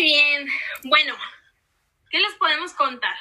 [0.00, 0.48] Bien.
[0.84, 1.14] Bueno,
[2.08, 3.14] ¿qué les podemos contar?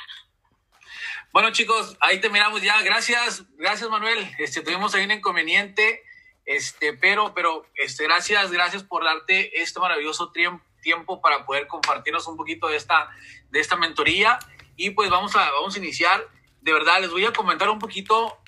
[1.34, 2.82] Bueno, chicos, ahí terminamos ya.
[2.82, 4.34] Gracias, gracias, Manuel.
[4.40, 6.04] Este, tuvimos ahí un inconveniente,
[6.46, 12.38] este, pero, pero, este, gracias, gracias por darte este maravilloso tiempo para poder compartirnos un
[12.38, 13.10] poquito de esta,
[13.50, 14.40] de esta mentoría.
[14.78, 16.26] Y pues vamos a, vamos a iniciar.
[16.62, 18.42] De verdad, les voy a comentar un poquito,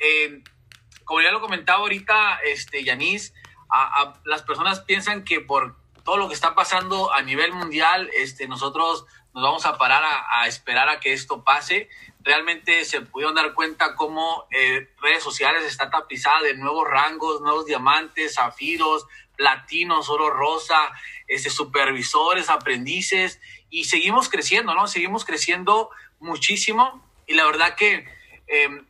[1.03, 3.33] como ya lo comentaba ahorita, este, Yanis,
[3.69, 8.47] a, las personas piensan que por todo lo que está pasando a nivel mundial, este,
[8.47, 11.89] nosotros nos vamos a parar a, esperar a que esto pase.
[12.19, 17.65] Realmente se pudieron dar cuenta cómo eh, redes sociales está tapizada de nuevos rangos, nuevos
[17.65, 19.05] diamantes, zafiros,
[19.37, 20.91] platinos, oro rosa,
[21.27, 23.39] este, supervisores, aprendices,
[23.69, 24.87] y seguimos creciendo, ¿no?
[24.87, 25.89] Seguimos creciendo
[26.19, 27.03] muchísimo.
[27.25, 28.05] Y la verdad que
[28.47, 28.85] em,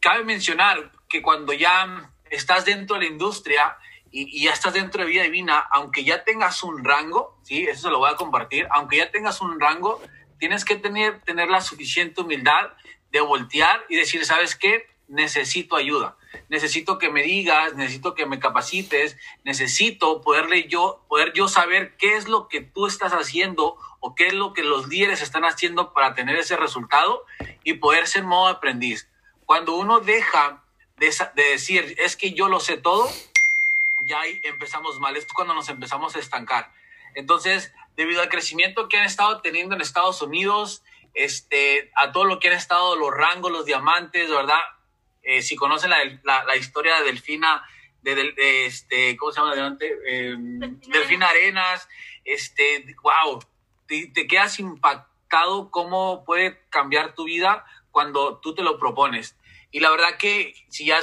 [0.00, 3.76] cabe mencionar que cuando ya estás dentro de la industria,
[4.10, 7.64] y, ya estás dentro de vida divina, aunque ya tengas un rango, ¿sí?
[7.64, 10.00] Eso se lo voy a compartir, aunque ya tengas un rango,
[10.38, 12.70] tienes que tener, tener la suficiente humildad
[13.10, 14.88] de voltear y decir, ¿sabes qué?
[15.08, 16.16] Necesito ayuda,
[16.48, 22.16] necesito que me digas, necesito que me capacites, necesito poderle yo, poder yo saber qué
[22.16, 25.92] es lo que tú estás haciendo o qué es lo que los líderes están haciendo
[25.92, 27.24] para tener ese resultado
[27.64, 29.08] y poder ser modo aprendiz.
[29.46, 30.64] Cuando uno deja
[30.96, 33.10] de, de decir, es que yo lo sé todo,
[34.04, 36.72] ya ahí empezamos mal, es cuando nos empezamos a estancar.
[37.14, 40.82] Entonces, debido al crecimiento que han estado teniendo en Estados Unidos,
[41.14, 44.60] este, a todo lo que han estado los rangos, los diamantes, ¿verdad?
[45.22, 47.62] Eh, si conocen la, la, historia de Delfina,
[48.02, 48.32] de,
[48.64, 49.98] este, ¿cómo se llama adelante?
[50.06, 51.88] Eh, Delfina, Arenas,
[52.24, 53.40] este, wow,
[53.86, 59.36] te, te, quedas impactado cómo puede cambiar tu vida cuando tú te lo propones.
[59.72, 60.98] Y la verdad que si ya,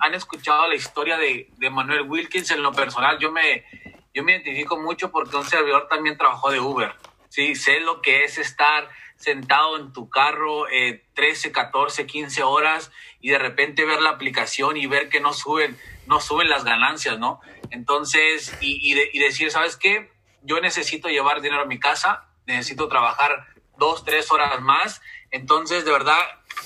[0.00, 3.64] han, escuchado la historia de, de, Manuel Wilkins en lo personal, yo me,
[4.12, 6.92] yo me identifico mucho porque un servidor también trabajó de Uber.
[7.28, 10.66] Sí, sé lo que es estar sentado en tu carro
[11.14, 15.78] 13, 14, 15 horas y de repente ver la aplicación y ver que no suben,
[16.06, 17.40] no suben las ganancias, ¿no?
[17.70, 20.10] Entonces, y, y decir, ¿sabes qué?
[20.42, 23.46] Yo necesito llevar dinero a mi casa, necesito trabajar
[23.78, 25.00] dos, tres horas más.
[25.30, 26.18] Entonces, de verdad,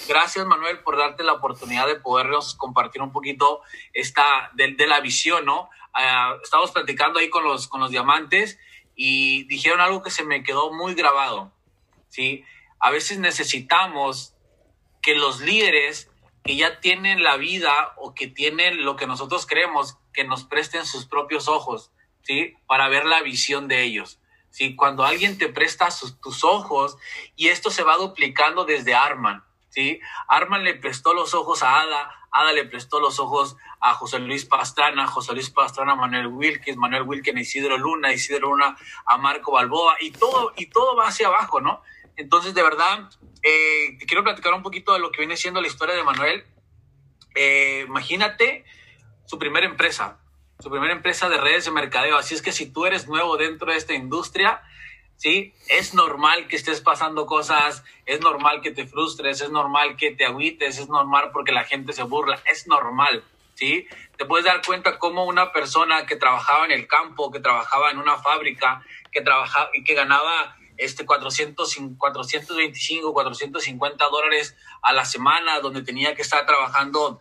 [0.09, 3.63] Gracias, Manuel, por darte la oportunidad de podernos compartir un poquito
[3.93, 5.71] esta, de, la visión, ¿no?
[5.95, 8.59] Uh, estamos platicando ahí con los, con los diamantes
[8.95, 11.53] y dijeron algo que se me quedó muy grabado,
[12.09, 12.45] ¿sí?
[12.81, 14.35] A veces necesitamos
[15.03, 16.11] que los líderes
[16.45, 20.87] que ya tienen la vida o que tienen lo que nosotros creemos, que nos presten
[20.87, 22.55] sus propios ojos, ¿sí?
[22.67, 24.21] Para ver la visión de ellos.
[24.51, 24.75] ¿sí?
[24.75, 26.97] Cuando alguien te presta sus, tus ojos
[27.37, 29.45] y esto se va duplicando desde Arman,
[30.29, 34.45] Arman le prestó los ojos a Ada, Ada le prestó los ojos a José Luis
[34.45, 39.97] Pastrana, José Luis Pastrana Manuel Wilkins, Manuel Wilkins Isidro Luna, Isidro Luna a Marco Balboa,
[40.01, 41.83] y todo, y todo va hacia abajo, ¿no?
[42.17, 43.09] Entonces, de verdad,
[43.43, 46.45] eh, te quiero platicar un poquito de lo que viene siendo la historia de Manuel.
[47.35, 48.65] Eh, imagínate
[49.27, 50.19] su primera empresa,
[50.59, 52.17] su primera empresa de redes de mercadeo.
[52.17, 54.63] Así es que si tú eres nuevo dentro de esta industria,
[55.19, 55.53] ¿sí?
[55.69, 60.25] Es normal que estés pasando cosas, es normal que te frustres, es normal que te
[60.25, 63.23] agüites, es normal porque la gente se burla, es normal,
[63.55, 63.87] ¿sí?
[64.17, 67.99] Te puedes dar cuenta cómo una persona que trabajaba en el campo, que trabajaba en
[67.99, 75.59] una fábrica, que trabajaba y que ganaba este 400, 425, 450 dólares a la semana,
[75.59, 77.21] donde tenía que estar trabajando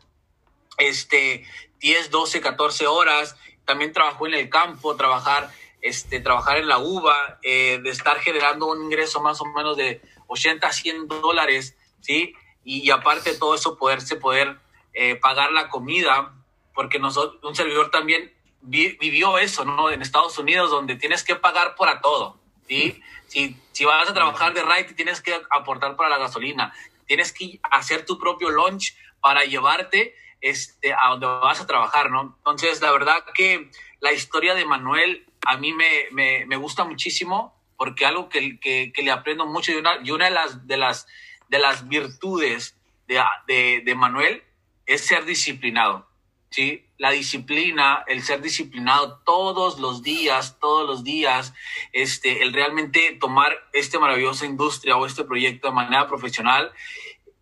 [0.78, 1.44] este
[1.80, 5.50] 10, 12, 14 horas, también trabajó en el campo, trabajar
[5.82, 10.02] este, trabajar en la uva, eh, de estar generando un ingreso más o menos de
[10.28, 12.34] 80 a 100 dólares, ¿sí?
[12.64, 14.58] Y, aparte de todo eso, poderse poder
[14.94, 16.34] eh, pagar la comida,
[16.74, 19.90] porque nosotros, un servidor también vivió eso, ¿no?
[19.90, 22.38] En Estados Unidos, donde tienes que pagar para todo,
[22.68, 23.02] ¿sí?
[23.28, 26.74] Si, si vas a trabajar de ride, tienes que aportar para la gasolina,
[27.06, 32.36] tienes que hacer tu propio lunch para llevarte este, a donde vas a trabajar, ¿no?
[32.38, 37.56] Entonces, la verdad que la historia de Manuel a mí me, me, me gusta muchísimo
[37.78, 40.78] porque algo que, que, que, le aprendo mucho y una, y una de, las, de,
[40.78, 41.08] las,
[41.50, 42.76] de las virtudes
[43.08, 44.44] de, de, de Manuel
[44.86, 46.08] es ser disciplinado.
[46.50, 46.86] ¿sí?
[46.98, 51.54] La disciplina, el ser disciplinado todos los días, todos los días,
[51.94, 56.72] este, el realmente tomar esta maravillosa industria o este proyecto de manera profesional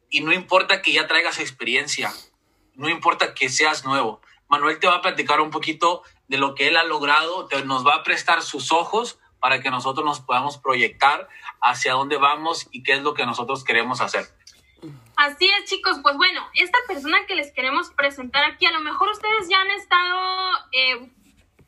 [0.09, 2.11] y no importa que ya traigas experiencia,
[2.75, 4.21] no importa que seas nuevo.
[4.47, 7.95] Manuel te va a platicar un poquito de lo que él ha logrado, nos va
[7.95, 11.27] a prestar sus ojos para que nosotros nos podamos proyectar
[11.61, 14.25] hacia dónde vamos y qué es lo que nosotros queremos hacer.
[15.17, 15.99] Así es, chicos.
[16.01, 19.71] Pues bueno, esta persona que les queremos presentar aquí, a lo mejor ustedes ya han
[19.71, 21.11] estado eh,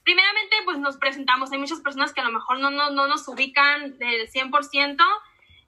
[0.04, 1.52] primeramente, pues nos presentamos.
[1.52, 4.98] Hay muchas personas que a lo mejor no, no, no nos ubican del 100%.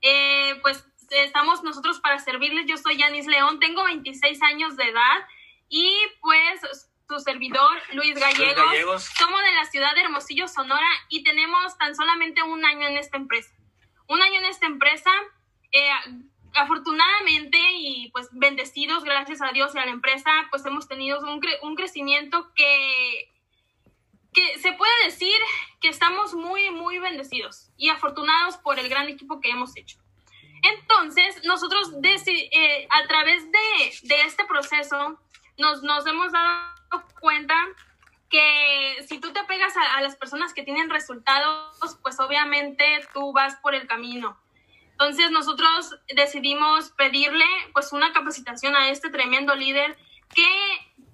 [0.01, 2.65] Eh, pues estamos nosotros para servirles.
[2.67, 5.27] Yo soy Yanis León, tengo 26 años de edad
[5.69, 9.03] y pues su servidor Luis Gallegos.
[9.17, 13.17] Somos de la ciudad de Hermosillo, Sonora y tenemos tan solamente un año en esta
[13.17, 13.49] empresa.
[14.07, 15.09] Un año en esta empresa.
[15.71, 15.89] Eh,
[16.55, 21.41] afortunadamente y pues bendecidos gracias a Dios y a la empresa, pues hemos tenido un,
[21.61, 23.31] un crecimiento que,
[24.33, 25.35] que se puede decir
[25.79, 29.99] que estamos muy, muy bendecidos y afortunados por el gran equipo que hemos hecho.
[30.63, 35.19] Entonces, nosotros eh, a través de, de este proceso
[35.57, 36.78] nos, nos, hemos dado
[37.19, 37.55] cuenta
[38.29, 43.55] que si tú te pegas a, las personas que tienen resultados, pues obviamente tú vas
[43.57, 44.39] por el camino.
[44.91, 49.97] Entonces nosotros decidimos pedirle pues una capacitación a este tremendo líder
[50.35, 50.47] que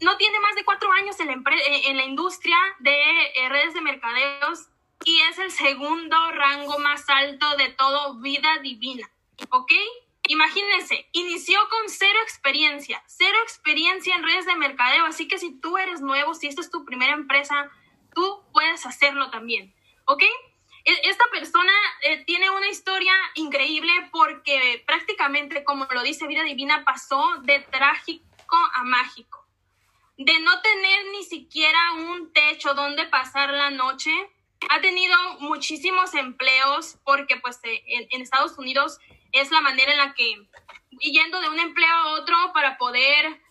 [0.02, 2.96] no tiene más de cuatro años en la, en la industria de
[3.36, 4.68] eh, redes de mercadeos
[5.06, 9.10] y es el segundo rango más alto de todo vida divina.
[9.52, 9.72] ¿Ok?
[10.28, 15.78] Imagínense, inició con cero experiencia, cero experiencia en redes de mercadeo, así que si tú
[15.78, 17.70] eres nuevo, si esta es tu primera empresa,
[18.14, 19.76] tú puedes hacerlo también,
[20.06, 20.24] ¿ok?
[20.84, 26.84] E, esta persona eh, tiene una historia increíble porque prácticamente, como lo dice Vida Divina,
[26.86, 29.46] pasó de trágico a mágico,
[30.18, 34.12] de no tener ni siquiera un techo donde pasar la noche.
[34.70, 39.00] Ha tenido muchísimos empleos porque pues eh, en Estados Unidos
[39.36, 40.48] es la manera en la que,
[41.00, 43.42] yendo de un empleo a otro para poder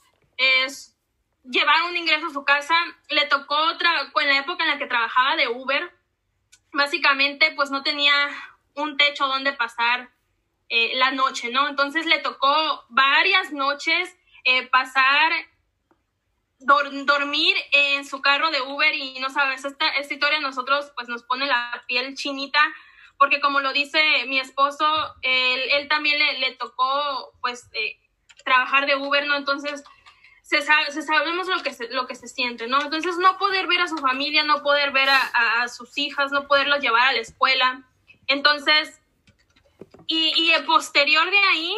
[1.44, 2.74] llevar un ingreso a su casa,
[3.10, 5.92] le tocó otra, en la época en la que trabajaba de Uber,
[6.72, 8.12] básicamente pues no tenía
[8.74, 10.10] un techo donde pasar
[10.68, 11.68] eh, la noche, ¿no?
[11.68, 15.32] Entonces le tocó varias noches eh, pasar,
[16.58, 21.08] dormir en su carro de Uber y no sabes, esta, esta historia a nosotros pues
[21.08, 22.60] nos pone la piel chinita
[23.18, 24.86] porque como lo dice mi esposo,
[25.22, 27.98] él, también le, tocó pues eh,
[28.44, 29.36] trabajar de Uber, ¿no?
[29.36, 29.84] Entonces,
[30.42, 32.80] se, sabemos lo que, se, lo que se siente, ¿no?
[32.82, 36.80] Entonces, no poder ver a su familia, no poder ver a, sus hijas, no poderlos
[36.80, 37.88] llevar a la escuela.
[38.26, 39.00] Entonces,
[40.06, 41.76] y, y posterior de ahí,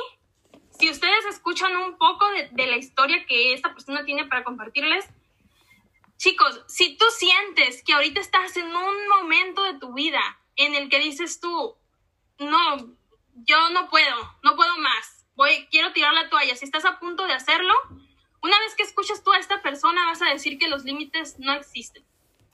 [0.78, 5.06] si ustedes escuchan un poco de, de la historia que esta persona tiene para compartirles,
[6.16, 10.20] chicos, si tú sientes que ahorita estás en un momento de tu vida
[10.56, 11.76] en el que dices tú,
[12.38, 12.96] no,
[13.34, 16.56] yo no puedo, no puedo más, voy, quiero tirar la toalla.
[16.56, 17.74] Si estás a punto de hacerlo,
[18.42, 21.52] una vez que escuchas tú a esta persona vas a decir que los límites no
[21.52, 22.04] existen.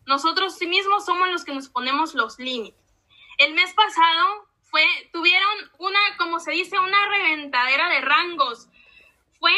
[0.07, 2.81] Nosotros sí mismos somos los que nos ponemos los límites.
[3.39, 8.69] El mes pasado fue, tuvieron una, como se dice, una reventadera de rangos.
[9.39, 9.55] Fue,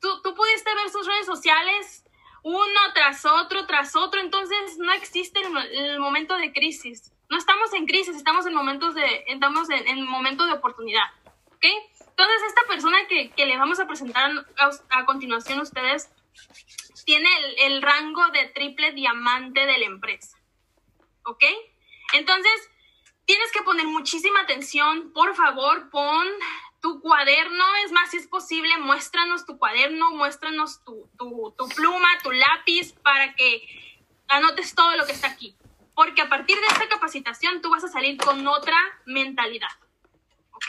[0.00, 2.04] tú, tú pudiste ver sus redes sociales
[2.42, 7.72] uno tras otro, tras otro, entonces no existe el, el momento de crisis no estamos
[7.74, 11.06] en crisis, estamos en momentos de, estamos en, momentos de oportunidad,
[11.46, 11.64] ¿ok?
[12.00, 14.32] Entonces, esta persona que, que le vamos a presentar
[14.90, 16.10] a, continuación a ustedes
[17.06, 20.36] tiene el, el, rango de triple diamante de la empresa,
[21.24, 21.44] ¿ok?
[22.14, 22.70] Entonces,
[23.24, 26.26] tienes que poner muchísima atención, por favor, pon
[26.82, 32.32] tu cuaderno, es más, si es posible, muéstranos tu cuaderno, muéstranos tu, tu pluma, tu
[32.32, 35.56] lápiz, para que anotes todo lo que está aquí
[36.00, 38.74] porque a partir de esta capacitación tú vas a salir con otra
[39.04, 39.68] mentalidad.
[40.50, 40.64] ¿Ok?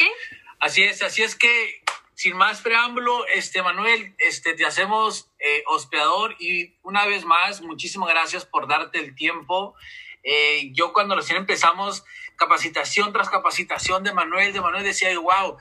[0.59, 1.85] Así es, así es que
[2.15, 8.09] sin más preámbulo, este Manuel, este te hacemos eh, hospedador y una vez más, muchísimas
[8.09, 9.73] gracias por darte el tiempo.
[10.21, 12.03] Eh, yo cuando recién empezamos
[12.35, 15.57] capacitación tras capacitación de Manuel, de Manuel decía, wow,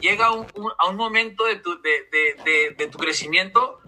[0.00, 0.46] llega un,
[0.78, 2.04] a un momento de tu, de,
[2.44, 3.81] de, de tu crecimiento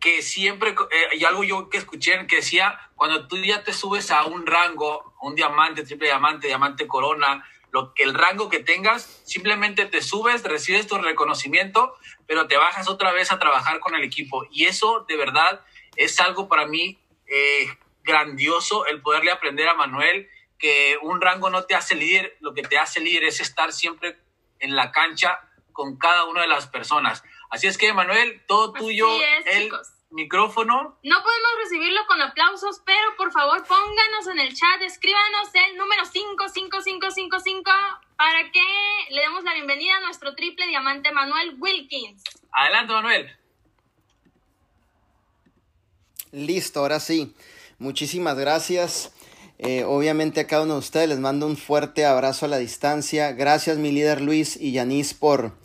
[0.00, 4.10] que siempre, eh, y algo yo que escuché que decía, cuando tú ya te subes
[4.10, 9.22] a un rango, un diamante, triple diamante, diamante corona, lo que el rango que tengas,
[9.24, 11.94] simplemente te subes, recibes tu reconocimiento,
[12.26, 14.44] pero te bajas otra vez a trabajar con el equipo.
[14.50, 15.60] Y eso de verdad
[15.96, 17.68] es algo para mí eh,
[18.02, 20.28] grandioso el poderle aprender a Manuel
[20.58, 24.18] que un rango no te hace líder, lo que te hace líder es estar siempre
[24.58, 25.40] en la cancha
[25.72, 27.22] con cada una de las personas.
[27.50, 29.08] Así es que, Manuel, todo tuyo,
[29.46, 29.70] el
[30.10, 30.98] micrófono.
[31.02, 36.02] No podemos recibirlo con aplausos, pero por favor pónganos en el chat, escríbanos el número
[36.04, 37.70] 55555
[38.16, 38.62] para que
[39.10, 42.22] le demos la bienvenida a nuestro triple diamante Manuel Wilkins.
[42.52, 43.36] Adelante, Manuel.
[46.32, 47.34] Listo, ahora sí.
[47.78, 49.12] Muchísimas gracias.
[49.58, 53.32] Eh, obviamente a cada uno de ustedes les mando un fuerte abrazo a la distancia.
[53.32, 55.59] Gracias mi líder Luis y Yanis por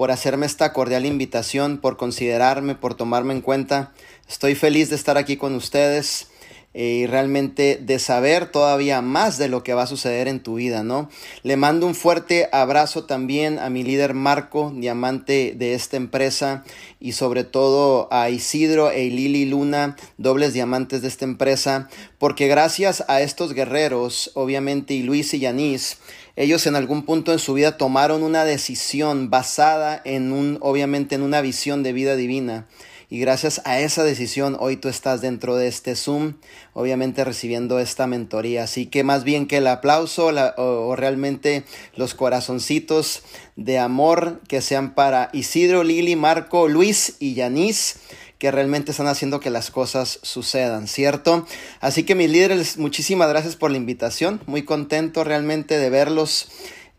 [0.00, 3.92] por hacerme esta cordial invitación, por considerarme, por tomarme en cuenta.
[4.26, 6.28] Estoy feliz de estar aquí con ustedes.
[6.72, 10.84] y realmente de saber todavía más de lo que va a suceder en tu vida,
[10.84, 11.10] ¿no?
[11.42, 16.62] Le mando un fuerte abrazo también a mi líder Marco, diamante de esta empresa,
[17.00, 21.88] y sobre todo a Isidro e Lili Luna, dobles diamantes de esta empresa,
[22.18, 25.98] porque gracias a estos guerreros, obviamente, y Luis y Yanis,
[26.40, 31.22] ellos en algún punto en su vida tomaron una decisión basada en un, obviamente, en
[31.22, 32.66] una visión de vida divina
[33.10, 36.34] y gracias a esa decisión hoy tú estás dentro de este Zoom,
[36.74, 38.62] obviamente recibiendo esta mentoría.
[38.62, 41.64] Así que más bien que el aplauso o, realmente
[41.96, 43.22] los corazoncitos
[43.56, 47.96] de amor que sean para Isidro, Lili, Marco, Luis y Yanis
[48.40, 51.46] que realmente están haciendo que las cosas sucedan, ¿cierto?
[51.80, 56.48] Así que mis líderes, muchísimas gracias por la invitación, muy contento realmente de verlos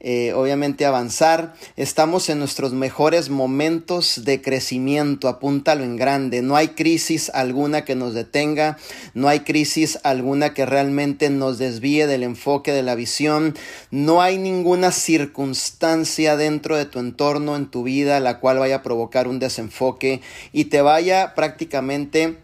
[0.04, 1.54] eh, obviamente avanzar.
[1.78, 6.42] Estamos en nuestros mejores momentos de crecimiento, apúntalo en grande.
[6.42, 8.78] No hay crisis alguna que nos detenga,
[9.14, 13.56] no hay crisis alguna que realmente nos desvíe del enfoque de la visión,
[13.92, 18.84] no hay ninguna circunstancia dentro de tu entorno, en tu vida, la cual vaya a
[18.84, 22.40] provocar un desenfoque y te vaya prácticamente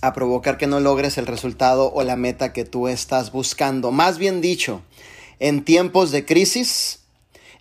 [0.00, 3.90] a provocar que no logres el resultado o la meta que tú estás buscando.
[3.90, 4.82] Más bien dicho,
[5.42, 7.00] en tiempos de crisis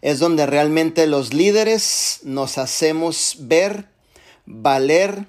[0.03, 3.87] es donde realmente los líderes nos hacemos ver,
[4.45, 5.25] valer,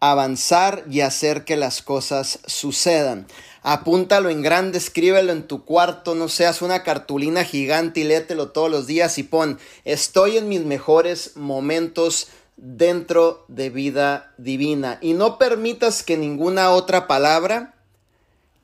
[0.00, 3.26] avanzar y hacer que las cosas sucedan.
[3.62, 8.70] Apúntalo en grande, escríbelo en tu cuarto, no seas una cartulina gigante y léetelo todos
[8.70, 14.96] los días y pon, estoy en mis mejores momentos dentro de vida divina.
[15.02, 17.74] Y no permitas que ninguna otra palabra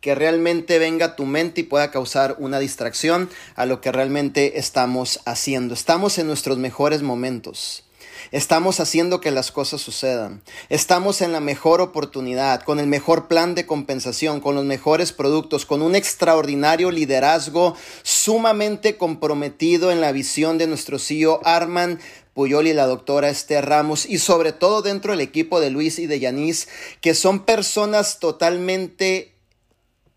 [0.01, 5.21] que realmente venga tu mente y pueda causar una distracción a lo que realmente estamos
[5.25, 5.75] haciendo.
[5.75, 7.85] Estamos en nuestros mejores momentos.
[8.33, 10.43] Estamos haciendo que las cosas sucedan.
[10.69, 15.65] Estamos en la mejor oportunidad, con el mejor plan de compensación, con los mejores productos,
[15.65, 22.01] con un extraordinario liderazgo sumamente comprometido en la visión de nuestro CEO Arman
[22.35, 26.07] Puyol y la doctora Esther Ramos y sobre todo dentro del equipo de Luis y
[26.07, 26.69] de Yanis,
[27.01, 29.36] que son personas totalmente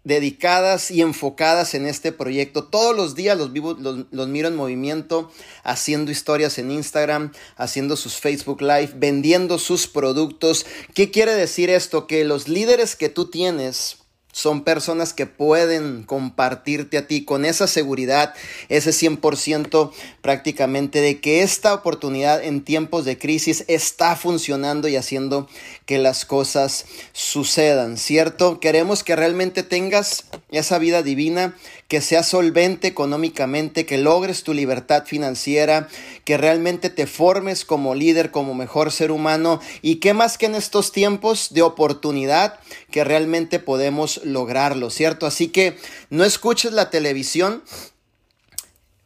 [0.03, 2.63] dedicadas y enfocadas en este proyecto.
[2.63, 5.31] Todos los días los, vivo, los, miro en movimiento,
[5.63, 10.65] haciendo historias en Instagram, haciendo sus Facebook Live, vendiendo sus productos.
[10.93, 12.07] ¿Qué quiere decir esto?
[12.07, 13.99] Que los líderes que tú tienes
[14.31, 18.33] son personas que pueden compartirte a ti con esa seguridad,
[18.69, 19.91] ese 100%
[20.21, 25.49] prácticamente de que esta oportunidad en tiempos de crisis está funcionando y haciendo
[25.89, 28.59] que las cosas sucedan, ¿cierto?
[28.59, 35.05] Queremos que realmente tengas esa vida divina, que seas solvente económicamente, que logres tu libertad
[35.07, 35.87] financiera,
[36.25, 40.53] que realmente te formes como líder, como mejor ser humano y que más que en
[40.53, 42.59] estos tiempos de oportunidad,
[42.91, 45.25] que realmente podemos lograrlo, ¿cierto?
[45.25, 45.75] Así que
[46.11, 47.63] no escuches la televisión,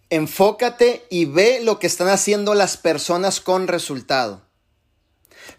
[0.10, 4.43] enfócate y ve lo que están haciendo las personas con resultado.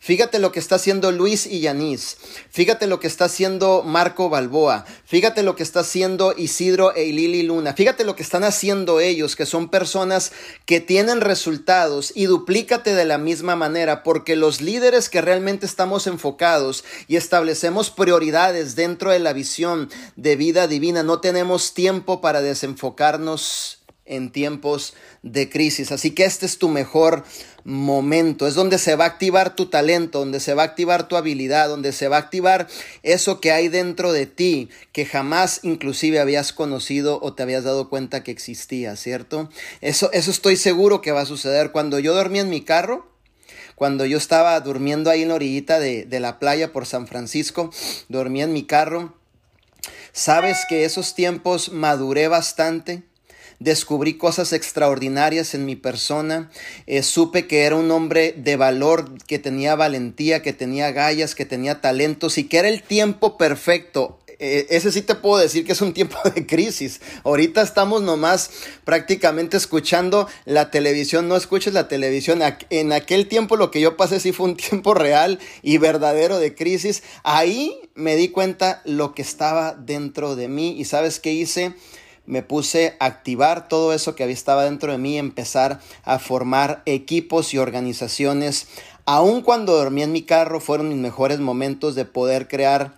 [0.04, 2.18] Fíjate lo que está haciendo Luis y Yanis.
[2.50, 4.84] Fíjate lo que está haciendo Marco Balboa.
[5.06, 7.72] Fíjate lo que está haciendo Isidro e Lili Luna.
[7.72, 10.32] Fíjate lo que están haciendo ellos, que son personas
[10.66, 16.06] que tienen resultados y duplícate de la misma manera, porque los líderes que realmente estamos
[16.06, 22.42] enfocados y establecemos prioridades dentro de la visión de vida divina, no tenemos tiempo para
[22.42, 24.92] desenfocarnos en tiempos
[25.24, 25.90] de crisis.
[25.90, 27.24] Así que este es tu mejor
[27.64, 31.16] momento, es donde se va a activar tu talento, donde se va a activar tu
[31.16, 32.68] habilidad, donde se va a activar
[33.02, 37.88] eso que hay dentro de ti, que jamás inclusive habías conocido o te habías dado
[37.88, 39.48] cuenta que existía, ¿cierto?
[39.80, 41.72] Eso, eso estoy seguro que va a suceder.
[41.72, 43.10] Cuando yo dormí en mi carro,
[43.76, 47.70] cuando yo estaba durmiendo ahí en la orillita de, de la playa por San Francisco,
[48.10, 49.14] dormí en mi carro,
[50.12, 53.04] sabes que esos tiempos maduré bastante
[53.58, 56.50] descubrí cosas extraordinarias en mi persona,
[56.86, 61.44] eh, supe que era un hombre de valor, que tenía valentía, que tenía gallas, que
[61.44, 65.72] tenía talentos y que era el tiempo perfecto eh, ese sí te puedo decir que
[65.72, 67.00] es un tiempo de crisis.
[67.24, 68.50] Ahorita estamos nomás
[68.84, 71.28] prácticamente escuchando la televisión.
[71.28, 72.40] No escuches la televisión.
[72.70, 76.54] En aquel tiempo lo que yo pasé sí fue un tiempo real y verdadero de
[76.54, 77.02] crisis.
[77.22, 80.76] Ahí me di cuenta lo que estaba dentro de mí.
[80.78, 81.74] ¿Y sabes qué hice?
[82.26, 86.82] Me puse a activar todo eso que había estaba dentro de mí, empezar a formar
[86.86, 88.66] equipos y organizaciones.
[89.04, 92.96] Aun cuando dormí en mi carro, fueron mis mejores momentos de poder crear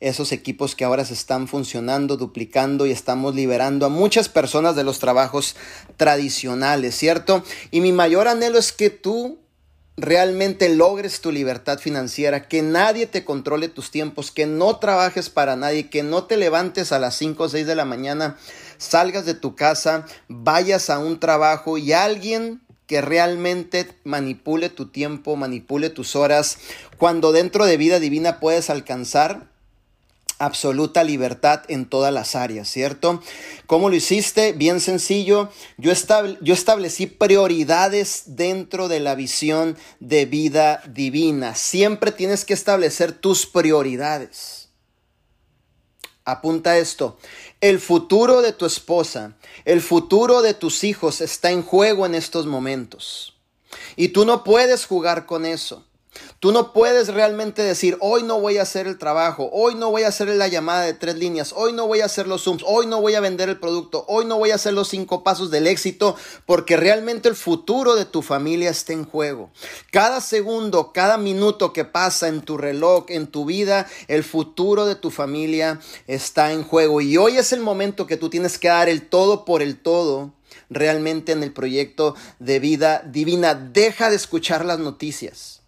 [0.00, 4.84] esos equipos que ahora se están funcionando, duplicando y estamos liberando a muchas personas de
[4.84, 5.56] los trabajos
[5.96, 7.42] tradicionales, ¿cierto?
[7.70, 9.38] Y mi mayor anhelo es que tú
[9.96, 15.56] realmente logres tu libertad financiera, que nadie te controle tus tiempos, que no trabajes para
[15.56, 18.36] nadie, que no te levantes a las 5 o 6 de la mañana,
[18.84, 25.36] salgas de tu casa, vayas a un trabajo y alguien que realmente manipule tu tiempo,
[25.36, 26.58] manipule tus horas,
[26.98, 29.48] cuando dentro de vida divina puedes alcanzar
[30.38, 33.22] absoluta libertad en todas las áreas, ¿cierto?
[33.66, 34.52] ¿Cómo lo hiciste?
[34.52, 35.50] Bien sencillo.
[35.78, 35.92] Yo,
[36.40, 41.54] yo, establecí prioridades dentro de la visión de vida divina.
[41.54, 44.68] Siempre tienes que establecer tus prioridades.
[46.24, 47.18] Apunta esto.
[47.64, 52.44] El futuro de tu esposa, el futuro de tus hijos está en juego en estos
[52.44, 53.38] momentos.
[53.96, 55.82] Y tú no puedes jugar con eso.
[56.44, 60.02] Tú no puedes realmente decir, hoy no voy a hacer el trabajo, hoy no voy
[60.02, 62.86] a hacer la llamada de tres líneas, hoy no voy a hacer los Zooms, hoy
[62.86, 65.66] no voy a vender el producto, hoy no voy a hacer los cinco pasos del
[65.66, 69.52] éxito, porque realmente el futuro de tu familia está en juego.
[69.90, 74.96] Cada segundo, cada minuto que pasa en tu reloj, en tu vida, el futuro de
[74.96, 77.00] tu familia está en juego.
[77.00, 80.34] Y hoy es el momento que tú tienes que dar el todo por el todo
[80.68, 83.54] realmente en el proyecto de vida divina.
[83.54, 85.63] Deja de escuchar las noticias.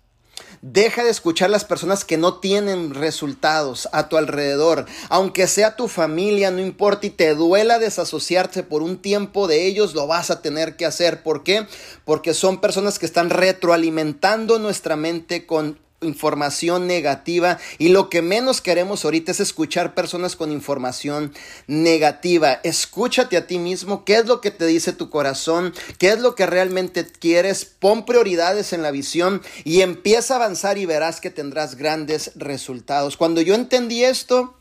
[0.62, 4.86] Deja de escuchar las personas que no tienen resultados a tu alrededor.
[5.08, 9.94] Aunque sea tu familia, no importa y te duela desasociarse por un tiempo de ellos,
[9.94, 11.22] lo vas a tener que hacer.
[11.22, 11.66] ¿Por qué?
[12.04, 18.60] Porque son personas que están retroalimentando nuestra mente con información negativa y lo que menos
[18.60, 21.32] queremos ahorita es escuchar personas con información
[21.66, 22.60] negativa.
[22.62, 26.34] Escúchate a ti mismo, qué es lo que te dice tu corazón, qué es lo
[26.34, 31.30] que realmente quieres, pon prioridades en la visión y empieza a avanzar y verás que
[31.30, 33.16] tendrás grandes resultados.
[33.16, 34.54] Cuando yo entendí esto,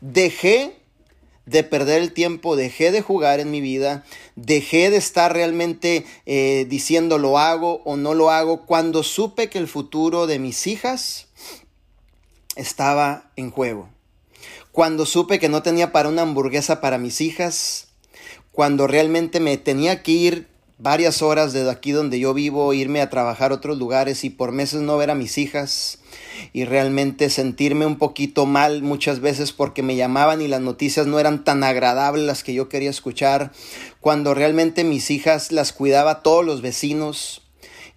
[0.00, 0.85] dejé
[1.46, 6.66] de perder el tiempo, dejé de jugar en mi vida, dejé de estar realmente eh,
[6.68, 11.28] diciendo lo hago o no lo hago, cuando supe que el futuro de mis hijas
[12.56, 13.88] estaba en juego.
[14.72, 17.88] Cuando supe que no tenía para una hamburguesa para mis hijas,
[18.52, 23.10] cuando realmente me tenía que ir varias horas de aquí donde yo vivo, irme a
[23.10, 25.98] trabajar a otros lugares y por meses no ver a mis hijas
[26.52, 31.18] y realmente sentirme un poquito mal muchas veces porque me llamaban y las noticias no
[31.18, 33.52] eran tan agradables las que yo quería escuchar,
[34.00, 37.42] cuando realmente mis hijas las cuidaba todos los vecinos,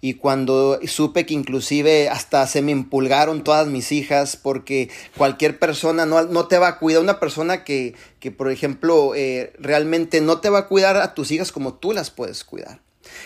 [0.00, 6.06] y cuando supe que inclusive hasta se me impulgaron todas mis hijas porque cualquier persona
[6.06, 10.40] no, no te va a cuidar, una persona que, que por ejemplo, eh, realmente no
[10.40, 12.80] te va a cuidar a tus hijas como tú las puedes cuidar.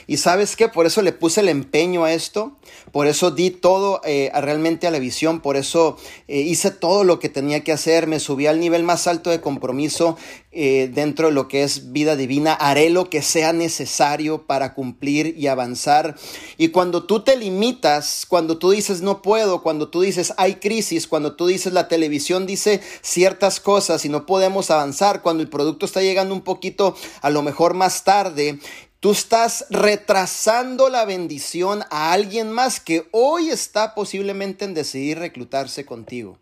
[0.06, 2.56] Y sabes qué, por eso le puse el empeño a esto,
[2.92, 5.96] por eso di todo eh, realmente a la visión, por eso
[6.28, 9.40] eh, hice todo lo que tenía que hacer, me subí al nivel más alto de
[9.40, 10.16] compromiso
[10.52, 15.34] eh, dentro de lo que es vida divina, haré lo que sea necesario para cumplir
[15.36, 16.16] y avanzar.
[16.58, 21.08] Y cuando tú te limitas, cuando tú dices no puedo, cuando tú dices hay crisis,
[21.08, 25.86] cuando tú dices la televisión dice ciertas cosas y no podemos avanzar, cuando el producto
[25.86, 28.58] está llegando un poquito a lo mejor más tarde,
[29.04, 35.84] Tú estás retrasando la bendición a alguien más que hoy está posiblemente en decidir reclutarse
[35.84, 36.38] contigo.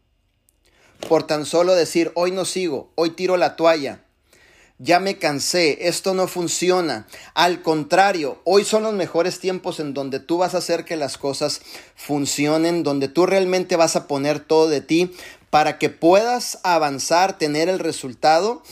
[1.08, 4.04] Por tan solo decir, hoy no sigo, hoy tiro la toalla,
[4.78, 7.08] ya me cansé, esto no funciona.
[7.34, 11.18] Al contrario, hoy son los mejores tiempos en donde tú vas a hacer que las
[11.18, 11.62] cosas
[11.96, 15.12] funcionen, donde tú realmente vas a poner todo de ti
[15.50, 18.62] para que puedas avanzar, tener el resultado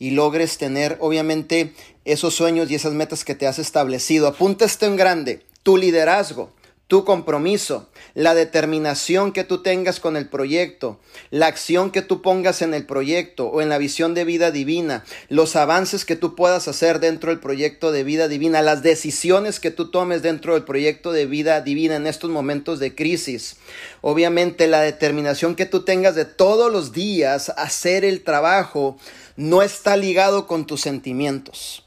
[0.00, 1.72] y logres tener obviamente
[2.04, 4.26] esos sueños y esas metas que te has establecido.
[4.26, 6.50] Apunta esto en grande, tu liderazgo,
[6.86, 12.60] tu compromiso, la determinación que tú tengas con el proyecto, la acción que tú pongas
[12.60, 16.68] en el proyecto o en la visión de vida divina, los avances que tú puedas
[16.68, 21.10] hacer dentro del proyecto de vida divina, las decisiones que tú tomes dentro del proyecto
[21.10, 23.56] de vida divina en estos momentos de crisis.
[24.02, 28.98] Obviamente la determinación que tú tengas de todos los días hacer el trabajo
[29.36, 31.83] no está ligado con tus sentimientos.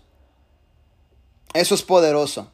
[1.54, 2.52] Eso es poderoso.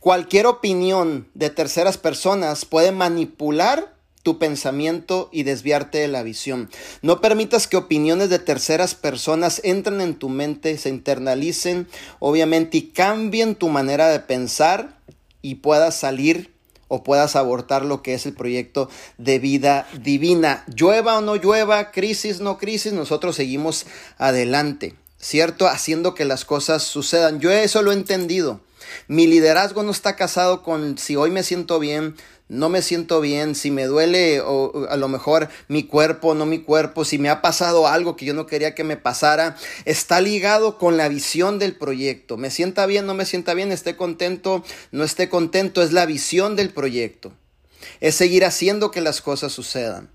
[0.00, 6.68] Cualquier opinión de terceras personas puede manipular tu pensamiento y desviarte de la visión.
[7.00, 11.86] No permitas que opiniones de terceras personas entren en tu mente, se internalicen,
[12.18, 14.98] obviamente, y cambien tu manera de pensar
[15.42, 16.52] y puedas salir
[16.88, 20.64] o puedas abortar lo que es el proyecto de vida divina.
[20.74, 23.86] Llueva o no llueva, crisis no crisis, nosotros seguimos
[24.18, 24.96] adelante.
[25.26, 25.66] ¿Cierto?
[25.66, 27.40] Haciendo que las cosas sucedan.
[27.40, 28.60] Yo eso lo he entendido.
[29.08, 32.14] Mi liderazgo no está casado con si hoy me siento bien,
[32.48, 36.60] no me siento bien, si me duele o a lo mejor mi cuerpo, no mi
[36.60, 40.78] cuerpo, si me ha pasado algo que yo no quería que me pasara, está ligado
[40.78, 42.36] con la visión del proyecto.
[42.36, 44.62] Me sienta bien, no me sienta bien, esté contento,
[44.92, 47.32] no esté contento, es la visión del proyecto.
[47.98, 50.08] Es seguir haciendo que las cosas sucedan.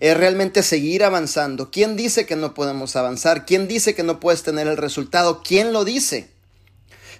[0.00, 1.70] Es realmente seguir avanzando.
[1.70, 3.46] ¿Quién dice que no podemos avanzar?
[3.46, 5.42] ¿Quién dice que no puedes tener el resultado?
[5.42, 6.32] ¿Quién lo dice?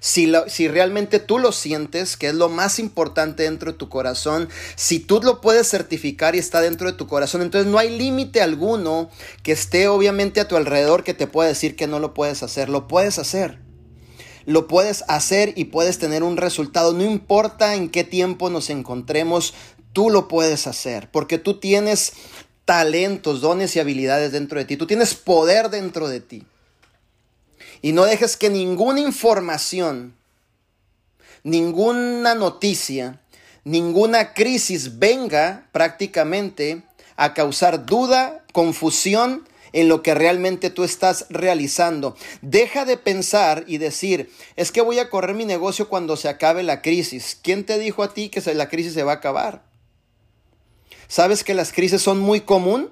[0.03, 4.48] si, si realmente tú lo sientes, que es lo más importante dentro de tu corazón,
[4.75, 8.42] si tú lo puedes certificar y está dentro de tu corazón, entonces no hay límite
[8.42, 9.11] alguno
[9.44, 12.68] que esté obviamente a tu alrededor que te pueda decir que no lo puedes hacer,
[12.68, 13.61] lo puedes hacer.
[14.44, 19.55] Lo puedes hacer y puedes tener un resultado, no importa en qué tiempo nos encontremos,
[19.92, 22.14] tú lo puedes hacer, porque tú tienes
[22.72, 26.46] talentos, dones y habilidades dentro de ti, tú tienes poder dentro de ti.
[27.82, 30.14] Y no dejes que ninguna información,
[31.42, 33.20] ninguna noticia,
[33.64, 36.82] ninguna crisis venga prácticamente
[37.16, 42.16] a causar duda, confusión en lo que realmente tú estás realizando.
[42.40, 46.62] Deja de pensar y decir, es que voy a correr mi negocio cuando se acabe
[46.62, 47.38] la crisis.
[47.42, 49.71] ¿Quién te dijo a ti que la crisis se va a acabar?
[51.12, 52.88] ¿Sabes que las crisis son muy común?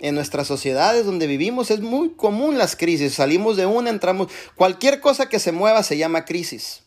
[0.00, 3.14] en nuestras sociedades donde vivimos es muy común las crisis.
[3.14, 4.28] Salimos de una, entramos.
[4.54, 6.82] Cualquier cosa que se mueva se llama crisis.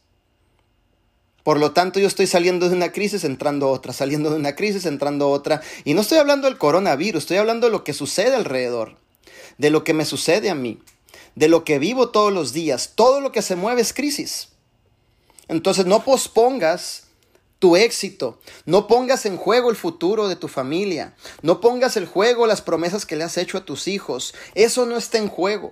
[1.44, 4.86] Por lo tanto, yo estoy saliendo de una crisis, entrando otra, saliendo de una crisis,
[4.86, 5.62] entrando otra.
[5.84, 8.98] Y no estoy hablando del coronavirus, estoy hablando de lo que sucede alrededor,
[9.58, 10.78] de lo que me sucede a mí,
[11.34, 12.91] de lo que vivo todos los días.
[12.94, 14.50] Todo lo que se mueve es crisis.
[15.48, 17.11] Entonces, no pospongas
[17.62, 18.39] tu éxito.
[18.65, 21.13] No pongas en juego el futuro de tu familia.
[21.43, 24.34] No pongas en juego las promesas que le has hecho a tus hijos.
[24.56, 25.71] Eso no está en juego.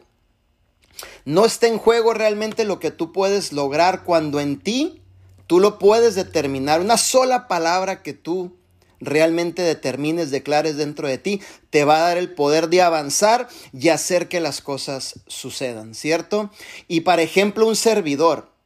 [1.25, 5.01] No está en juego realmente lo que tú puedes lograr cuando en ti
[5.47, 6.79] tú lo puedes determinar.
[6.79, 8.55] Una sola palabra que tú
[8.99, 13.89] realmente determines, declares dentro de ti, te va a dar el poder de avanzar y
[13.89, 16.51] hacer que las cosas sucedan, ¿cierto?
[16.87, 18.58] Y por ejemplo, un servidor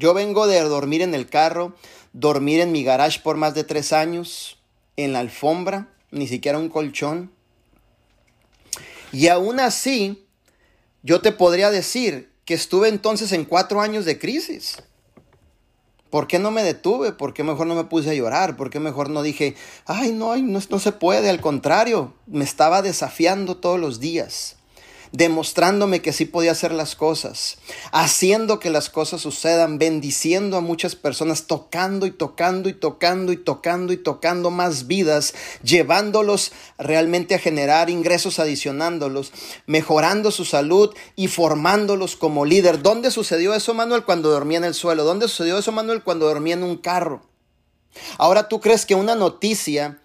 [0.00, 1.74] yo vengo de dormir en el carro,
[2.14, 4.58] dormir en mi garage por más de tres años,
[4.96, 7.30] en la alfombra, ni siquiera un colchón.
[9.12, 10.26] Y aún así,
[11.02, 14.82] yo te podría decir que estuve entonces en cuatro años de crisis.
[16.08, 17.12] ¿Por qué no me detuve?
[17.12, 18.56] ¿Por qué mejor no me puse a llorar?
[18.56, 21.28] ¿Por qué mejor no dije, ay, no, no, no se puede?
[21.28, 24.56] Al contrario, me estaba desafiando todos los días
[25.12, 27.58] demostrándome que sí podía hacer las cosas,
[27.92, 33.36] haciendo que las cosas sucedan, bendiciendo a muchas personas, tocando y tocando y tocando y
[33.36, 39.32] tocando y tocando más vidas, llevándolos realmente a generar ingresos adicionándolos,
[39.66, 42.82] mejorando su salud y formándolos como líder.
[42.82, 45.04] ¿Dónde sucedió eso, Manuel, cuando dormía en el suelo?
[45.04, 47.22] ¿Dónde sucedió eso, Manuel, cuando dormía en un carro?
[48.18, 49.98] Ahora tú crees que una noticia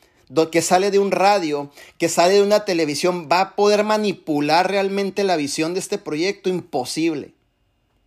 [0.51, 5.23] que sale de un radio, que sale de una televisión, va a poder manipular realmente
[5.23, 6.49] la visión de este proyecto?
[6.49, 7.33] Imposible.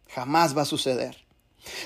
[0.09, 1.28] Jamás va a suceder.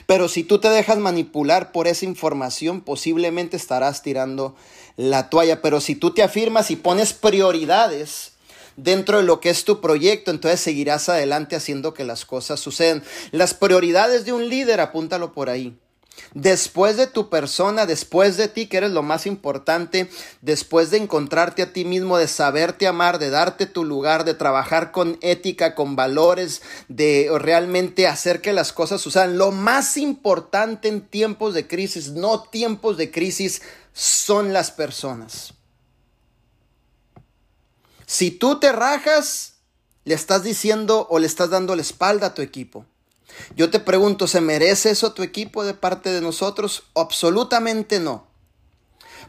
[0.06, 4.54] Pero si tú te dejas manipular por esa información, posiblemente estarás tirando
[4.96, 5.60] la toalla.
[5.62, 8.32] Pero si tú te afirmas y pones prioridades
[8.76, 13.02] dentro de lo que es tu proyecto, entonces seguirás adelante haciendo que las cosas sucedan.
[13.30, 15.76] Las prioridades de un líder, apúntalo por ahí.
[16.34, 20.08] Después de tu persona, después de ti, que eres lo más importante,
[20.40, 24.92] después de encontrarte a ti mismo, de saberte amar, de darte tu lugar, de trabajar
[24.92, 29.36] con ética, con valores, de realmente hacer que las cosas sucedan.
[29.36, 33.60] Lo más importante en tiempos de crisis, no tiempos de crisis,
[33.92, 35.52] son las personas.
[38.06, 39.54] Si tú te rajas,
[40.04, 42.86] le estás diciendo o le estás dando la espalda a tu equipo.
[43.56, 46.84] Yo te pregunto, ¿se merece eso tu equipo de parte de nosotros?
[46.94, 48.31] Absolutamente no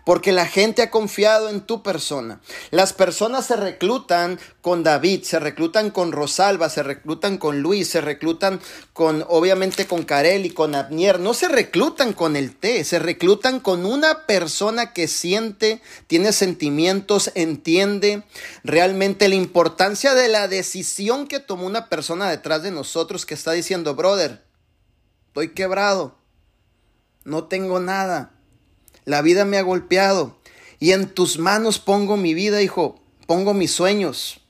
[0.03, 2.41] porque la gente ha confiado en tu persona.
[2.71, 8.01] Las personas se reclutan con David, se reclutan con Rosalba, se reclutan con Luis, se
[8.01, 8.59] reclutan
[8.91, 11.19] con, obviamente, con Karel y con Abnier.
[11.19, 17.31] No se reclutan con el té, se reclutan con una persona que siente, tiene sentimientos,
[17.35, 18.23] entiende
[18.63, 23.53] realmente la importancia de la decisión que tomó una persona detrás de nosotros que está
[23.53, 24.43] diciendo, brother,
[25.27, 26.17] estoy quebrado,
[27.23, 28.32] no tengo nada
[29.05, 30.37] la vida me ha golpeado
[30.79, 34.41] y en tus manos pongo mi vida, hijo, pongo mis sueños,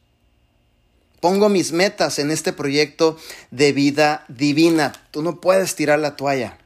[1.19, 3.17] pongo mis metas en este proyecto
[3.51, 4.93] de vida divina.
[5.11, 6.57] Tú no puedes tirar la toalla.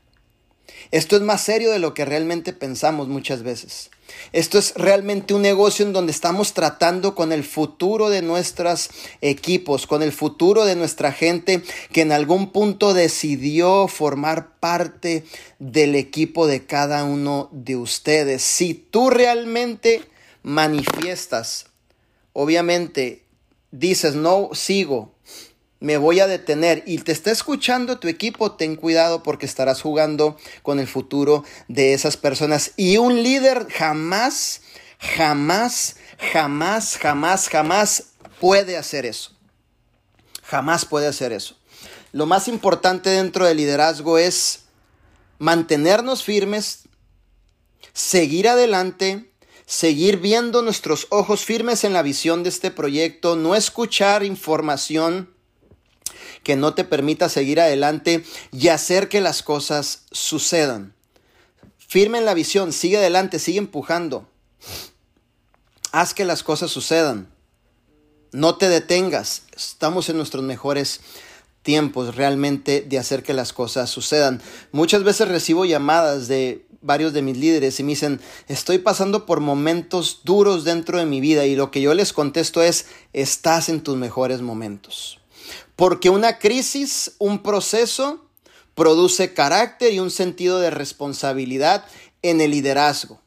[0.91, 3.91] Esto es más serio de lo que realmente pensamos muchas veces.
[4.33, 8.89] Esto es realmente un negocio en donde estamos tratando con el futuro de nuestros
[9.21, 15.23] equipos, con el futuro de nuestra gente que en algún punto decidió formar parte
[15.59, 18.43] del equipo de cada uno de ustedes.
[18.43, 20.03] Si tú realmente
[20.43, 21.67] manifiestas,
[22.33, 23.23] obviamente
[23.71, 25.13] dices, no sigo,
[25.79, 30.37] me voy a detener y te está escuchando tu equipo, ten cuidado porque estarás jugando
[30.63, 32.71] con el futuro de esas personas.
[32.77, 34.61] Y un líder jamás,
[34.99, 35.97] jamás,
[36.31, 38.03] jamás, jamás, jamás
[38.39, 39.31] puede hacer eso.
[40.43, 41.57] Jamás puede hacer eso.
[42.11, 44.61] Lo más importante dentro del liderazgo es
[45.37, 46.83] mantenernos firmes,
[47.93, 49.31] seguir adelante,
[49.67, 55.36] seguir viendo nuestros ojos firmes en la visión de este proyecto, no escuchar información
[56.47, 60.93] que no te permita seguir adelante y hacer que las cosas sucedan.
[61.77, 64.29] Firme en la visión, sigue adelante, sigue empujando.
[65.91, 67.27] Haz que las cosas sucedan.
[68.31, 69.41] No te detengas.
[69.57, 71.01] Estamos en nuestros mejores
[71.63, 74.41] tiempos realmente de hacer que las cosas sucedan.
[74.71, 79.41] Muchas veces recibo llamadas de varios de mis líderes y me dicen, estoy pasando por
[79.41, 83.81] momentos duros dentro de mi vida y lo que yo les contesto es, estás en
[83.81, 85.19] tus mejores momentos.
[85.77, 88.25] Porque una crisis, un proceso,
[88.75, 91.85] produce carácter y un sentido de responsabilidad
[92.23, 93.21] en el liderazgo.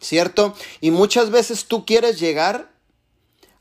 [0.00, 0.54] ¿Cierto?
[0.80, 2.71] Y muchas veces tú quieres llegar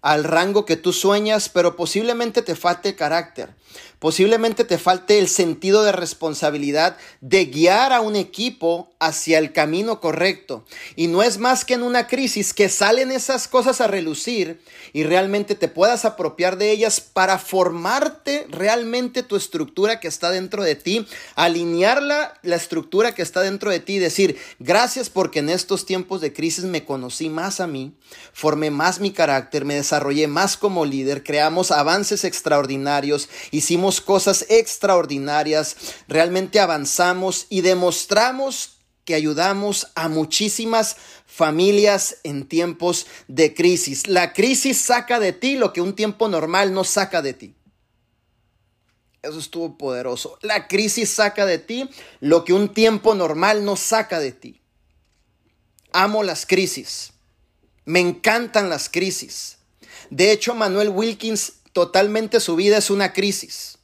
[0.01, 3.53] al rango que tú sueñas, pero posiblemente te falte carácter.
[3.99, 9.99] Posiblemente te falte el sentido de responsabilidad de guiar a un equipo hacia el camino
[9.99, 10.65] correcto.
[10.95, 14.59] Y no es más que en una crisis que salen esas cosas a relucir
[14.91, 20.63] y realmente te puedas apropiar de ellas para formarte realmente tu estructura que está dentro
[20.63, 25.85] de ti, alinearla la estructura que está dentro de ti decir, gracias porque en estos
[25.85, 27.93] tiempos de crisis me conocí más a mí,
[28.33, 29.75] formé más mi carácter, me
[30.27, 35.75] más como líder, creamos avances extraordinarios, hicimos cosas extraordinarias,
[36.07, 44.07] realmente avanzamos y demostramos que ayudamos a muchísimas familias en tiempos de crisis.
[44.07, 47.55] La crisis saca de ti lo que un tiempo normal no saca de ti.
[49.21, 50.37] Eso estuvo poderoso.
[50.41, 54.61] La crisis saca de ti lo que un tiempo normal no saca de ti.
[55.93, 57.11] Amo las crisis.
[57.85, 59.57] Me encantan las crisis.
[60.11, 63.77] De hecho, Manuel Wilkins, totalmente su vida es una crisis.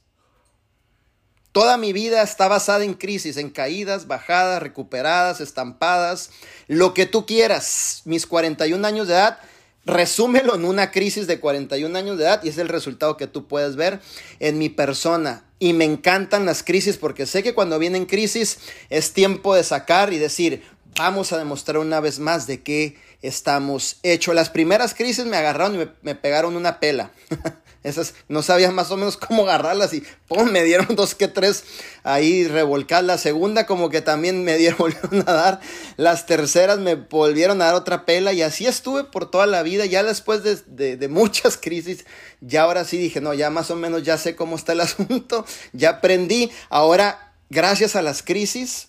[1.52, 6.30] Toda mi vida está basada en crisis, en caídas, bajadas, recuperadas, estampadas,
[6.66, 8.02] lo que tú quieras.
[8.04, 9.38] Mis 41 años de edad,
[9.86, 13.48] resúmelo en una crisis de 41 años de edad y es el resultado que tú
[13.48, 13.98] puedes ver
[14.38, 15.44] en mi persona.
[15.58, 18.58] Y me encantan las crisis porque sé que cuando vienen crisis
[18.90, 20.62] es tiempo de sacar y decir,
[20.98, 24.34] vamos a demostrar una vez más de qué estamos hechos.
[24.34, 27.12] Las primeras crisis me agarraron y me, pegaron una pela.
[27.84, 30.50] Esas no sabía más o menos cómo agarrarlas y ¡pum!
[30.50, 31.62] me dieron dos que tres
[32.02, 33.04] ahí revolcadas.
[33.04, 35.60] La segunda como que también me dieron, volvieron a dar.
[35.96, 39.86] Las terceras me volvieron a dar otra pela y así estuve por toda la vida.
[39.86, 42.04] Ya después de, de muchas crisis,
[42.40, 45.46] ya ahora sí dije, no, ya más o menos ya sé cómo está el asunto,
[45.72, 46.50] ya aprendí.
[46.68, 48.88] Ahora, gracias a las crisis,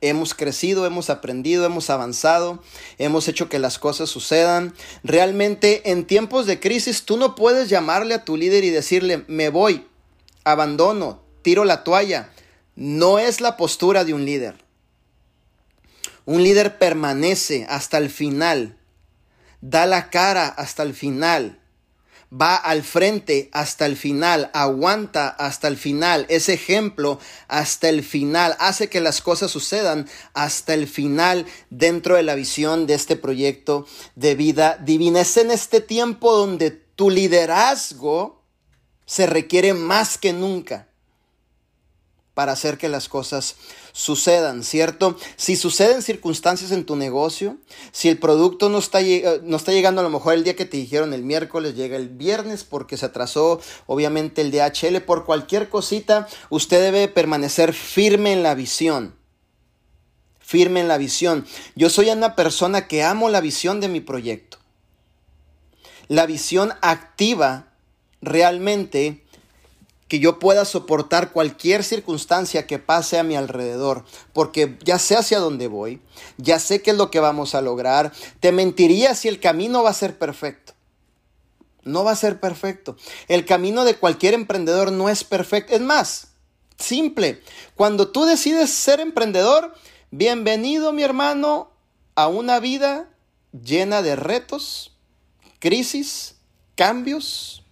[0.00, 2.62] Hemos crecido, hemos aprendido, hemos avanzado,
[2.98, 4.74] hemos hecho que las cosas sucedan.
[5.02, 9.48] Realmente en tiempos de crisis tú no puedes llamarle a tu líder y decirle, me
[9.48, 9.86] voy,
[10.44, 12.30] abandono, tiro la toalla.
[12.76, 14.64] No es la postura de un líder.
[16.26, 18.76] Un líder permanece hasta el final,
[19.60, 21.58] da la cara hasta el final,
[22.32, 28.56] va al frente hasta el final, aguanta hasta el final, es ejemplo hasta el final,
[28.58, 33.86] hace que las cosas sucedan hasta el final dentro de la visión de este proyecto
[34.14, 35.20] de vida divina.
[35.20, 38.42] Es en este tiempo donde tu liderazgo
[39.06, 40.88] se requiere más que nunca
[42.34, 43.56] para hacer que las cosas
[43.87, 43.87] sucedan,
[44.62, 45.16] ¿cierto?
[45.36, 47.56] Si suceden circunstancias en tu negocio,
[47.90, 49.00] si el producto no está,
[49.42, 52.08] no está llegando a lo mejor el día que te dijeron el miércoles, llega el
[52.08, 58.42] viernes porque se atrasó obviamente el DHL, por cualquier cosita, usted debe permanecer firme en
[58.42, 59.16] la visión.
[60.38, 61.44] Firme en la visión.
[61.74, 64.58] Yo soy una persona que amo la visión de mi proyecto.
[66.06, 67.72] La visión activa
[68.22, 69.24] realmente
[70.08, 75.38] que yo pueda soportar cualquier circunstancia que pase a mi alrededor, porque ya sé hacia
[75.38, 76.00] dónde voy,
[76.38, 78.12] ya sé qué es lo que vamos a lograr.
[78.40, 80.72] Te mentiría si el camino va a ser perfecto.
[81.84, 82.96] No va a ser perfecto.
[83.28, 85.74] El camino de cualquier emprendedor no es perfecto.
[85.74, 86.28] Es más,
[86.78, 87.42] simple.
[87.74, 89.74] Cuando tú decides ser emprendedor,
[90.10, 91.70] bienvenido mi hermano
[92.14, 93.08] a una vida
[93.52, 94.96] llena de retos,
[95.60, 96.36] crisis,
[96.74, 97.64] cambios.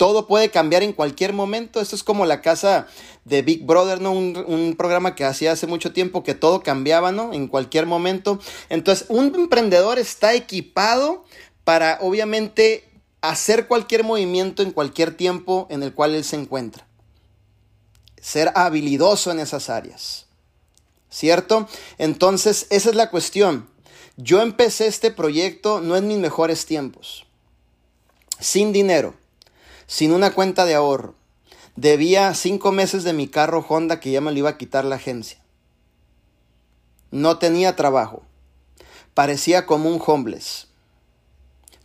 [0.00, 1.78] Todo puede cambiar en cualquier momento.
[1.78, 2.86] Esto es como la casa
[3.26, 4.12] de Big Brother, ¿no?
[4.12, 7.34] Un, programa que hacía hace mucho tiempo que todo cambiaba, ¿no?
[7.34, 8.40] En cualquier momento.
[8.70, 11.26] Entonces, un emprendedor está equipado
[11.64, 12.88] para, obviamente,
[13.20, 16.86] hacer cualquier movimiento en cualquier tiempo en el cual él se encuentra.
[18.22, 20.24] Ser habilidoso en esas áreas.
[21.10, 21.68] ¿Cierto?
[21.98, 23.68] Entonces, esa es la cuestión.
[24.16, 27.26] Yo empecé este proyecto no en mis mejores tiempos.
[28.38, 29.19] Sin dinero,
[29.90, 31.16] sin una cuenta de ahorro.
[31.74, 34.94] Debía cinco meses de mi carro Honda que ya me lo iba a quitar la
[34.94, 35.42] agencia.
[37.10, 38.22] No tenía trabajo.
[39.14, 40.68] Parecía como un homeless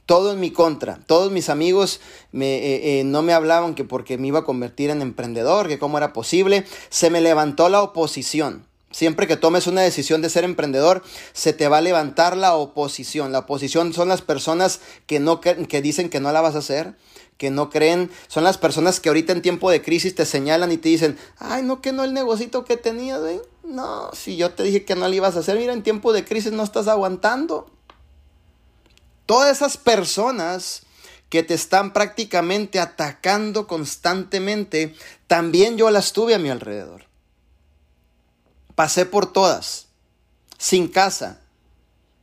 [0.06, 1.00] todo en mi contra.
[1.08, 2.00] Todos mis amigos
[2.32, 5.80] me, eh, eh, no me hablaban que porque me iba a convertir en emprendedor, que
[5.80, 6.64] cómo era posible.
[6.90, 8.68] Se me levantó la oposición.
[8.92, 11.02] Siempre que tomes una decisión de ser emprendedor,
[11.34, 13.32] se te va a levantar la oposición.
[13.32, 16.94] La oposición son las personas que, no, que dicen que no la vas a hacer,
[17.38, 18.10] que no creen.
[18.28, 21.64] Son las personas que ahorita en tiempo de crisis te señalan y te dicen, ay,
[21.64, 23.42] no, que no el negocito que tenías, ¿eh?
[23.64, 26.24] No, si yo te dije que no lo ibas a hacer, mira, en tiempo de
[26.24, 27.72] crisis no estás aguantando.
[29.26, 30.84] Todas esas personas
[31.30, 34.96] que te están prácticamente atacando constantemente,
[35.28, 37.06] también yo las tuve a mi alrededor.
[38.76, 39.88] Pasé por todas,
[40.58, 41.42] sin casa,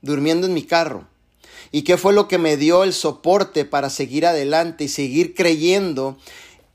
[0.01, 1.09] durmiendo en mi carro.
[1.75, 6.19] ¿Y qué fue lo que me dio el soporte para seguir adelante y seguir creyendo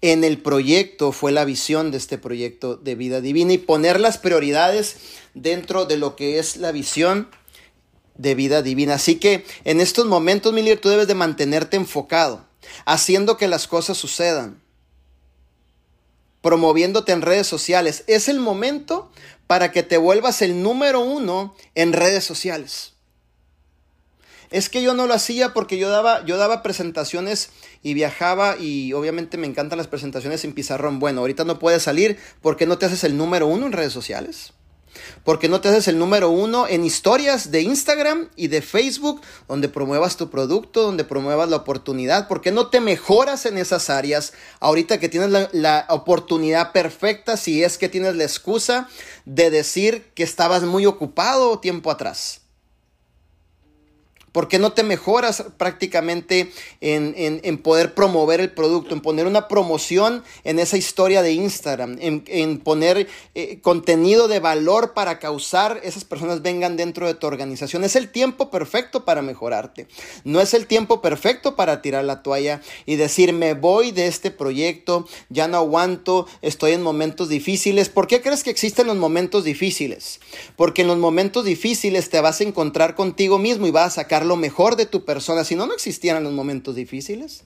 [0.01, 1.11] en el proyecto?
[1.11, 4.97] Fue la visión de este proyecto de vida divina y poner las prioridades
[5.35, 7.29] dentro de lo que es la visión
[8.15, 8.95] de vida divina.
[8.95, 12.43] Así que en estos momentos, Miller, tú debes de mantenerte enfocado,
[12.85, 14.59] haciendo que las cosas sucedan,
[16.41, 18.03] promoviéndote en redes sociales.
[18.07, 19.11] Es el momento
[19.45, 22.96] para que te vuelvas el número uno en redes sociales.
[24.49, 27.49] Es que yo no lo hacía porque yo daba, yo daba presentaciones
[27.83, 30.99] y viajaba y obviamente me encantan las presentaciones en pizarrón.
[30.99, 34.53] Bueno, ahorita no puedes salir porque no te haces el número uno en redes sociales.
[35.23, 39.69] Porque no te haces el número uno en historias de Instagram y de Facebook, donde
[39.69, 42.27] promuevas tu producto, donde promuevas la oportunidad.
[42.27, 47.37] ¿Por qué no te mejoras en esas áreas ahorita que tienes la, la oportunidad perfecta
[47.37, 48.89] si es que tienes la excusa
[49.25, 52.46] de decir que estabas muy ocupado tiempo atrás?
[54.37, 60.23] ¿Por qué no te mejoras prácticamente en, poder promover el producto, en poner una promoción
[60.43, 66.43] en esa historia de Instagram, en, poner eh, contenido de valor para causar esas personas
[66.43, 67.83] vengan dentro de tu organización?
[67.83, 69.87] Es el tiempo perfecto para mejorarte.
[70.23, 74.29] No es el tiempo perfecto para tirar la toalla y decir, me voy de este
[74.29, 77.89] proyecto, ya no aguanto, estoy en momentos difíciles.
[77.89, 80.19] ¿Por qué crees que existen los momentos difíciles?
[80.55, 84.26] Porque en los momentos difíciles te vas a encontrar contigo mismo y vas a sacar
[84.27, 87.43] lo mejor de tu persona, si no, no existieran los momentos difíciles.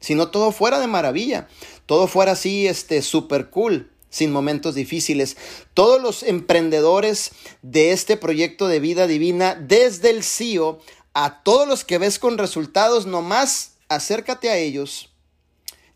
[0.00, 1.48] Si no, todo fuera de maravilla,
[1.86, 5.36] todo fuera así, este, super cool, sin momentos difíciles.
[5.74, 10.80] Todos los emprendedores de este proyecto de vida divina, desde el CEO
[11.14, 15.10] a todos los que ves con resultados, nomás acércate a ellos,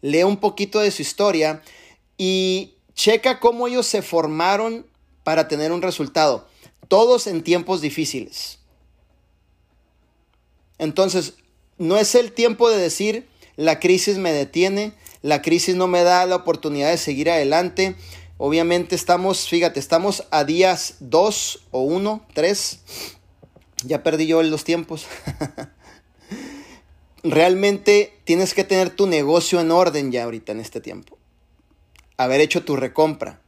[0.00, 1.62] lee un poquito de su historia
[2.16, 4.87] y checa cómo ellos se formaron
[5.22, 6.48] para tener un resultado.
[6.88, 8.59] Todos en tiempos difíciles.
[10.78, 11.35] Entonces,
[11.78, 16.26] no es el tiempo de decir, la crisis me detiene, la crisis no me da
[16.26, 17.96] la oportunidad de seguir adelante.
[18.38, 22.80] Obviamente estamos, fíjate, estamos a días 2 o 1, 3.
[23.85, 25.06] Ya perdí yo los tiempos.
[27.22, 31.18] Realmente tienes que tener tu negocio en orden ya ahorita en este tiempo.
[32.16, 33.40] Haber hecho tu recompra.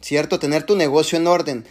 [0.00, 0.38] ¿Cierto?
[0.38, 1.64] Tener tu negocio en orden.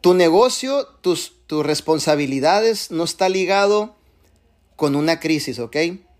[0.00, 3.96] Tu negocio, tus, tus responsabilidades no está ligado
[4.76, 5.76] con una crisis, ¿ok?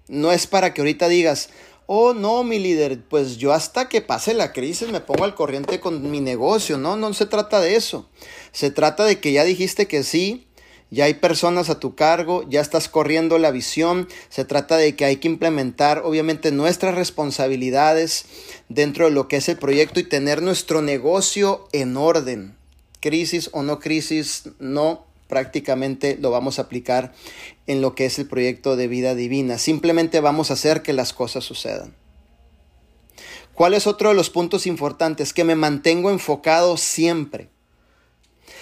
[0.08, 1.50] No es para que ahorita digas,
[1.86, 5.78] oh no, mi líder, pues yo hasta que pase la crisis me pongo al corriente
[5.78, 6.76] con mi negocio.
[6.76, 8.08] No, no se trata de eso.
[8.50, 10.48] Se trata de que ya dijiste que sí,
[10.90, 14.08] ya hay personas a tu cargo, ya estás corriendo la visión.
[14.28, 18.24] Se trata de que hay que implementar obviamente nuestras responsabilidades
[18.68, 22.57] dentro de lo que es el proyecto y tener nuestro negocio en orden
[23.00, 27.12] crisis o no crisis, no prácticamente lo vamos a aplicar
[27.66, 29.58] en lo que es el proyecto de vida divina.
[29.58, 31.94] Simplemente vamos a hacer que las cosas sucedan.
[33.54, 35.32] ¿Cuál es otro de los puntos importantes?
[35.32, 37.48] Que me mantengo enfocado siempre.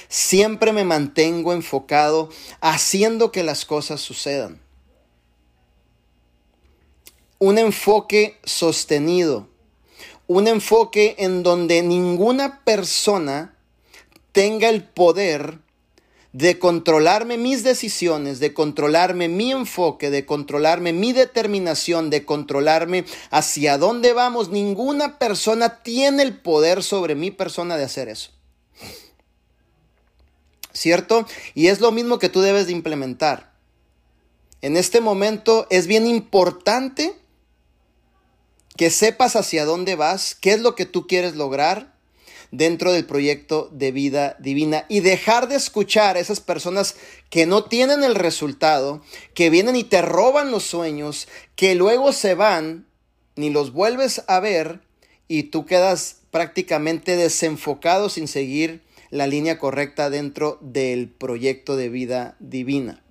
[0.09, 2.31] Siempre me mantengo enfocado
[2.61, 4.61] haciendo que las cosas sucedan.
[7.39, 9.49] Un enfoque sostenido.
[10.27, 13.56] Un enfoque en donde ninguna persona
[14.37, 15.61] tenga el poder
[16.35, 23.79] de controlarme mis decisiones, de controlarme mi enfoque, de controlarme mi determinación, de controlarme hacia
[23.79, 24.51] dónde vamos.
[24.51, 28.31] Ninguna persona tiene el poder sobre mi persona de hacer eso.
[30.75, 31.27] ¿Cierto?
[31.55, 33.55] Y es lo mismo que tú debes de implementar.
[34.61, 37.17] En este momento es bien importante
[38.77, 41.96] que sepas hacia dónde vas, qué es lo que tú quieres lograr
[42.57, 46.97] dentro del proyecto de vida divina y dejar de escuchar a esas personas
[47.31, 49.03] que no tienen el resultado,
[49.35, 52.87] que vienen y te roban los sueños, que luego se van,
[53.35, 54.81] ni los vuelves a ver
[55.29, 62.37] y tú quedas prácticamente desenfocado sin seguir la línea correcta dentro del proyecto de vida
[62.41, 63.03] divina.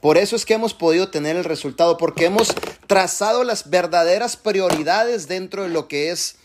[0.00, 2.54] Por eso es que hemos podido tener el resultado, porque hemos
[2.86, 6.36] trazado las verdaderas prioridades dentro de lo que es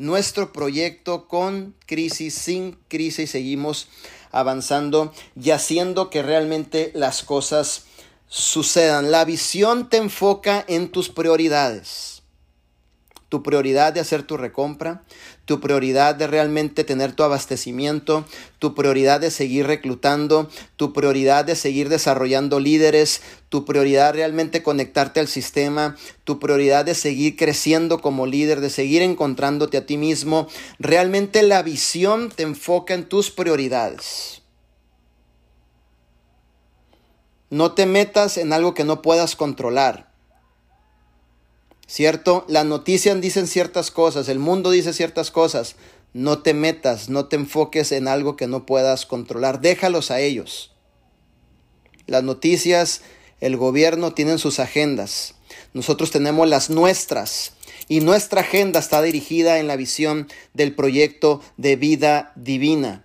[0.00, 3.88] nuestro proyecto con crisis, sin crisis, seguimos
[4.32, 7.84] avanzando y haciendo que realmente las cosas
[8.26, 9.10] sucedan.
[9.10, 12.20] La visión te enfoca en tus prioridades
[13.30, 15.04] tu prioridad de hacer tu recompra,
[15.50, 18.24] tu prioridad de realmente tener tu abastecimiento,
[18.60, 25.18] tu prioridad de seguir reclutando, tu prioridad de seguir desarrollando líderes, tu prioridad realmente conectarte
[25.18, 30.46] al sistema, tu prioridad de seguir creciendo como líder, de seguir encontrándote a ti mismo.
[30.78, 34.42] Realmente la visión te enfoca en tus prioridades.
[37.50, 40.09] No te metas en algo que no puedas controlar.
[41.90, 42.44] ¿Cierto?
[42.46, 45.74] Las noticias dicen ciertas cosas, el mundo dice ciertas cosas.
[46.12, 50.72] No te metas, no te enfoques en algo que no puedas controlar, déjalos a ellos.
[52.06, 53.02] Las noticias,
[53.40, 55.34] el gobierno tienen sus agendas,
[55.72, 57.54] nosotros tenemos las nuestras
[57.88, 63.04] y nuestra agenda está dirigida en la visión del proyecto de vida divina.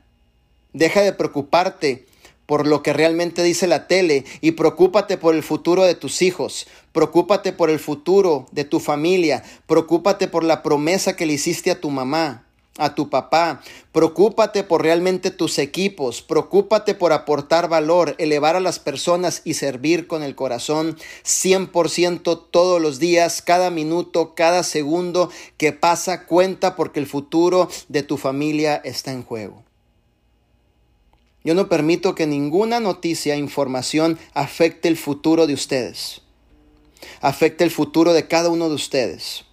[0.73, 2.05] Deja de preocuparte
[2.45, 6.67] por lo que realmente dice la tele y preocúpate por el futuro de tus hijos,
[6.91, 11.79] preocúpate por el futuro de tu familia, preocúpate por la promesa que le hiciste a
[11.79, 12.45] tu mamá,
[12.77, 18.79] a tu papá, preocúpate por realmente tus equipos, preocúpate por aportar valor, elevar a las
[18.79, 25.71] personas y servir con el corazón 100% todos los días, cada minuto, cada segundo que
[25.71, 29.64] pasa cuenta porque el futuro de tu familia está en juego.
[31.45, 36.21] Yo no permito que ninguna noticia, información afecte el futuro de ustedes.
[37.21, 39.45] Afecte el futuro de cada uno de ustedes.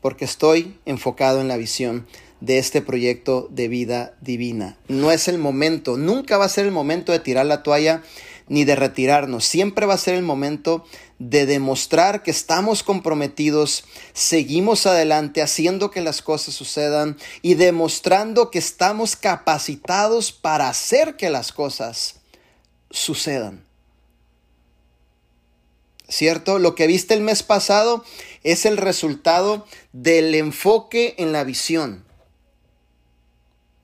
[0.00, 2.06] Porque estoy enfocado en la visión
[2.40, 4.78] de este proyecto de vida divina.
[4.88, 8.02] No es el momento, nunca va a ser el momento de tirar la toalla
[8.48, 9.44] ni de retirarnos.
[9.44, 10.84] Siempre va a ser el momento
[11.30, 18.58] de demostrar que estamos comprometidos, seguimos adelante haciendo que las cosas sucedan y demostrando que
[18.58, 22.16] estamos capacitados para hacer que las cosas
[22.90, 23.64] sucedan.
[26.08, 26.58] ¿Cierto?
[26.58, 28.04] Lo que viste el mes pasado
[28.42, 32.04] es el resultado del enfoque en la visión.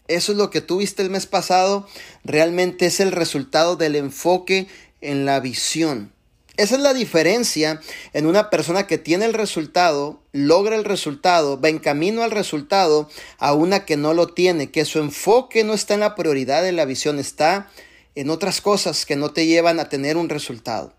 [0.08, 1.86] Eso es lo que tú viste el mes pasado,
[2.24, 4.66] realmente es el resultado del enfoque
[5.00, 6.12] en la visión.
[6.58, 7.80] Esa es la diferencia
[8.12, 13.08] en una persona que tiene el resultado, logra el resultado, va en camino al resultado,
[13.38, 16.72] a una que no lo tiene, que su enfoque no está en la prioridad de
[16.72, 17.70] la visión, está
[18.16, 20.94] en otras cosas que no te llevan a tener un resultado.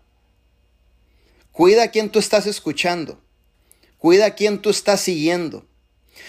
[1.52, 3.20] Cuida a quien tú estás escuchando,
[3.98, 5.66] cuida a quien tú estás siguiendo.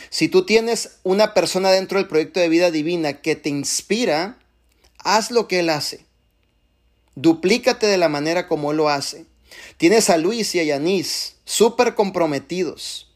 [0.09, 4.37] Si tú tienes una persona dentro del proyecto de vida divina que te inspira,
[4.97, 6.10] haz lo que él hace.
[7.15, 9.25] Duplícate de la manera como él lo hace.
[9.77, 13.11] Tienes a Luis y a Yanis súper comprometidos,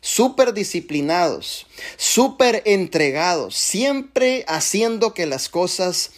[0.00, 1.66] súper disciplinados,
[1.96, 6.10] súper entregados, siempre haciendo que las cosas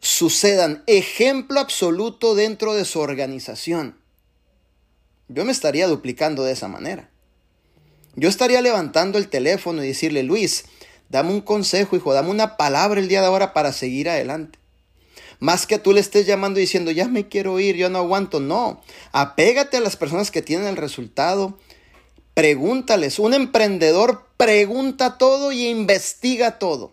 [0.00, 0.82] sucedan.
[0.86, 3.98] Ejemplo absoluto dentro de su organización.
[5.28, 7.08] Yo me estaría duplicando de esa manera.
[8.16, 10.64] Yo estaría levantando el teléfono y decirle, Luis,
[11.08, 14.59] dame un consejo, hijo, dame una palabra el día de ahora para seguir adelante.
[15.40, 18.40] Más que tú le estés llamando y diciendo, ya me quiero ir, yo no aguanto.
[18.40, 21.58] No, apégate a las personas que tienen el resultado.
[22.34, 23.18] Pregúntales.
[23.18, 26.92] Un emprendedor pregunta todo y investiga todo.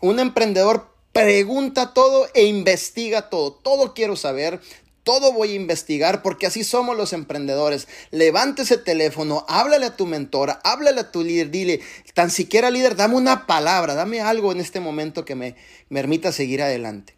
[0.00, 3.52] Un emprendedor pregunta todo e investiga todo.
[3.52, 4.60] Todo quiero saber,
[5.08, 7.88] todo voy a investigar porque así somos los emprendedores.
[8.10, 11.80] Levante ese teléfono, háblale a tu mentora, háblale a tu líder, dile,
[12.12, 15.56] tan siquiera líder, dame una palabra, dame algo en este momento que me,
[15.88, 17.16] permita seguir adelante.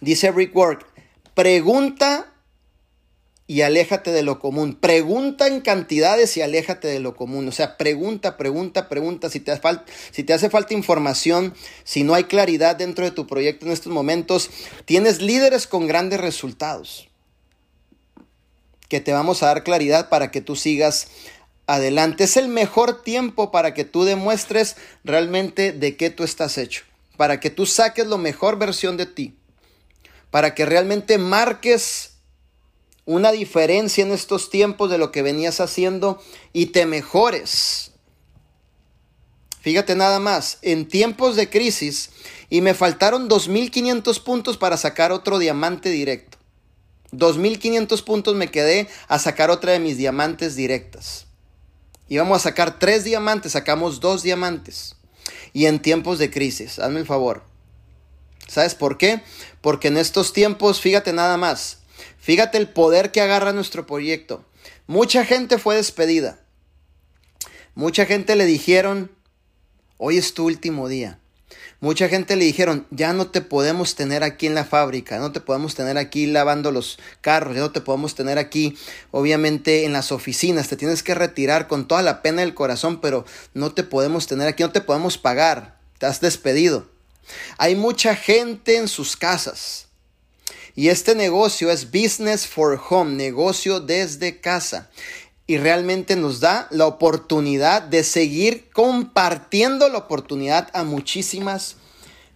[0.00, 0.84] Dice Rick Work,
[1.34, 2.34] pregunta
[3.48, 4.74] y aléjate de lo común.
[4.74, 7.46] Pregunta en cantidades y aléjate de lo común.
[7.48, 9.30] O sea, pregunta, pregunta, pregunta.
[9.30, 9.52] Si te,
[10.10, 13.92] si te hace falta información, si no hay claridad dentro de tu proyecto en estos
[13.92, 14.50] momentos,
[14.84, 17.08] tienes líderes con grandes resultados
[18.88, 21.08] que te vamos a dar claridad para que tú sigas
[21.66, 22.24] adelante.
[22.24, 26.84] Es el mejor tiempo para que tú demuestres realmente de qué tú estás hecho,
[27.16, 29.36] para que tú saques la mejor versión de ti,
[30.30, 32.15] para que realmente marques
[33.06, 36.20] una diferencia en estos tiempos de lo que venías haciendo
[36.52, 37.92] y te mejores.
[39.60, 42.10] Fíjate nada más, en tiempos de crisis
[42.50, 46.36] y me faltaron 2.500 puntos para sacar otro diamante directo.
[47.12, 51.26] 2.500 puntos me quedé a sacar otra de mis diamantes directas.
[52.08, 54.96] Íbamos a sacar tres diamantes, sacamos dos diamantes.
[55.52, 57.42] Y en tiempos de crisis, hazme el favor.
[58.46, 59.22] ¿Sabes por qué?
[59.60, 61.78] Porque en estos tiempos, fíjate nada más,
[62.26, 64.44] fíjate el poder que agarra nuestro proyecto.
[64.88, 66.40] Mucha gente fue despedida.
[67.76, 69.12] Mucha gente le dijeron,
[69.96, 71.20] hoy es tu último día.
[71.78, 75.40] Mucha gente le dijeron, ya no te podemos tener aquí en la fábrica, no te
[75.40, 78.76] podemos tener aquí lavando los carros, ya no te podemos tener aquí,
[79.12, 83.24] obviamente, en las oficinas, te tienes que retirar con toda la pena del corazón, pero
[83.54, 86.88] no te podemos tener aquí, no te podemos pagar, te has despedido.
[87.56, 89.85] Hay mucha gente en sus casas.
[90.76, 94.90] Y este negocio es Business for Home, negocio desde casa
[95.46, 101.76] y realmente nos da la oportunidad de seguir compartiendo la oportunidad a muchísimas,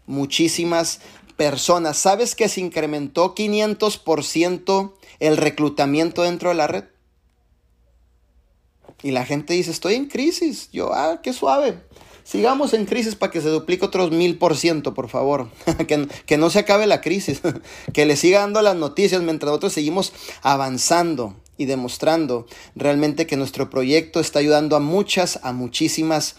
[0.07, 1.01] muchísimas
[1.37, 1.99] personas.
[1.99, 6.85] ¿Sabes que se incrementó 500% el reclutamiento dentro de la red?
[9.03, 10.71] Y la gente dice, estoy en crisis.
[10.73, 11.79] Yo, ah, qué suave.
[12.25, 15.49] Sigamos en crisis para que se duplique otros mil por ciento, por favor.
[15.87, 17.41] que, que no se acabe la crisis.
[17.93, 20.13] que le siga dando las noticias mientras nosotros seguimos
[20.43, 26.37] avanzando y demostrando realmente que nuestro proyecto está ayudando a muchas, a muchísimas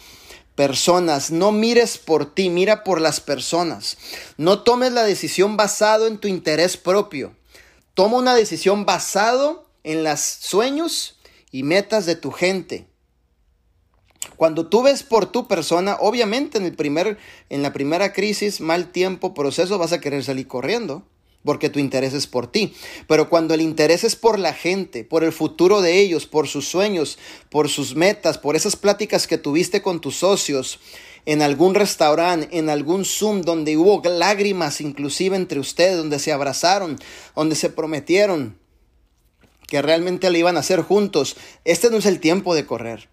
[0.55, 1.31] personas.
[1.31, 3.97] No mires por ti, mira por las personas.
[4.37, 7.35] No tomes la decisión basado en tu interés propio.
[7.93, 11.19] Toma una decisión basado en los sueños
[11.51, 12.87] y metas de tu gente.
[14.37, 17.17] Cuando tú ves por tu persona, obviamente en, el primer,
[17.49, 21.03] en la primera crisis, mal tiempo, proceso, vas a querer salir corriendo
[21.43, 22.73] porque tu interés es por ti.
[23.07, 26.67] Pero cuando el interés es por la gente, por el futuro de ellos, por sus
[26.67, 27.17] sueños,
[27.49, 30.79] por sus metas, por esas pláticas que tuviste con tus socios,
[31.25, 36.99] en algún restaurante, en algún Zoom donde hubo lágrimas inclusive entre ustedes, donde se abrazaron,
[37.35, 38.57] donde se prometieron
[39.67, 43.07] que realmente lo iban a hacer juntos, este no es el tiempo de correr.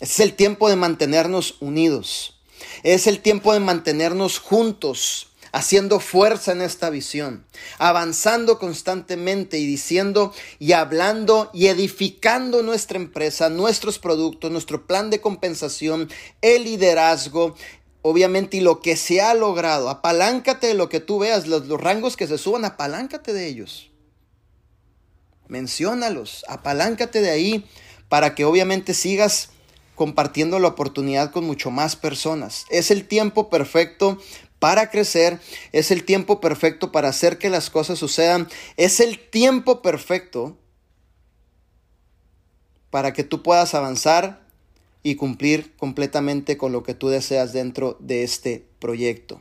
[0.00, 2.40] Es el tiempo de mantenernos unidos.
[2.82, 7.46] Es el tiempo de mantenernos juntos haciendo fuerza en esta visión,
[7.78, 15.20] avanzando constantemente y diciendo y hablando y edificando nuestra empresa, nuestros productos, nuestro plan de
[15.20, 16.10] compensación,
[16.42, 17.54] el liderazgo,
[18.02, 19.90] obviamente, y lo que se ha logrado.
[19.90, 23.92] Apaláncate de lo que tú veas, los, los rangos que se suban, apaláncate de ellos.
[25.46, 27.64] Menciónalos, apaláncate de ahí
[28.08, 29.50] para que obviamente sigas
[29.94, 32.66] compartiendo la oportunidad con mucho más personas.
[32.70, 34.18] Es el tiempo perfecto
[34.58, 35.40] para crecer,
[35.72, 40.56] es el tiempo perfecto para hacer que las cosas sucedan, es el tiempo perfecto
[42.90, 44.44] para que tú puedas avanzar
[45.02, 49.40] y cumplir completamente con lo que tú deseas dentro de este proyecto.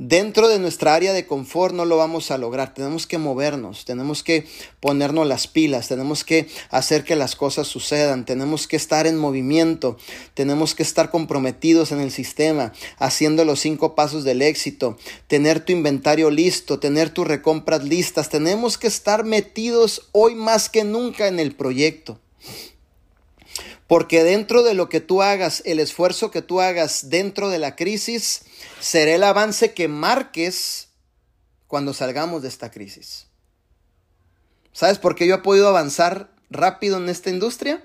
[0.00, 2.72] Dentro de nuestra área de confort no lo vamos a lograr.
[2.72, 4.46] Tenemos que movernos, tenemos que
[4.78, 9.96] ponernos las pilas, tenemos que hacer que las cosas sucedan, tenemos que estar en movimiento,
[10.34, 14.96] tenemos que estar comprometidos en el sistema, haciendo los cinco pasos del éxito,
[15.26, 18.28] tener tu inventario listo, tener tus recompras listas.
[18.28, 22.20] Tenemos que estar metidos hoy más que nunca en el proyecto.
[23.88, 27.74] Porque dentro de lo que tú hagas, el esfuerzo que tú hagas dentro de la
[27.74, 28.42] crisis,
[28.80, 30.88] será el avance que marques
[31.66, 33.26] cuando salgamos de esta crisis.
[34.72, 37.84] ¿Sabes por qué yo he podido avanzar rápido en esta industria?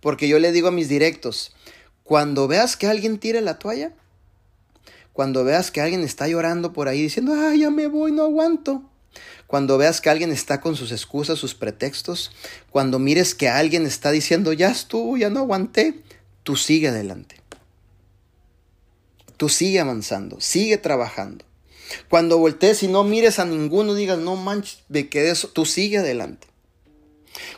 [0.00, 1.54] Porque yo le digo a mis directos,
[2.02, 3.92] cuando veas que alguien tire la toalla,
[5.12, 8.82] cuando veas que alguien está llorando por ahí diciendo, ay, ya me voy, no aguanto,
[9.46, 12.32] cuando veas que alguien está con sus excusas, sus pretextos,
[12.70, 16.02] cuando mires que alguien está diciendo, ya estuvo, ya no aguanté,
[16.42, 17.43] tú sigue adelante.
[19.36, 21.44] Tú sigue avanzando, sigue trabajando.
[22.08, 25.98] Cuando voltees y no mires a ninguno, digas, no manches, me quedé eso, tú sigue
[25.98, 26.46] adelante.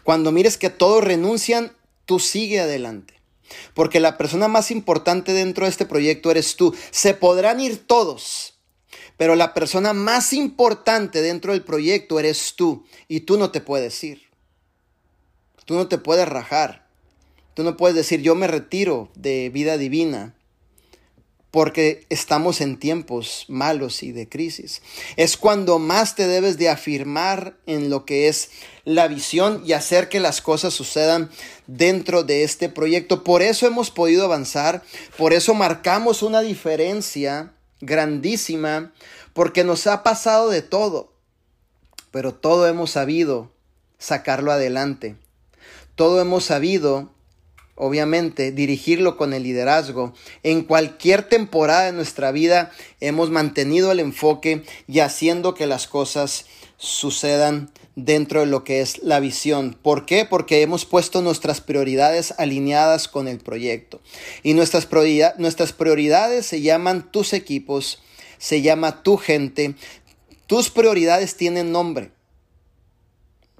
[0.02, 1.72] Cuando mires que todos renuncian,
[2.06, 3.14] tú sigue adelante.
[3.74, 6.74] Porque la persona más importante dentro de este proyecto eres tú.
[6.90, 8.54] Se podrán ir todos,
[9.18, 14.04] Pero la persona más importante dentro del proyecto eres tú y tú no te puedes
[14.04, 14.22] ir.
[15.64, 16.86] Tú no te puedes rajar.
[17.54, 20.34] Tú no puedes decir yo me retiro de vida divina
[21.56, 24.82] porque estamos en tiempos malos y de crisis.
[25.16, 28.50] Es cuando más te debes de afirmar en lo que es
[28.84, 31.30] la visión y hacer que las cosas sucedan
[31.66, 33.24] dentro de este proyecto.
[33.24, 34.82] Por eso hemos podido avanzar,
[35.16, 38.92] por eso marcamos una diferencia grandísima,
[39.32, 41.14] porque nos ha pasado de todo,
[42.10, 43.50] pero todo hemos sabido
[43.96, 45.16] sacarlo adelante.
[45.94, 47.14] Todo hemos sabido
[47.76, 50.12] obviamente, dirigirlo con el liderazgo.
[50.42, 56.46] En cualquier temporada de nuestra vida hemos mantenido el enfoque y haciendo que las cosas
[56.78, 59.78] sucedan dentro de lo que es la visión.
[59.80, 60.24] ¿Por qué?
[60.24, 64.00] Porque hemos puesto nuestras prioridades alineadas con el proyecto.
[64.42, 64.88] Y nuestras,
[65.38, 68.02] nuestras prioridades se llaman tus equipos,
[68.38, 69.74] se llama tu gente.
[70.46, 72.15] Tus prioridades tienen nombre.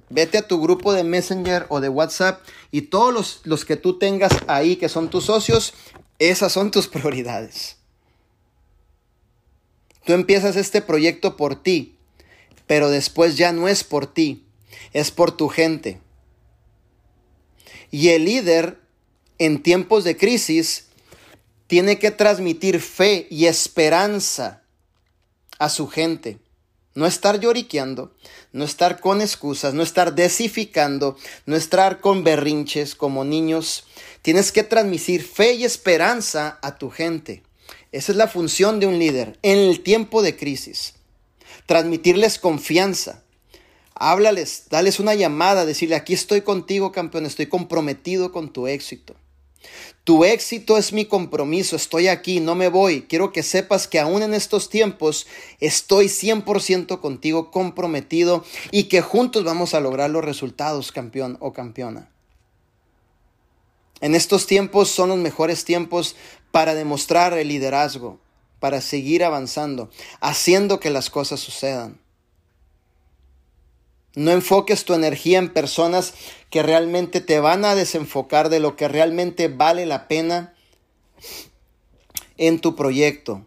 [0.08, 3.98] Vete a tu grupo de Messenger o de WhatsApp y todos los, los, que tú
[3.98, 5.74] tengas ahí que son tus socios,
[6.18, 7.76] esas son tus prioridades.
[10.04, 11.98] Tú empiezas este proyecto por ti,
[12.66, 14.46] pero después ya no es por ti,
[14.92, 16.00] es por tu gente.
[17.90, 18.80] Y el líder
[19.38, 20.86] en tiempos de crisis
[21.66, 24.62] tiene que transmitir fe y esperanza
[25.58, 26.38] a su gente.
[26.96, 28.14] No estar lloriqueando,
[28.52, 33.84] no estar con excusas, no estar desificando, no estar con berrinches como niños.
[34.22, 37.42] Tienes que transmitir fe y esperanza a tu gente.
[37.92, 40.94] Esa es la función de un líder en el tiempo de crisis.
[41.66, 43.22] Transmitirles confianza.
[43.94, 49.16] Háblales, dales una llamada, decirle, aquí estoy contigo, campeón, estoy comprometido con tu éxito.
[50.04, 53.02] Tu éxito es mi compromiso, estoy aquí, no me voy.
[53.02, 55.26] Quiero que sepas que aún en estos tiempos
[55.58, 62.10] estoy 100% contigo comprometido y que juntos vamos a lograr los resultados, campeón o campeona.
[64.00, 66.16] En estos tiempos son los mejores tiempos
[66.52, 68.20] para demostrar el liderazgo,
[68.60, 69.90] para seguir avanzando,
[70.20, 71.98] haciendo que las cosas sucedan.
[74.14, 76.14] No enfoques tu energía en personas
[76.50, 80.54] que realmente te van a desenfocar de lo que realmente vale la pena
[82.36, 83.44] en tu proyecto.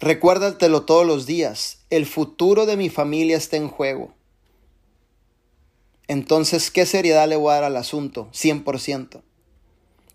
[0.00, 1.78] Recuérdatelo todos los días.
[1.90, 4.14] El futuro de mi familia está en juego.
[6.08, 8.28] Entonces, ¿qué seriedad le voy a dar al asunto?
[8.32, 9.22] 100%.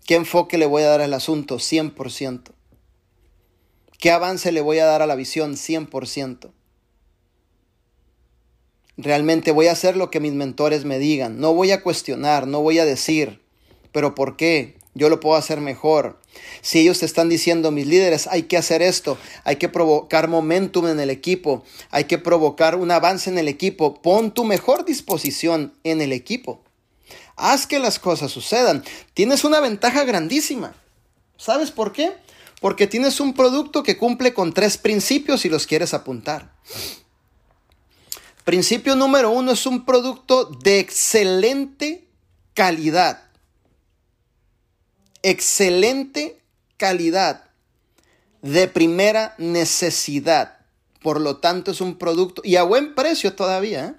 [0.06, 1.56] ¿Qué enfoque le voy a dar al asunto?
[1.56, 2.52] 100%.
[3.98, 5.54] ¿Qué avance le voy a dar a la visión?
[5.54, 6.50] 100%.
[8.96, 11.38] Realmente voy a hacer lo que mis mentores me digan.
[11.38, 13.42] No voy a cuestionar, no voy a decir,
[13.92, 14.76] pero ¿por qué?
[14.94, 16.18] Yo lo puedo hacer mejor.
[16.62, 20.88] Si ellos te están diciendo, mis líderes, hay que hacer esto, hay que provocar momentum
[20.88, 25.74] en el equipo, hay que provocar un avance en el equipo, pon tu mejor disposición
[25.84, 26.62] en el equipo.
[27.36, 28.82] Haz que las cosas sucedan.
[29.12, 30.74] Tienes una ventaja grandísima.
[31.36, 32.12] ¿Sabes por qué?
[32.62, 36.54] Porque tienes un producto que cumple con tres principios y los quieres apuntar.
[38.46, 42.06] Principio número uno es un producto de excelente
[42.54, 43.24] calidad.
[45.24, 46.40] Excelente
[46.76, 47.50] calidad.
[48.42, 50.58] De primera necesidad.
[51.02, 53.86] Por lo tanto es un producto, y a buen precio todavía.
[53.86, 53.94] ¿eh?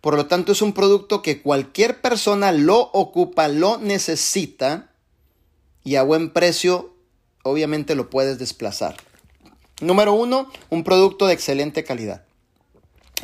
[0.00, 4.92] Por lo tanto es un producto que cualquier persona lo ocupa, lo necesita.
[5.82, 6.94] Y a buen precio
[7.42, 8.94] obviamente lo puedes desplazar.
[9.80, 12.24] Número uno, un producto de excelente calidad.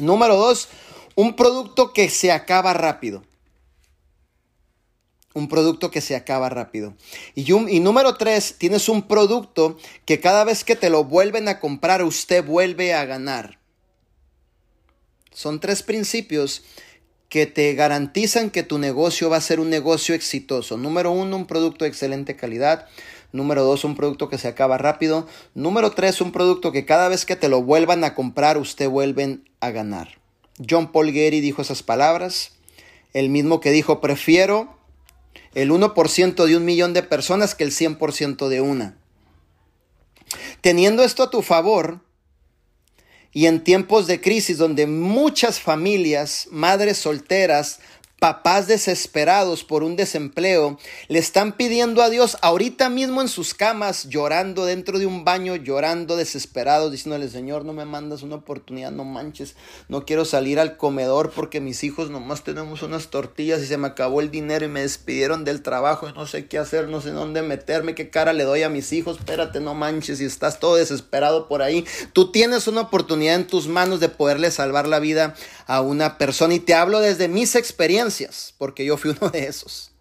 [0.00, 0.68] Número dos,
[1.14, 3.22] un producto que se acaba rápido.
[5.32, 6.94] Un producto que se acaba rápido.
[7.34, 11.60] Y, y, número tres, tienes un producto que cada vez que te lo vuelven a
[11.60, 13.60] comprar, usted vuelve a ganar.
[15.32, 16.64] Son tres principios
[17.28, 20.76] que te garantizan que tu negocio va a ser un negocio exitoso.
[20.76, 22.88] Número uno, un producto de excelente calidad.
[23.32, 25.26] Número dos, un producto que se acaba rápido.
[25.54, 29.48] Número tres, un producto que cada vez que te lo vuelvan a comprar, usted vuelven
[29.60, 30.18] a ganar.
[30.68, 32.52] John Paul Getty dijo esas palabras.
[33.12, 34.76] El mismo que dijo, prefiero
[35.54, 38.96] el 1% de un millón de personas que el 100% de una.
[40.60, 42.00] Teniendo esto a tu favor,
[43.32, 47.80] y en tiempos de crisis donde muchas familias, madres solteras,
[48.20, 54.08] papás desesperados por un desempleo le están pidiendo a Dios ahorita mismo en sus camas,
[54.10, 59.04] llorando dentro de un baño, llorando desesperados, diciéndole, Señor, no me mandas una oportunidad, no
[59.04, 59.56] manches,
[59.88, 63.88] no quiero salir al comedor porque mis hijos nomás tenemos unas tortillas y se me
[63.88, 67.12] acabó el dinero y me despidieron del trabajo y no sé qué hacer, no sé
[67.12, 70.76] dónde meterme, qué cara le doy a mis hijos, espérate, no manches, y estás todo
[70.76, 75.34] desesperado por ahí, tú tienes una oportunidad en tus manos de poderle salvar la vida
[75.66, 78.09] a una persona y te hablo desde mis experiencias
[78.58, 79.92] porque yo fui uno de esos.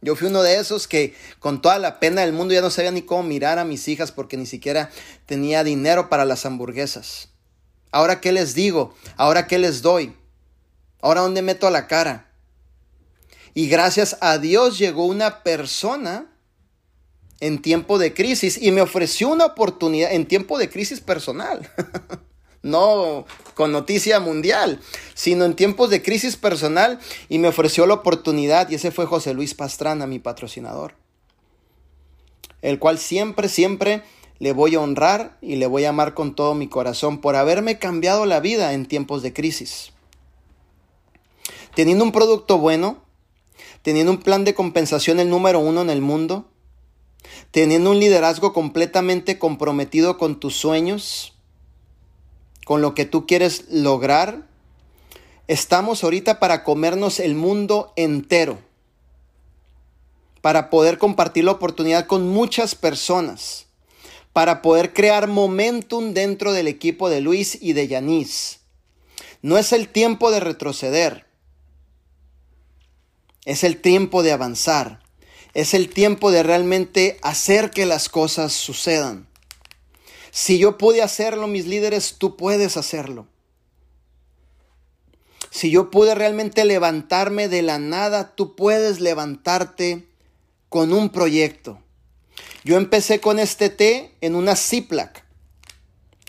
[0.00, 2.92] Yo fui uno de esos que con toda la pena del mundo ya no sabía
[2.92, 4.90] ni cómo mirar a mis hijas porque ni siquiera
[5.26, 7.30] tenía dinero para las hamburguesas.
[7.90, 10.14] Ahora qué les digo, ahora qué les doy,
[11.00, 12.30] ahora dónde meto la cara.
[13.54, 16.30] Y gracias a Dios llegó una persona
[17.40, 21.68] en tiempo de crisis y me ofreció una oportunidad en tiempo de crisis personal.
[22.62, 24.80] no con noticia mundial,
[25.14, 26.98] sino en tiempos de crisis personal
[27.28, 30.94] y me ofreció la oportunidad y ese fue José Luis Pastrana, mi patrocinador,
[32.62, 34.02] el cual siempre, siempre
[34.38, 37.78] le voy a honrar y le voy a amar con todo mi corazón por haberme
[37.78, 39.92] cambiado la vida en tiempos de crisis.
[41.74, 43.02] Teniendo un producto bueno,
[43.82, 46.46] teniendo un plan de compensación el número uno en el mundo,
[47.50, 51.37] teniendo un liderazgo completamente comprometido con tus sueños,
[52.68, 54.46] con lo que tú quieres lograr,
[55.46, 58.58] estamos ahorita para comernos el mundo entero,
[60.42, 63.68] para poder compartir la oportunidad con muchas personas,
[64.34, 68.58] para poder crear momentum dentro del equipo de Luis y de Yanis.
[69.40, 71.24] No es el tiempo de retroceder,
[73.46, 75.00] es el tiempo de avanzar,
[75.54, 79.27] es el tiempo de realmente hacer que las cosas sucedan.
[80.30, 83.26] Si yo pude hacerlo, mis líderes, tú puedes hacerlo.
[85.50, 90.06] Si yo pude realmente levantarme de la nada, tú puedes levantarte
[90.68, 91.80] con un proyecto.
[92.64, 95.10] Yo empecé con este té en una Ziploc.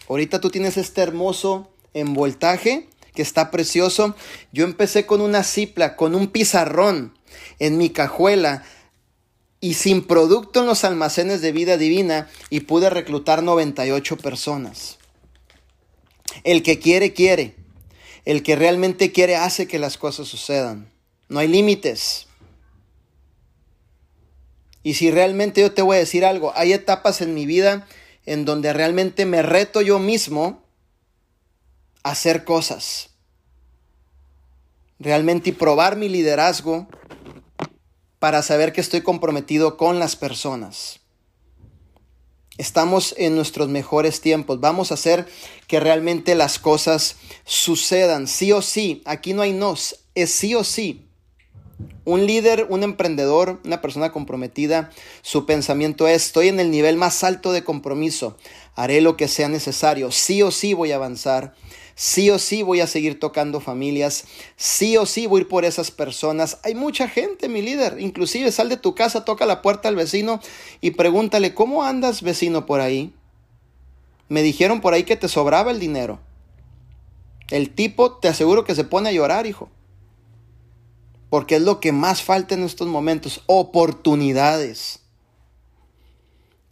[0.07, 4.15] Ahorita tú tienes este hermoso envoltaje que está precioso.
[4.51, 7.17] Yo empecé con una Ziploc, con un pizarrón
[7.59, 8.63] en mi cajuela
[9.61, 14.97] y sin producto en los almacenes de vida divina y pude reclutar 98 personas.
[16.43, 17.55] El que quiere, quiere.
[18.25, 20.89] El que realmente quiere hace que las cosas sucedan.
[21.27, 22.27] No hay límites.
[24.83, 27.87] Y si realmente yo te voy a decir algo, hay etapas en mi vida
[28.25, 30.63] en donde realmente me reto yo mismo
[32.03, 33.09] a hacer cosas.
[34.99, 36.87] Realmente y probar mi liderazgo
[38.19, 40.99] para saber que estoy comprometido con las personas.
[42.57, 44.59] Estamos en nuestros mejores tiempos.
[44.59, 45.25] Vamos a hacer
[45.67, 47.15] que realmente las cosas
[47.45, 49.01] sucedan, sí o sí.
[49.05, 51.05] Aquí no hay nos, es sí o sí.
[52.03, 54.89] Un líder, un emprendedor, una persona comprometida,
[55.21, 58.35] su pensamiento es, estoy en el nivel más alto de compromiso,
[58.75, 61.53] haré lo que sea necesario, sí o sí voy a avanzar,
[61.99, 64.23] sí o sí voy a seguir tocando familias,
[64.55, 66.57] sí o sí voy a ir por esas personas.
[66.63, 70.39] Hay mucha gente, mi líder, inclusive sal de tu casa, toca la puerta al vecino
[70.79, 73.13] y pregúntale, ¿cómo andas vecino por ahí?
[74.29, 76.21] Me dijeron por ahí que te sobraba el dinero.
[77.49, 79.69] El tipo, te aseguro que se pone a llorar, hijo.
[81.29, 85.01] Porque es lo que más falta en estos momentos, oportunidades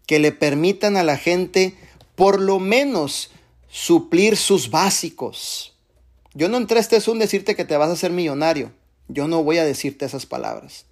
[0.05, 1.75] que le permitan a la gente
[2.15, 3.29] por lo menos
[3.69, 5.73] suplir sus básicos.
[6.33, 8.71] Yo no entré a este Zoom decirte que te vas a hacer millonario.
[9.07, 10.85] Yo no voy a decirte esas palabras.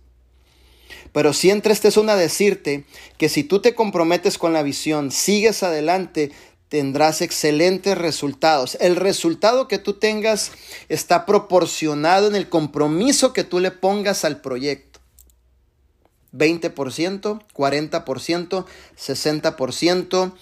[1.11, 2.85] Pero sí entré a este Zoom a decirte
[3.17, 6.31] que si tú te comprometes con la visión, sigues adelante,
[6.69, 8.77] tendrás excelentes resultados.
[8.81, 10.51] El resultado que tú tengas
[10.89, 14.99] está proporcionado en el compromiso que tú le pongas al proyecto.
[16.33, 18.65] 20%, 40%,
[18.97, 20.33] 60%,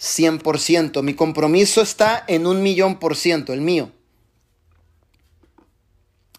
[0.00, 1.02] 100%.
[1.02, 3.92] Mi compromiso está en un millón por ciento, el mío.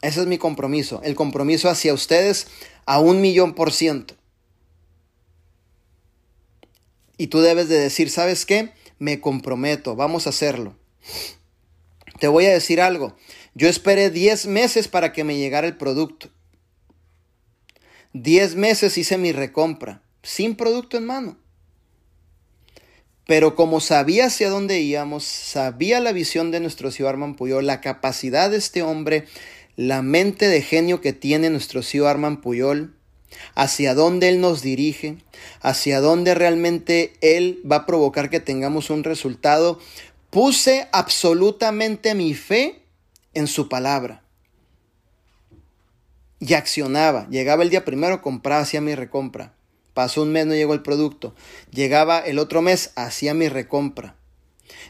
[0.02, 1.02] Ese es mi compromiso.
[1.04, 2.48] El compromiso hacia ustedes
[2.86, 4.16] a un millón por ciento.
[7.18, 8.72] Y tú debes de decir, ¿sabes qué?
[9.00, 10.76] Me comprometo, vamos a hacerlo.
[12.20, 13.16] Te voy a decir algo.
[13.56, 16.30] Yo esperé 10 meses para que me llegara el producto.
[18.14, 21.38] 10 meses hice mi recompra, sin producto en mano.
[23.28, 27.82] Pero como sabía hacia dónde íbamos, sabía la visión de nuestro Ciudad Arman Puyol, la
[27.82, 29.26] capacidad de este hombre,
[29.76, 32.96] la mente de genio que tiene nuestro Ciudad Arman Puyol,
[33.54, 35.18] hacia dónde Él nos dirige,
[35.62, 39.80] hacia dónde realmente Él va a provocar que tengamos un resultado,
[40.30, 42.82] puse absolutamente mi fe
[43.34, 44.24] en su palabra.
[46.40, 47.28] y accionaba.
[47.30, 49.57] Llegaba el día primero, compraba, hacía mi recompra.
[49.98, 51.34] Pasó un mes, no llegó el producto.
[51.72, 54.16] Llegaba el otro mes, hacía mi recompra.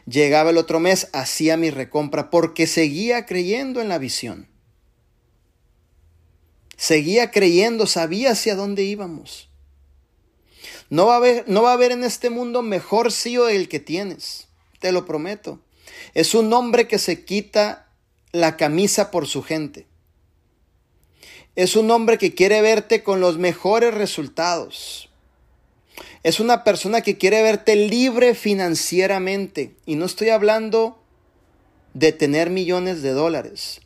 [0.06, 4.50] Llegaba el otro mes, hacía mi recompra porque seguía creyendo en la visión.
[6.76, 9.50] Seguía creyendo, sabía hacia dónde íbamos.
[10.90, 14.50] No va a haber, no va a en este mundo mejor CEO del que tienes,
[14.82, 15.62] te lo prometo.
[16.16, 17.94] Es un hombre que se quita
[18.34, 19.87] la camisa por su gente.
[21.58, 25.10] Es un hombre que quiere verte con los mejores resultados.
[26.22, 29.76] Es una persona que quiere verte libre financieramente.
[29.88, 31.00] Y no estoy hablando
[31.96, 33.82] de tener millones de dólares.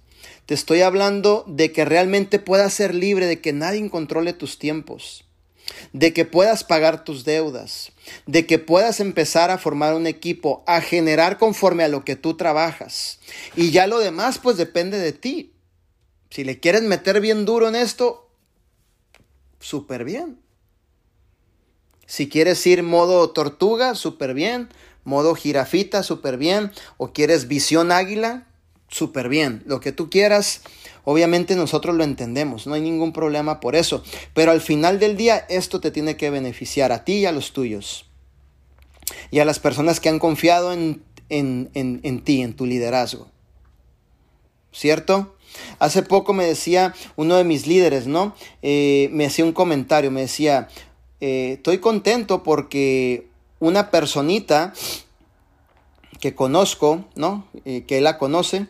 [0.48, 5.24] Te estoy hablando de que realmente puedas ser libre, de que nadie controle tus tiempos,
[5.94, 7.94] de que puedas pagar tus deudas,
[8.26, 12.36] de que puedas empezar a formar un equipo, a generar conforme a lo que tú
[12.36, 13.20] trabajas.
[13.56, 15.51] Y ya lo demás pues depende de ti.
[16.32, 18.30] Si le quieres meter bien duro en esto,
[19.60, 20.40] súper bien.
[22.06, 24.70] Si quieres ir modo tortuga, súper bien.
[25.04, 26.72] Modo jirafita, súper bien.
[26.96, 28.48] O quieres visión águila,
[28.88, 29.62] súper bien.
[29.66, 30.62] Lo que tú quieras,
[31.04, 32.66] obviamente nosotros lo entendemos.
[32.66, 34.02] No hay ningún problema por eso.
[34.34, 37.52] Pero al final del día, esto te tiene que beneficiar a ti y a los
[37.52, 38.06] tuyos.
[39.32, 43.28] Y a las personas que han confiado en, en ti, en tu liderazgo.
[44.72, 45.36] ¿Cierto?
[45.80, 48.36] Hace poco me decía uno de mis líderes, ¿no?
[48.62, 50.68] Eh, me hacía un comentario, me decía,
[51.20, 53.28] eh, estoy contento porque
[53.60, 54.74] una personita
[56.20, 57.48] que conozco, ¿no?
[57.66, 58.68] Eh, que la conoce,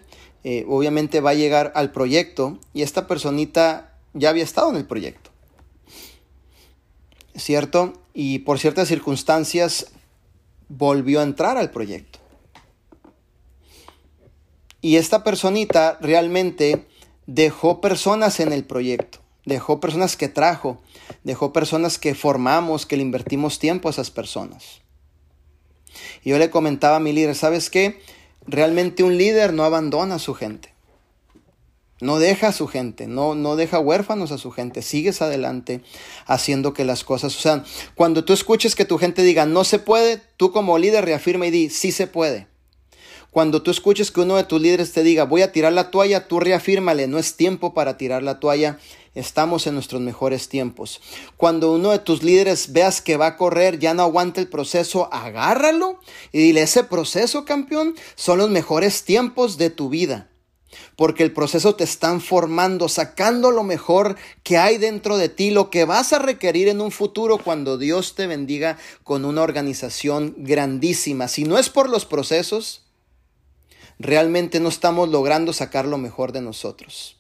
[0.68, 5.30] obviamente va a llegar al proyecto y esta personita ya había estado en el proyecto.
[7.36, 7.94] ¿Cierto?
[8.14, 9.92] Y por ciertas circunstancias
[10.68, 12.21] volvió a entrar al proyecto.
[14.82, 16.88] Y esta personita realmente
[17.28, 20.82] dejó personas en el proyecto, dejó personas que trajo,
[21.24, 24.82] dejó personas que formamos, que le invertimos tiempo a esas personas.
[26.24, 28.02] Y yo le comentaba a mi líder, ¿sabes qué?
[28.48, 30.74] Realmente un líder no abandona a su gente.
[32.00, 35.84] No deja a su gente, no, no deja huérfanos a su gente, sigues adelante
[36.26, 37.64] haciendo que las cosas sucedan.
[37.94, 41.52] Cuando tú escuches que tu gente diga no se puede, tú como líder reafirma y
[41.52, 42.48] di sí se puede.
[43.32, 46.28] Cuando tú escuches que uno de tus líderes te diga, voy a tirar la toalla,
[46.28, 48.78] tú reafírmale, no es tiempo para tirar la toalla,
[49.16, 51.00] estamos en nuestros mejores tiempos.
[51.38, 55.08] Cuando uno de tus líderes veas que va a correr, ya no aguanta el proceso,
[55.14, 55.98] agárralo
[56.34, 60.30] y dile, ese proceso, campeón, son los mejores tiempos de tu vida.
[60.98, 65.70] Porque el proceso te están formando, sacando lo mejor que hay dentro de ti, lo
[65.70, 71.30] que vas a requerir en un futuro cuando Dios te bendiga con una organización grandísima.
[71.30, 72.81] Si no es por los procesos,
[74.02, 77.18] realmente no estamos logrando sacar lo mejor de nosotros.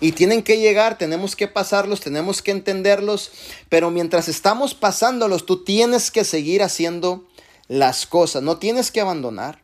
[0.00, 3.32] Y tienen que llegar, tenemos que pasarlos, tenemos que entenderlos,
[3.68, 7.26] pero mientras estamos pasándolos, tú tienes que seguir haciendo
[7.68, 9.63] las cosas, no tienes que abandonar.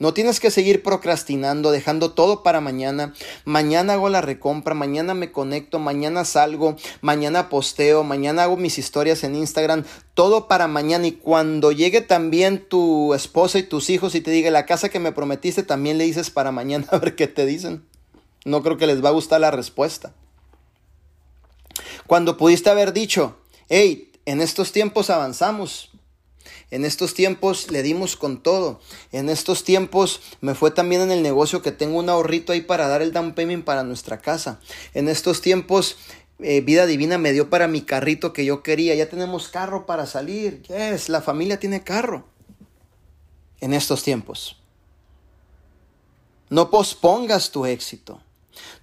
[0.00, 3.12] No tienes que seguir procrastinando, dejando todo para mañana.
[3.44, 9.24] Mañana hago la recompra, mañana me conecto, mañana salgo, mañana posteo, mañana hago mis historias
[9.24, 9.84] en Instagram,
[10.14, 11.06] todo para mañana.
[11.06, 14.98] Y cuando llegue también tu esposa y tus hijos y te diga la casa que
[14.98, 17.84] me prometiste, también le dices para mañana a ver qué te dicen.
[18.46, 20.14] No creo que les va a gustar la respuesta.
[22.06, 23.36] Cuando pudiste haber dicho,
[23.68, 25.89] hey, en estos tiempos avanzamos,
[26.70, 28.80] en estos tiempos le dimos con todo.
[29.12, 32.88] En estos tiempos me fue también en el negocio que tengo un ahorrito ahí para
[32.88, 34.60] dar el down payment para nuestra casa.
[34.94, 35.96] En estos tiempos
[36.42, 38.94] eh, Vida Divina me dio para mi carrito que yo quería.
[38.94, 40.62] Ya tenemos carro para salir.
[40.62, 42.24] Yes, la familia tiene carro.
[43.60, 44.56] En estos tiempos.
[46.48, 48.20] No pospongas tu éxito.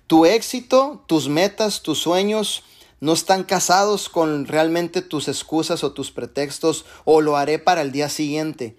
[0.06, 2.64] Tu éxito, tus metas, tus sueños
[3.00, 7.92] no están casados con realmente tus excusas o tus pretextos o lo haré para el
[7.92, 8.76] día siguiente.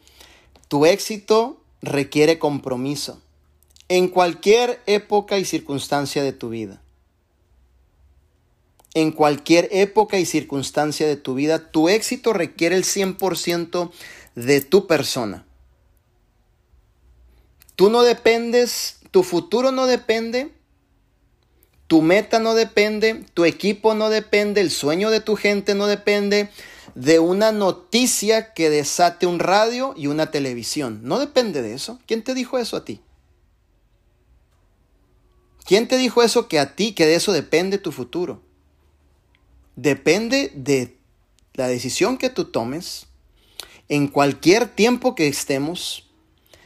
[0.68, 3.20] Tu éxito requiere compromiso
[3.88, 6.82] en cualquier época y circunstancia de tu vida.
[8.94, 13.90] En cualquier época y circunstancia de tu vida, tu éxito requiere el 100%
[14.34, 15.46] de tu persona.
[17.76, 20.52] Tú no dependes, tu futuro no depende
[21.88, 26.50] tu meta no depende, tu equipo no depende, el sueño de tu gente no depende
[26.94, 31.00] de una noticia que desate un radio y una televisión.
[31.02, 31.98] No depende de eso.
[32.06, 33.00] ¿Quién te dijo eso a ti?
[35.64, 38.42] ¿Quién te dijo eso que a ti, que de eso depende tu futuro?
[39.76, 40.96] Depende de
[41.54, 43.06] la decisión que tú tomes
[43.88, 46.06] en cualquier tiempo que estemos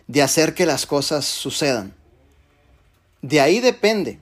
[0.09, 1.95] de hacer que las cosas sucedan.
[3.23, 4.19] De ahí depende.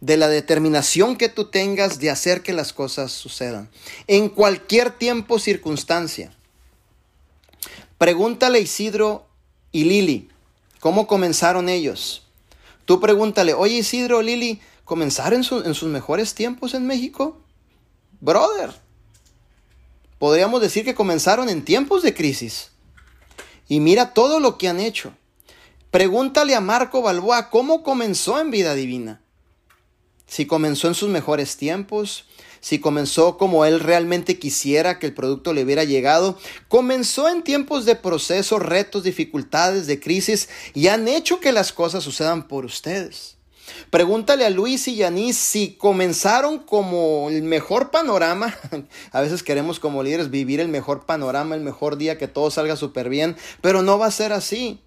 [0.00, 3.70] De la determinación que tú tengas de hacer que las cosas sucedan.
[4.06, 6.32] En cualquier tiempo, circunstancia.
[7.96, 9.26] Pregúntale a Isidro
[9.72, 10.28] y Lili,
[10.80, 12.26] ¿cómo comenzaron ellos?
[12.84, 17.40] Tú pregúntale, oye Isidro, Lili, ¿comenzaron en, en sus mejores tiempos en México?
[18.20, 18.74] Brother,
[20.18, 22.72] podríamos decir que comenzaron en tiempos de crisis.
[23.68, 25.14] Y mira todo lo que han hecho.
[25.90, 29.23] Pregúntale a Marco Balboa cómo comenzó en vida divina
[30.34, 32.24] si comenzó en sus mejores tiempos,
[32.58, 37.84] si comenzó como él realmente quisiera que el producto le hubiera llegado, comenzó en tiempos
[37.84, 43.36] de procesos, retos, dificultades, de crisis y han hecho que las cosas sucedan por ustedes.
[43.90, 48.58] Pregúntale a Luis y Yanis si comenzaron como el mejor panorama.
[49.12, 52.74] A veces queremos como líderes vivir el mejor panorama, el mejor día, que todo salga
[52.74, 54.80] súper bien, pero no va a ser así.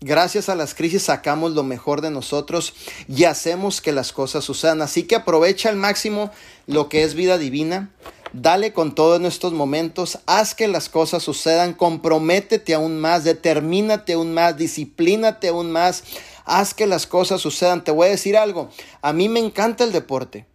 [0.00, 2.74] Gracias a las crisis sacamos lo mejor de nosotros
[3.08, 4.82] y hacemos que las cosas sucedan.
[4.82, 6.30] Así que aprovecha al máximo
[6.66, 7.90] lo que es vida divina.
[8.34, 10.18] Dale con todo en estos momentos.
[10.26, 11.72] Haz que las cosas sucedan.
[11.72, 13.24] Comprométete aún más.
[13.24, 14.58] Determínate aún más.
[14.58, 16.04] Disciplínate aún más.
[16.44, 17.82] Haz que las cosas sucedan.
[17.82, 18.68] Te voy a decir algo.
[19.00, 20.46] A mí me encanta el deporte.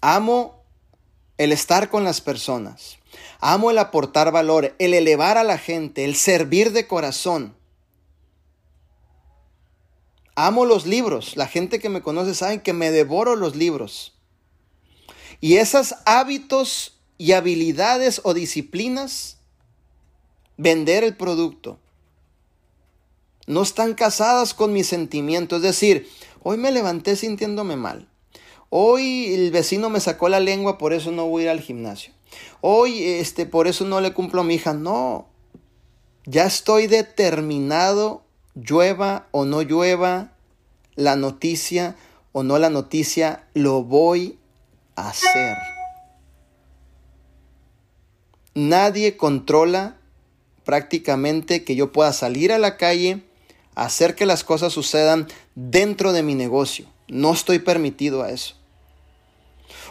[0.00, 0.62] Amo
[1.36, 2.95] el estar con las personas.
[3.40, 7.54] Amo el aportar valor, el elevar a la gente, el servir de corazón.
[10.34, 11.36] Amo los libros.
[11.36, 14.14] La gente que me conoce sabe que me devoro los libros.
[15.40, 19.38] Y esos hábitos y habilidades o disciplinas,
[20.56, 21.78] vender el producto,
[23.46, 25.56] no están casadas con mi sentimiento.
[25.56, 26.08] Es decir,
[26.42, 28.08] hoy me levanté sintiéndome mal.
[28.68, 32.15] Hoy el vecino me sacó la lengua, por eso no voy a ir al gimnasio.
[32.60, 34.74] Hoy, este, por eso no le cumplo a mi hija.
[34.74, 35.26] No.
[36.24, 38.24] Ya estoy determinado,
[38.54, 40.32] llueva o no llueva,
[40.96, 41.96] la noticia
[42.32, 44.38] o no la noticia, lo voy
[44.96, 45.56] a hacer.
[48.54, 49.96] Nadie controla
[50.64, 53.22] prácticamente que yo pueda salir a la calle,
[53.74, 56.86] hacer que las cosas sucedan dentro de mi negocio.
[57.08, 58.56] No estoy permitido a eso.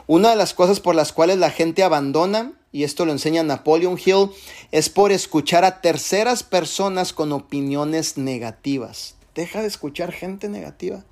[0.07, 3.97] Una de las cosas por las cuales la gente abandona, y esto lo enseña Napoleon
[4.03, 4.29] Hill,
[4.71, 9.15] es por escuchar a terceras personas con opiniones negativas.
[9.33, 11.03] Deja de escuchar gente negativa.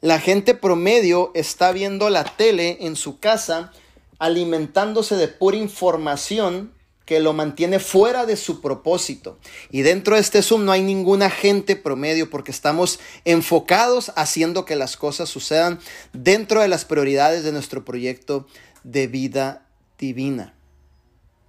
[0.00, 3.72] La gente promedio está viendo la tele en su casa
[4.18, 6.73] alimentándose de pura información
[7.04, 9.38] que lo mantiene fuera de su propósito.
[9.70, 14.76] Y dentro de este Zoom no hay ninguna gente promedio porque estamos enfocados haciendo que
[14.76, 15.80] las cosas sucedan
[16.12, 18.46] dentro de las prioridades de nuestro proyecto
[18.84, 19.66] de vida
[19.98, 20.54] divina.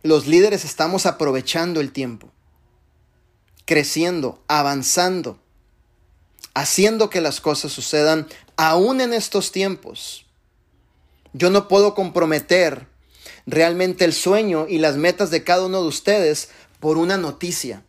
[0.03, 2.31] Los líderes estamos aprovechando el tiempo,
[3.65, 5.39] creciendo, avanzando,
[6.53, 8.27] haciendo que las cosas sucedan
[8.57, 10.25] aún en estos tiempos.
[11.33, 12.87] Yo no puedo comprometer
[13.45, 17.83] realmente el sueño y las metas de cada uno de ustedes por una noticia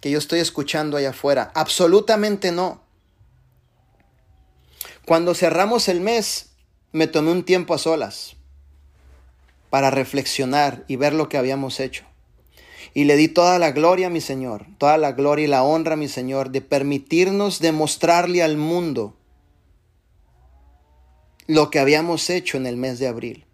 [0.00, 1.50] que yo estoy escuchando allá afuera.
[1.54, 2.82] Absolutamente no.
[5.04, 6.50] Cuando cerramos el mes,
[6.92, 8.36] me tomé un tiempo a solas
[9.70, 12.04] para reflexionar y ver lo que habíamos hecho.
[12.94, 15.94] Y le di toda la gloria a mi Señor, toda la gloria y la honra
[15.94, 19.14] a mi Señor de permitirnos demostrarle al mundo
[21.46, 23.47] lo que habíamos hecho en el mes de abril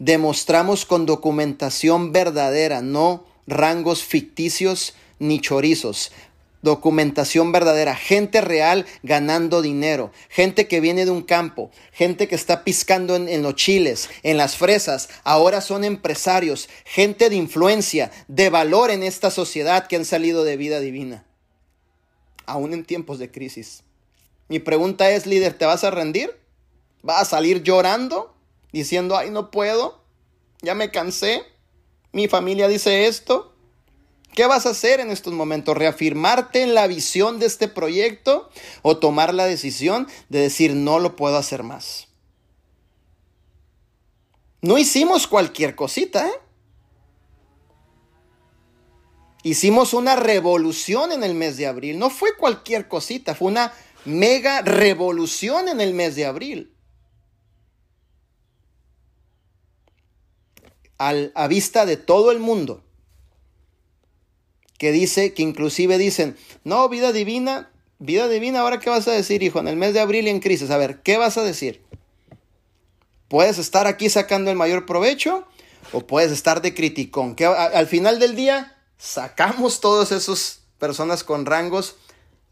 [0.00, 6.10] demostramos con documentación verdadera, no rangos ficticios ni chorizos.
[6.62, 12.64] Documentación verdadera, gente real ganando dinero, gente que viene de un campo, gente que está
[12.64, 18.90] piscando en, los chiles, en las fresas, ahora son empresarios, gente de influencia, de valor
[18.90, 21.24] en esta sociedad que han salido de vida divina,
[22.44, 23.82] aún en tiempos de crisis.
[24.48, 26.30] Mi pregunta es, líder, ¿te vas a rendir?
[27.02, 28.34] ¿Vas a salir llorando?
[28.72, 30.04] Diciendo, ay, no puedo,
[30.62, 31.44] ya me cansé,
[32.12, 33.54] mi familia dice esto.
[34.34, 35.76] ¿Qué vas a hacer en estos momentos?
[35.76, 38.48] ¿Reafirmarte en la visión de este proyecto
[38.82, 42.06] o tomar la decisión de decir no lo puedo hacer más?
[44.62, 46.32] No hicimos cualquier cosita, ¿eh?
[49.42, 51.98] Hicimos una revolución en el mes de abril.
[51.98, 53.72] No fue cualquier cosita, fue una
[54.04, 56.74] mega revolución en el mes de abril.
[61.00, 62.84] A vista de todo el mundo,
[64.76, 69.42] que dice, que inclusive dicen, no, vida divina, vida divina, ahora qué vas a decir,
[69.42, 71.82] hijo, en el mes de abril y en crisis, a ver, ¿qué vas a decir?
[73.28, 75.46] Puedes estar aquí sacando el mayor provecho
[75.92, 81.46] o puedes estar de criticón, que al final del día sacamos todas esas personas con
[81.46, 81.96] rangos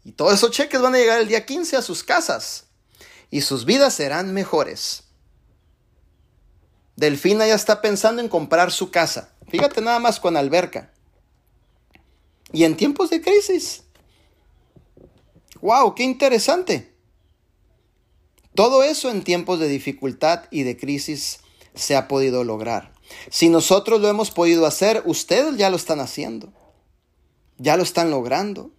[0.03, 2.65] y todos esos cheques van a llegar el día 15 a sus casas
[3.29, 5.03] y sus vidas serán mejores.
[6.99, 9.33] Delfina ya está pensando en comprar su casa.
[9.47, 10.91] Fíjate nada más con alberca.
[12.51, 13.85] Y en tiempos de crisis.
[15.61, 15.95] ¡Wow!
[15.95, 16.93] ¡Qué interesante!
[18.53, 21.39] Todo eso en tiempos de dificultad y de crisis
[21.73, 22.93] se ha podido lograr.
[23.29, 26.51] Si nosotros lo hemos podido hacer, ustedes ya lo están haciendo.
[27.57, 28.71] Ya lo están logrando.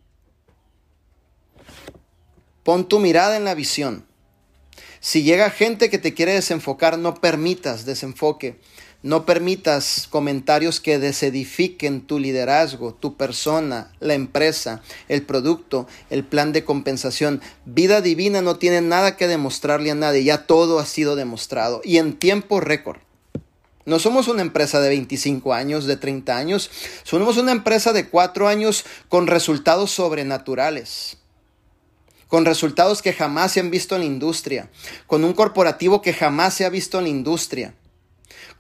[2.65, 4.10] Pon tu mirada en la visión.
[5.03, 8.61] Si llega gente que te quiere desenfocar, no permitas desenfoque.
[9.03, 16.53] No permitas comentarios que desedifiquen tu liderazgo, tu persona, la empresa, el producto, el plan
[16.53, 17.41] de compensación.
[17.65, 21.97] Vida divina no tiene nada que demostrarle a nadie, ya todo ha sido demostrado y
[21.97, 22.99] en tiempo récord.
[23.87, 26.71] No somos una empresa de 25 años, de 30 años,
[27.03, 31.20] somos una empresa de 4 años con resultados sobrenaturales
[32.31, 34.71] con resultados que jamás se han visto en la industria,
[35.09, 37.75] con un corporativo que jamás se ha visto en la industria,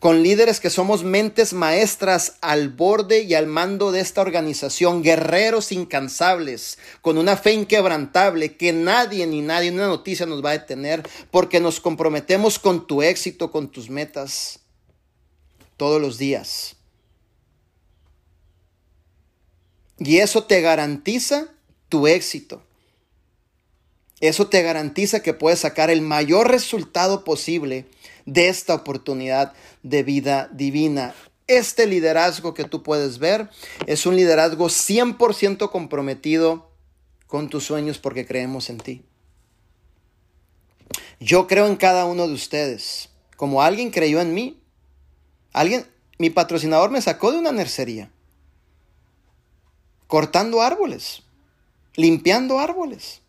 [0.00, 5.70] con líderes que somos mentes maestras al borde y al mando de esta organización, guerreros
[5.70, 11.08] incansables, con una fe inquebrantable que nadie ni nadie, una noticia nos va a detener,
[11.30, 14.58] porque nos comprometemos con tu éxito, con tus metas,
[15.76, 16.74] todos los días.
[19.98, 21.46] Y eso te garantiza
[21.88, 22.64] tu éxito.
[24.20, 27.86] Eso te garantiza que puedes sacar el mayor resultado posible
[28.26, 31.14] de esta oportunidad de vida divina.
[31.46, 33.48] Este liderazgo que tú puedes ver
[33.86, 36.70] es un liderazgo 100% comprometido
[37.26, 39.04] con tus sueños porque creemos en ti.
[41.18, 44.60] Yo creo en cada uno de ustedes, como alguien creyó en mí.
[45.52, 45.86] Alguien,
[46.18, 48.10] mi patrocinador me sacó de una nercería,
[50.06, 51.22] cortando árboles,
[51.94, 53.19] limpiando árboles.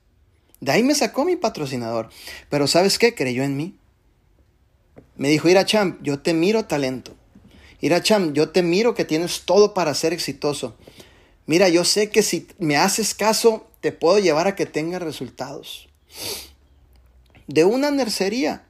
[0.62, 2.09] De ahí me sacó mi patrocinador.
[2.49, 3.14] Pero ¿sabes qué?
[3.14, 3.76] Creyó en mí.
[5.18, 7.16] Me dijo, Iracham, yo te miro talento.
[7.82, 10.76] Iracham, yo te miro que tienes todo para ser exitoso.
[11.47, 15.89] Mira, yo sé que si me haces caso, te puedo llevar a que tengas resultados.
[17.47, 18.66] De una nercería.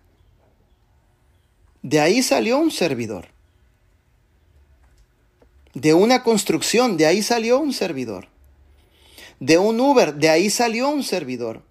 [1.83, 3.27] De ahí salió un servidor.
[5.73, 8.29] De una construcción, de ahí salió un servidor.
[9.39, 11.63] De un Uber, de ahí salió un servidor.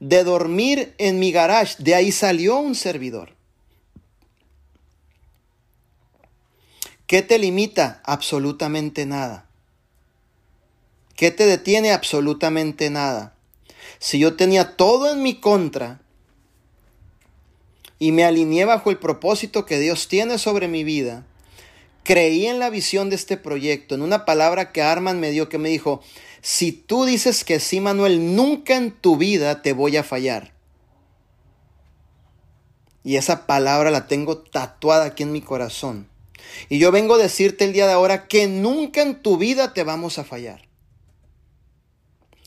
[0.00, 3.34] De dormir en mi garage, de ahí salió un servidor.
[7.06, 8.00] ¿Qué te limita?
[8.04, 9.46] Absolutamente nada.
[11.16, 11.92] ¿Qué te detiene?
[11.92, 13.34] Absolutamente nada.
[13.98, 16.00] Si yo tenía todo en mi contra
[17.98, 21.26] y me alineé bajo el propósito que Dios tiene sobre mi vida,
[22.04, 25.58] creí en la visión de este proyecto, en una palabra que Arman me dio que
[25.58, 26.02] me dijo,
[26.42, 30.54] si tú dices que sí, Manuel, nunca en tu vida te voy a fallar.
[33.02, 36.08] Y esa palabra la tengo tatuada aquí en mi corazón.
[36.68, 39.84] Y yo vengo a decirte el día de ahora que nunca en tu vida te
[39.84, 40.69] vamos a fallar.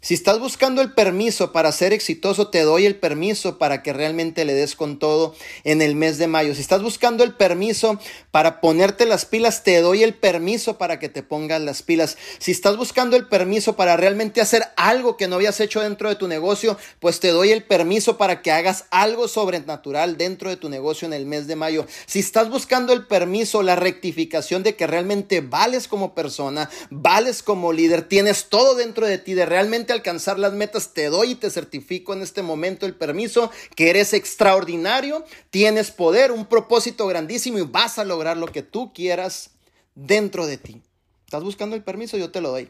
[0.03, 4.43] Si estás buscando el permiso para ser exitoso, te doy el permiso para que realmente
[4.43, 5.33] le des con todo
[5.63, 6.53] en el mes de mayo.
[6.53, 7.97] Si estás buscando el permiso
[8.29, 12.17] para ponerte las pilas, te doy el permiso para que te pongas las pilas.
[12.39, 16.15] Si estás buscando el permiso para realmente hacer algo que no habías hecho dentro de
[16.15, 20.67] tu negocio, pues te doy el permiso para que hagas algo sobrenatural dentro de tu
[20.67, 21.87] negocio en el mes de mayo.
[22.07, 27.71] Si estás buscando el permiso, la rectificación de que realmente vales como persona, vales como
[27.71, 31.49] líder, tienes todo dentro de ti de realmente alcanzar las metas, te doy y te
[31.49, 37.63] certifico en este momento el permiso que eres extraordinario, tienes poder, un propósito grandísimo y
[37.63, 39.51] vas a lograr lo que tú quieras
[39.95, 40.81] dentro de ti.
[41.25, 42.17] ¿Estás buscando el permiso?
[42.17, 42.69] Yo te lo doy.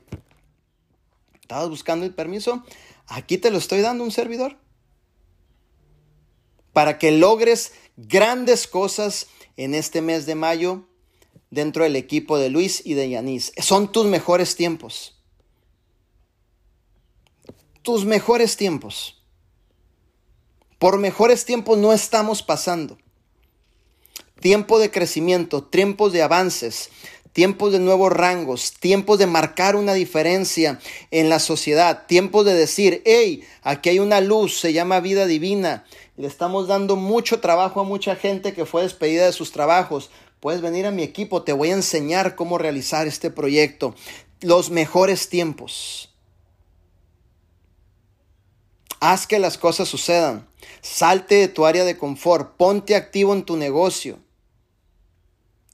[1.41, 2.63] ¿Estabas buscando el permiso?
[3.07, 4.57] Aquí te lo estoy dando un servidor.
[6.71, 10.88] Para que logres grandes cosas en este mes de mayo
[11.51, 13.51] dentro del equipo de Luis y de Yanis.
[13.59, 15.12] Son tus mejores tiempos
[17.84, 19.21] tus mejores tiempos.
[20.79, 22.97] Por mejores tiempos no estamos pasando.
[24.39, 26.89] Tiempo de crecimiento, tiempos de avances,
[27.34, 30.79] tiempos de nuevos rangos, tiempos de marcar una diferencia
[31.12, 35.83] en la sociedad, tiempos de decir, hey, aquí hay una luz, se llama vida divina.
[36.16, 40.09] Le estamos dando mucho trabajo a mucha gente que fue despedida de sus trabajos.
[40.39, 43.93] Puedes venir a mi equipo, te voy a enseñar cómo realizar este proyecto.
[44.39, 46.12] Los mejores tiempos.
[49.05, 50.47] Haz que las cosas sucedan.
[50.82, 52.55] Salte de tu área de confort.
[52.55, 54.17] Ponte activo en tu negocio.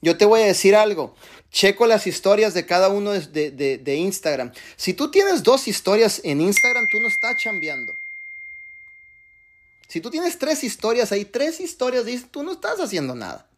[0.02, 1.14] Yo te voy a decir algo.
[1.52, 4.50] Checo las historias de cada uno de, de, Instagram.
[4.74, 7.94] Si tú tienes dos historias en Instagram, tú no estás chambeando.
[9.86, 13.48] Si tú tienes tres historias ahí, tres historias, tú no estás haciendo nada.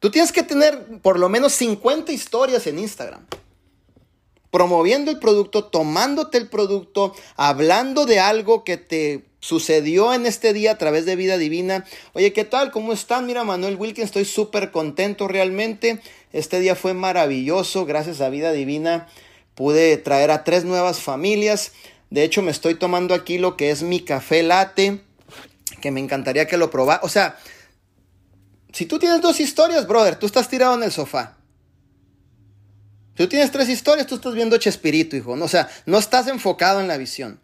[0.00, 3.26] Tú tienes que tener por lo menos 50 historias en Instagram.
[4.50, 10.72] Promoviendo el producto, tomándote el producto, hablando de algo que te sucedió en este día
[10.72, 11.84] a través de Vida Divina.
[12.12, 12.70] Oye, ¿qué tal?
[12.70, 13.26] ¿Cómo están?
[13.26, 16.00] Mira, Manuel Wilkins, estoy súper contento realmente.
[16.32, 19.08] Este día fue maravilloso, gracias a Vida Divina.
[19.54, 21.72] Pude traer a tres nuevas familias.
[22.10, 25.00] De hecho, me estoy tomando aquí lo que es mi café latte,
[25.80, 27.00] que me encantaría que lo probara.
[27.02, 27.38] O sea,
[28.72, 31.39] si tú tienes dos historias, brother, tú estás tirado en el sofá.
[33.20, 35.32] Tú tienes tres historias, tú estás viendo Chespirito, hijo.
[35.32, 37.38] O sea, no estás enfocado en la visión.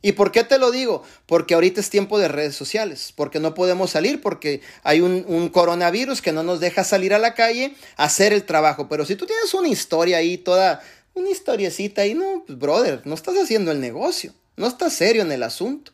[0.00, 1.02] ¿Y por qué te lo digo?
[1.26, 6.22] Porque ahorita es tiempo de redes sociales, porque no podemos salir, porque hay un, coronavirus
[6.22, 8.88] que no nos deja salir a la calle a hacer el trabajo.
[8.88, 10.80] Pero si tú tienes una historia ahí, toda,
[11.12, 15.32] una historiecita ahí, no, pues brother, no estás haciendo el negocio, no estás serio en
[15.32, 15.92] el asunto.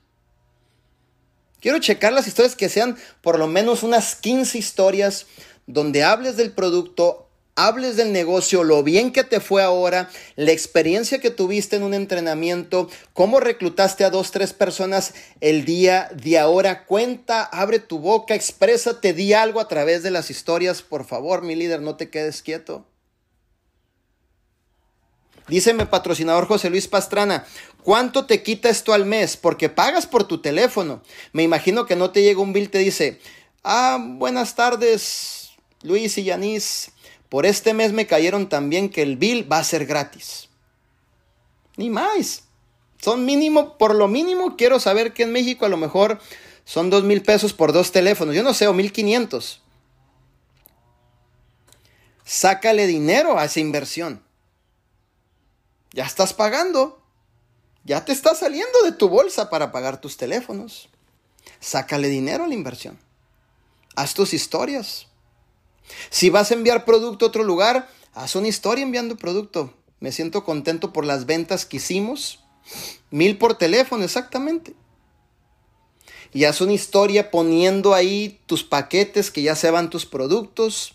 [1.58, 5.26] Quiero checar las historias que sean por lo menos unas 15 historias
[5.66, 7.23] donde hables del producto,
[7.56, 11.94] hables del negocio, lo bien que te fue ahora, la experiencia que tuviste en un
[11.94, 16.84] entrenamiento, cómo reclutaste a dos, tres personas el día de ahora.
[16.84, 20.82] Cuenta, abre tu boca, exprésate, di algo a través de las historias.
[20.82, 22.86] Por favor, mi líder, no te quedes quieto.
[25.46, 27.44] Díceme, patrocinador José Luis Pastrana,
[27.82, 29.36] ¿cuánto te quita esto al mes?
[29.36, 31.02] Porque pagas por tu teléfono.
[31.32, 33.20] Me imagino que no te llega un bill, te dice,
[33.62, 35.50] ah, buenas tardes,
[35.82, 36.93] Luis y Yanis.
[37.28, 40.48] Por este mes me cayeron también que el bill va a ser gratis.
[41.76, 42.44] Ni más.
[43.00, 46.20] Son mínimo, por lo mínimo quiero saber que en México a lo mejor
[46.64, 48.34] son dos mil pesos por dos teléfonos.
[48.34, 49.62] Yo no sé, o mil quinientos.
[52.24, 54.22] Sácale dinero a esa inversión.
[55.92, 57.02] Ya estás pagando.
[57.84, 60.88] Ya te está saliendo de tu bolsa para pagar tus teléfonos.
[61.60, 62.98] Sácale dinero a la inversión.
[63.94, 65.06] Haz tus historias.
[66.10, 69.72] Si vas a enviar producto a otro lugar, haz una historia enviando producto.
[70.00, 72.40] Me siento contento por las ventas que hicimos.
[73.10, 74.74] Mil por teléfono, exactamente.
[76.32, 80.94] Y haz una historia poniendo ahí tus paquetes que ya se van tus productos.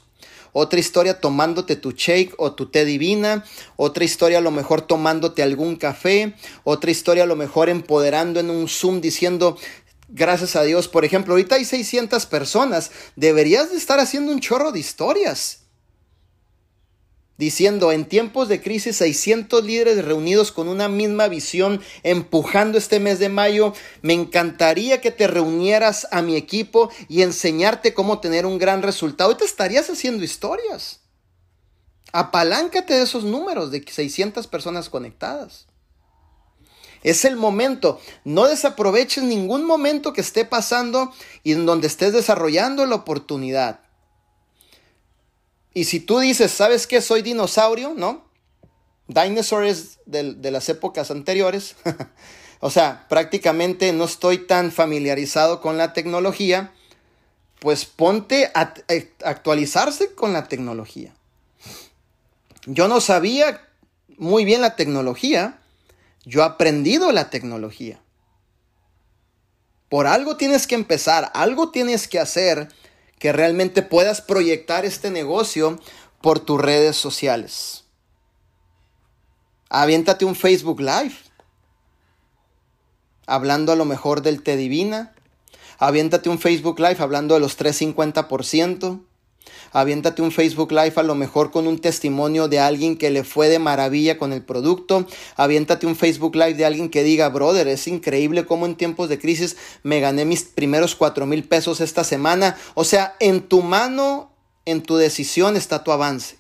[0.51, 3.45] Otra historia tomándote tu shake o tu té divina.
[3.75, 6.35] Otra historia a lo mejor tomándote algún café.
[6.63, 9.57] Otra historia a lo mejor empoderando en un Zoom diciendo,
[10.11, 10.87] Gracias a Dios.
[10.87, 12.91] Por ejemplo, ahorita hay 600 personas.
[13.15, 15.59] Deberías de estar haciendo un chorro de historias.
[17.37, 23.19] Diciendo, en tiempos de crisis, 600 líderes reunidos con una misma visión, empujando este mes
[23.19, 23.73] de mayo.
[24.01, 29.29] Me encantaría que te reunieras a mi equipo y enseñarte cómo tener un gran resultado.
[29.29, 30.99] Ahorita estarías haciendo historias.
[32.11, 35.68] Apaláncate de esos números de 600 personas conectadas.
[37.03, 37.99] Es el momento.
[38.23, 41.13] No desaproveches ningún momento que esté pasando
[41.43, 43.81] y en donde estés desarrollando la oportunidad.
[45.73, 47.01] Y si tú dices, ¿sabes qué?
[47.01, 48.25] Soy dinosaurio, ¿no?
[49.07, 51.75] Dinosaur es de, las épocas anteriores.
[52.59, 56.73] o sea, prácticamente no estoy tan familiarizado con la tecnología.
[57.59, 58.73] Pues ponte a
[59.25, 61.13] actualizarse con la tecnología.
[62.65, 63.67] Yo no sabía
[64.17, 65.59] muy bien la tecnología
[66.29, 67.99] yo he aprendido la tecnología.
[69.89, 72.69] Por algo tienes que empezar, algo tienes que hacer
[73.17, 75.79] que realmente puedas proyectar este negocio
[76.21, 77.85] por tus redes sociales.
[79.69, 81.15] Aviéntate un Facebook Live.
[83.25, 85.15] Hablando a lo mejor del Te Divina.
[85.79, 89.01] Aviéntate un Facebook Live hablando de los 350%
[89.71, 93.49] aviéntate un Facebook Live a lo mejor con un testimonio de alguien que le fue
[93.49, 95.05] de maravilla con el producto,
[95.35, 99.19] aviéntate un Facebook Live de alguien que diga, brother, es increíble cómo en tiempos de
[99.19, 102.57] crisis me gané mis primeros cuatro mil pesos esta semana.
[102.73, 104.31] O sea, en tu mano,
[104.65, 106.37] en tu decisión está tu avance.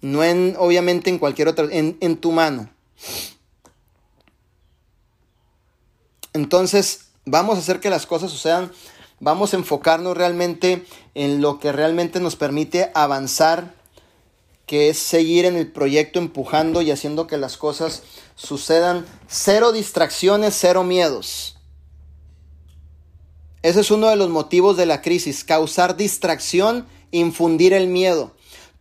[0.00, 2.68] No en, obviamente, en cualquier otra, en, en tu mano.
[6.32, 8.72] Entonces, vamos a hacer que las cosas sucedan
[9.22, 10.84] vamos a enfocarnos realmente
[11.14, 13.72] en lo que realmente nos permite avanzar,
[14.66, 18.02] que es seguir en el proyecto empujando y haciendo que las cosas
[18.34, 19.06] sucedan.
[19.28, 21.56] Cero distracciones, cero miedos.
[23.62, 28.32] Ese es uno de los motivos de la crisis, causar distracción, infundir el miedo.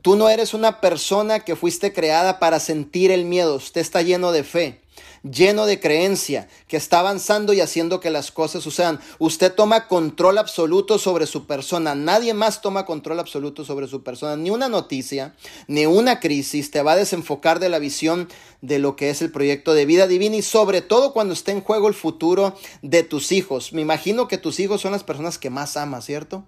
[0.01, 4.31] Tú no eres una persona que fuiste creada para sentir el miedo, usted está lleno
[4.31, 4.80] de fe.
[5.23, 8.99] Lleno de creencia, que está avanzando y haciendo que las cosas sucedan.
[9.19, 11.95] Usted toma control absoluto sobre su persona.
[11.95, 14.35] Nadie más toma control absoluto sobre su persona.
[14.35, 15.35] Ni una noticia,
[15.67, 18.27] ni una crisis te va a desenfocar de la visión
[18.61, 21.61] de lo que es el proyecto de vida divina y sobre todo cuando esté en
[21.61, 23.73] juego el futuro de tus hijos.
[23.73, 26.43] Me imagino que tus hijos son las personas que más amas, ¿cierto?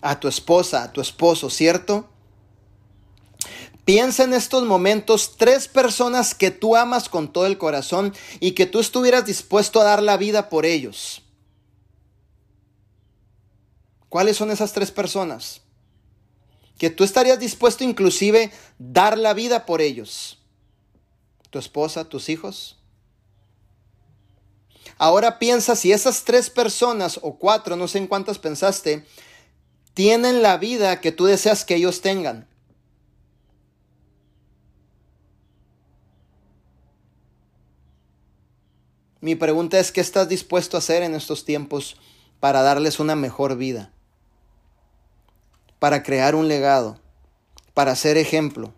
[0.00, 2.08] A tu esposa, a tu esposo, ¿cierto?
[3.88, 8.66] Piensa en estos momentos tres personas que tú amas con todo el corazón y que
[8.66, 11.22] tú estuvieras dispuesto a dar la vida por ellos.
[14.10, 15.62] ¿Cuáles son esas tres personas?
[16.76, 20.38] Que tú estarías dispuesto inclusive dar la vida por ellos.
[21.48, 22.76] Tu esposa, tus hijos.
[24.98, 29.06] Ahora piensa si esas tres personas o cuatro, no sé en cuántas pensaste,
[29.94, 32.47] tienen la vida que tú deseas que ellos tengan.
[39.20, 41.96] Mi pregunta es, ¿qué estás dispuesto a hacer en estos tiempos
[42.38, 43.90] para darles una mejor vida?
[45.80, 47.00] Para crear un legado,
[47.74, 48.72] para ser ejemplo,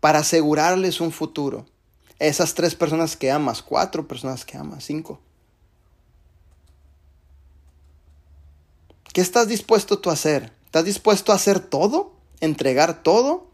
[0.00, 1.66] para asegurarles un futuro.
[2.18, 5.20] Esas tres personas que amas, cuatro personas que amas, cinco.
[9.12, 10.52] ¿Qué estás dispuesto tú a hacer?
[10.66, 12.14] ¿Estás dispuesto a hacer todo?
[12.40, 13.46] ¿Entregar todo?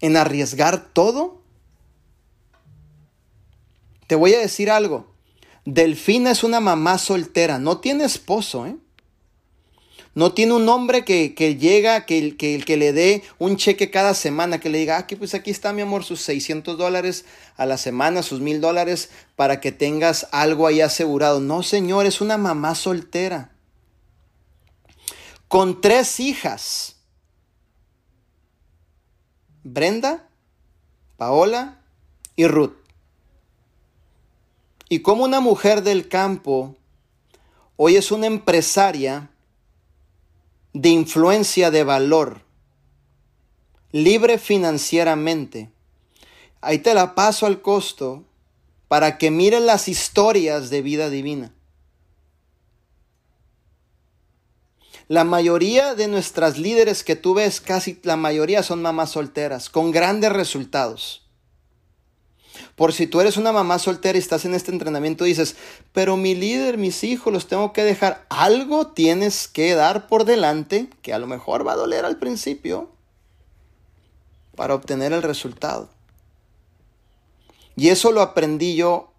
[0.00, 1.43] ¿En arriesgar todo?
[4.06, 5.12] Te voy a decir algo.
[5.64, 8.76] Delfina es una mamá soltera, no tiene esposo, ¿eh?
[10.14, 14.60] No tiene un hombre que, llega, que, que, que, le dé un cheque cada semana,
[14.60, 17.24] que le diga, aquí, pues aquí está mi amor, sus 600 dólares
[17.56, 21.40] a la semana, sus mil dólares, para que tengas algo ahí asegurado.
[21.40, 23.50] No, señor, es una mamá soltera.
[25.48, 26.94] Con tres hijas.
[29.64, 30.28] Brenda,
[31.16, 31.80] Paola
[32.36, 32.83] y Ruth.
[34.94, 36.76] Y como una mujer del campo
[37.76, 39.28] hoy es una empresaria
[40.72, 42.42] de influencia de valor,
[43.90, 45.72] libre financieramente.
[46.60, 48.22] Ahí te la paso al costo
[48.86, 51.52] para que mires las historias de vida divina.
[55.08, 59.90] La mayoría de nuestras líderes que tú ves, casi la mayoría son mamás solteras, con
[59.90, 61.23] grandes resultados.
[62.76, 65.56] Por si tú eres una mamá soltera y estás en este entrenamiento, dices,
[65.92, 68.24] pero mi líder, mis hijos, los tengo que dejar.
[68.28, 72.90] Algo tienes que dar por delante, que a lo mejor va a doler al principio,
[74.56, 75.88] para obtener el resultado.
[77.76, 79.12] Y eso lo aprendí yo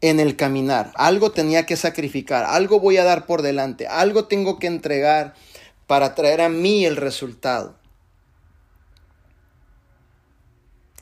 [0.00, 0.92] en el caminar.
[0.94, 5.34] Algo tenía que sacrificar, algo voy a dar por delante, algo tengo que entregar
[5.86, 7.76] para traer a mí el resultado.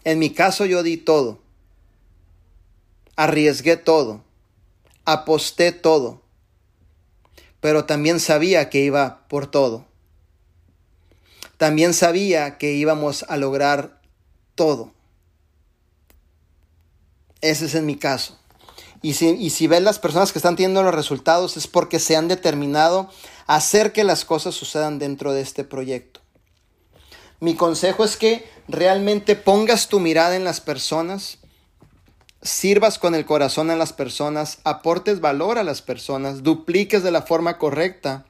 [0.05, 1.41] En mi caso yo di todo.
[3.17, 4.23] Arriesgué todo.
[5.05, 6.23] Aposté todo.
[7.61, 9.87] Pero también sabía que iba por todo.
[11.57, 14.03] También sabía que íbamos a lograr
[14.55, 14.93] todo.
[17.41, 18.39] Ese es en mi caso.
[19.01, 22.17] Y si, y si ves las personas que están teniendo los resultados es porque se
[22.17, 23.11] han determinado
[23.47, 26.21] a hacer que las cosas sucedan dentro de este proyecto.
[27.41, 31.39] Mi consejo es que realmente pongas tu mirada en las personas,
[32.43, 37.23] sirvas con el corazón a las personas, aportes valor a las personas, dupliques de la
[37.23, 38.27] forma correcta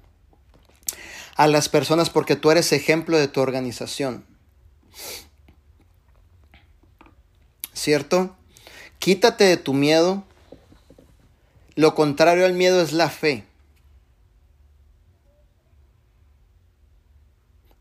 [1.37, 4.25] a las personas porque tú eres ejemplo de tu organización.
[7.73, 8.37] ¿Cierto?
[9.01, 10.23] Quítate de tu miedo.
[11.75, 13.45] Lo contrario al miedo es la fe.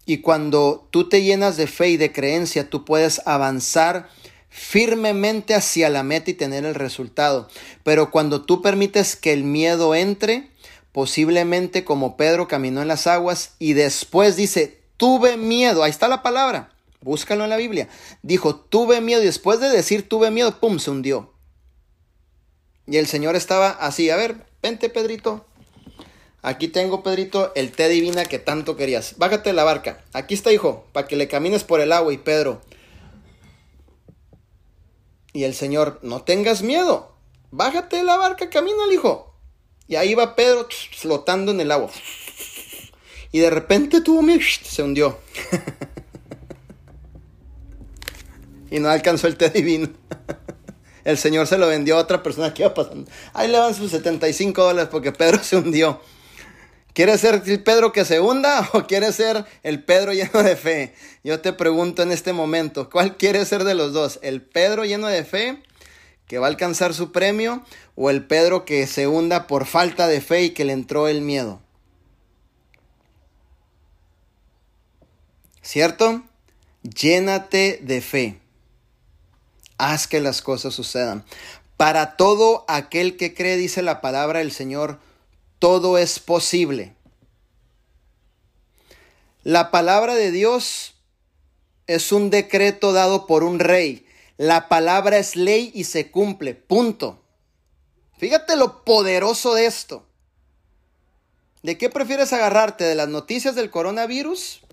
[0.06, 4.10] Y cuando tú te llenas de fe y de creencia, tú puedes avanzar
[4.50, 7.48] firmemente hacia la meta y tener el resultado.
[7.84, 10.50] Pero cuando tú permites que el miedo entre,
[10.92, 16.22] posiblemente como Pedro caminó en las aguas y después dice, tuve miedo, ahí está la
[16.22, 16.72] palabra,
[17.02, 17.90] búscalo en la Biblia.
[18.22, 21.34] Dijo, tuve miedo y después de decir tuve miedo, ¡pum!, se hundió.
[22.86, 25.48] Y el Señor estaba así, a ver, vente Pedrito,
[26.46, 29.18] Aquí tengo, Pedrito, el té divina que tanto querías.
[29.18, 30.04] Bájate de la barca.
[30.12, 32.12] Aquí está, hijo, para que le camines por el agua.
[32.12, 32.62] Y Pedro.
[35.32, 37.16] Y el Señor, no tengas miedo.
[37.52, 39.34] Bájate de la barca, camina, hijo.
[39.88, 40.68] Y ahí va Pedro
[40.98, 41.90] flotando en el agua.
[43.32, 45.18] Y de repente tuvo miedo, se hundió.
[48.70, 49.88] y no alcanzó el té divino.
[51.06, 53.10] el Señor se lo vendió a otra persona que iba pasando.
[53.32, 56.02] Ahí le van sus 75 dólares porque Pedro se hundió.
[56.94, 60.94] ¿Quieres ser el Pedro que se hunda o quieres ser el Pedro lleno de fe?
[61.24, 64.20] Yo te pregunto en este momento, ¿cuál quieres ser de los dos?
[64.22, 65.62] ¿El Pedro lleno de fe
[66.28, 67.64] que va a alcanzar su premio
[67.96, 71.22] o el Pedro que se hunda por falta de fe y que le entró el
[71.22, 71.60] miedo?
[75.64, 76.22] ¿Cierto?
[76.84, 78.40] Llénate de fe.
[79.78, 81.24] Haz que las cosas sucedan.
[81.78, 85.00] Para todo aquel que cree, dice la palabra del Señor,
[85.64, 86.94] todo es posible.
[89.44, 90.96] La palabra de Dios
[91.88, 94.06] es un decreto dado por un rey.
[94.36, 96.54] La palabra es ley y se cumple.
[96.54, 97.24] Punto.
[98.18, 100.06] Fíjate lo poderoso de esto.
[101.62, 102.84] ¿De qué prefieres agarrarte?
[102.84, 104.64] ¿De las noticias del coronavirus?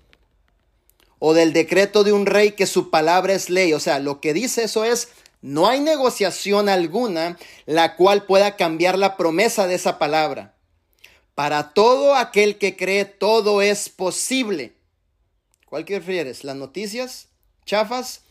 [1.19, 3.71] ¿O del decreto de un rey que su palabra es ley?
[3.71, 5.07] O sea, lo que dice eso es,
[5.41, 10.53] no hay negociación alguna la cual pueda cambiar la promesa de esa palabra.
[11.41, 14.75] Para todo aquel que cree, todo es posible.
[15.65, 16.43] ¿Cuál prefieres?
[16.43, 17.29] ¿Las noticias
[17.65, 18.21] chafas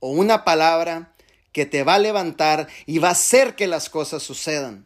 [0.00, 1.14] o una palabra
[1.52, 4.84] que te va a levantar y va a hacer que las cosas sucedan?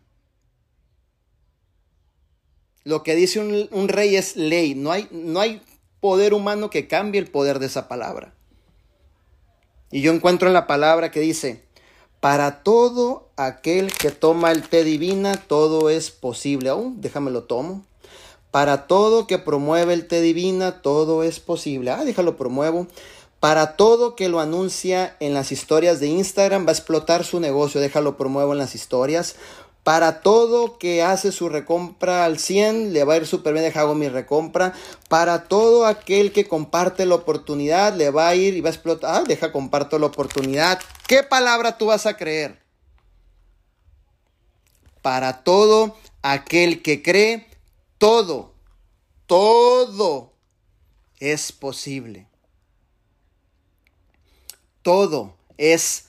[2.84, 4.76] Lo que dice un, un rey es ley.
[4.76, 5.60] No hay, no hay
[5.98, 8.32] poder humano que cambie el poder de esa palabra.
[9.90, 11.64] Y yo encuentro en la palabra que dice,
[12.20, 16.70] para todo aquel que toma el té divina, todo es posible.
[16.70, 17.84] Aún, déjame lo tomo.
[18.50, 21.90] Para todo que promueve el té divina, todo es posible.
[21.90, 22.86] Ah, déjalo promuevo.
[23.38, 27.80] Para todo que lo anuncia en las historias de Instagram, va a explotar su negocio.
[27.80, 29.36] Déjalo promuevo en las historias.
[29.82, 33.80] Para todo que hace su recompra al 100, le va a ir súper bien, deja
[33.80, 34.74] hago mi recompra.
[35.08, 39.22] Para todo aquel que comparte la oportunidad, le va a ir y va a explotar.
[39.22, 40.78] Ah, deja comparto la oportunidad.
[41.06, 42.59] ¿Qué palabra tú vas a creer?
[45.02, 47.46] Para todo aquel que cree,
[47.98, 48.52] todo,
[49.26, 50.32] todo
[51.18, 52.26] es posible.
[54.82, 56.06] Todo es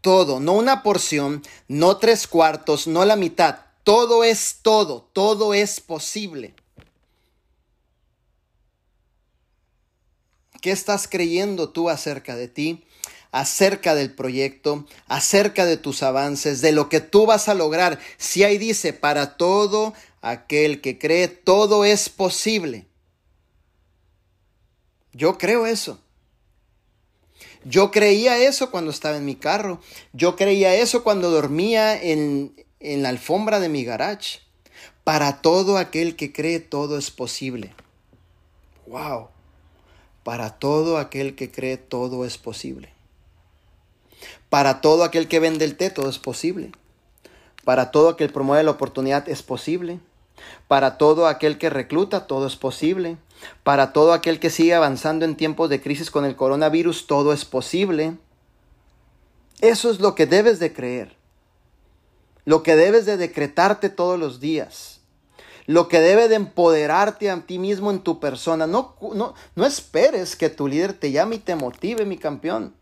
[0.00, 5.80] todo, no una porción, no tres cuartos, no la mitad, todo es todo, todo es
[5.80, 6.54] posible.
[10.60, 12.84] ¿Qué estás creyendo tú acerca de ti?
[13.34, 17.98] Acerca del proyecto, acerca de tus avances, de lo que tú vas a lograr.
[18.16, 19.92] Si ahí dice, para todo
[20.22, 22.86] aquel que cree, todo es posible.
[25.12, 25.98] Yo creo eso.
[27.64, 29.80] Yo creía eso cuando estaba en mi carro.
[30.12, 34.38] Yo creía eso cuando dormía en, en la alfombra de mi garage.
[35.02, 37.74] Para todo aquel que cree, todo es posible.
[38.86, 39.26] Wow.
[40.22, 42.93] Para todo aquel que cree, todo es posible.
[44.48, 46.72] Para todo aquel que vende el té, todo es posible.
[47.64, 50.00] Para todo aquel que promueve la oportunidad, es posible.
[50.68, 53.16] Para todo aquel que recluta, todo es posible.
[53.62, 57.44] Para todo aquel que sigue avanzando en tiempos de crisis con el coronavirus, todo es
[57.44, 58.16] posible.
[59.60, 61.16] Eso es lo que debes de creer.
[62.44, 65.00] Lo que debes de decretarte todos los días.
[65.66, 68.66] Lo que debe de empoderarte a ti mismo en tu persona.
[68.66, 72.74] No, no, no esperes que tu líder te llame y te motive, mi campeón.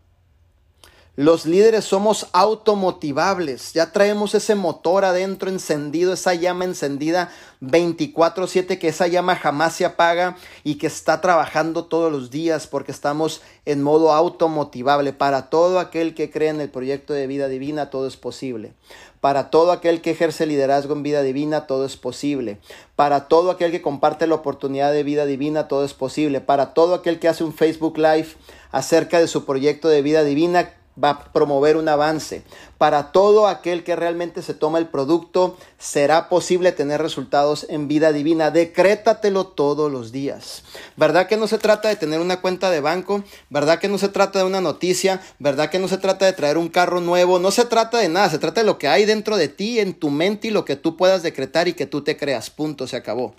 [1.15, 7.29] Los líderes somos automotivables, ya traemos ese motor adentro encendido, esa llama encendida
[7.61, 12.91] 24/7, que esa llama jamás se apaga y que está trabajando todos los días porque
[12.91, 15.13] estamos en modo automotivable.
[15.13, 18.73] Para todo aquel que cree en el proyecto de vida divina, todo es posible.
[19.21, 22.57] Para todo aquel que ejerce liderazgo en vida divina, todo es posible.
[22.95, 26.41] Para todo aquel que comparte la oportunidad de vida divina, todo es posible.
[26.41, 28.29] Para todo aquel que hace un Facebook Live
[28.71, 32.43] acerca de su proyecto de vida divina, va a promover un avance.
[32.77, 38.11] Para todo aquel que realmente se toma el producto, será posible tener resultados en vida
[38.11, 38.51] divina.
[38.51, 40.63] Decrétatelo todos los días.
[40.95, 43.23] ¿Verdad que no se trata de tener una cuenta de banco?
[43.49, 45.21] ¿Verdad que no se trata de una noticia?
[45.39, 47.39] ¿Verdad que no se trata de traer un carro nuevo?
[47.39, 49.93] No se trata de nada, se trata de lo que hay dentro de ti, en
[49.93, 52.49] tu mente y lo que tú puedas decretar y que tú te creas.
[52.49, 53.35] Punto, se acabó.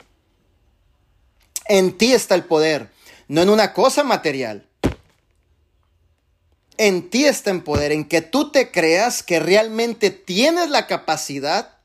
[1.67, 2.91] En ti está el poder,
[3.27, 4.67] no en una cosa material
[6.77, 11.79] en ti está en poder, en que tú te creas que realmente tienes la capacidad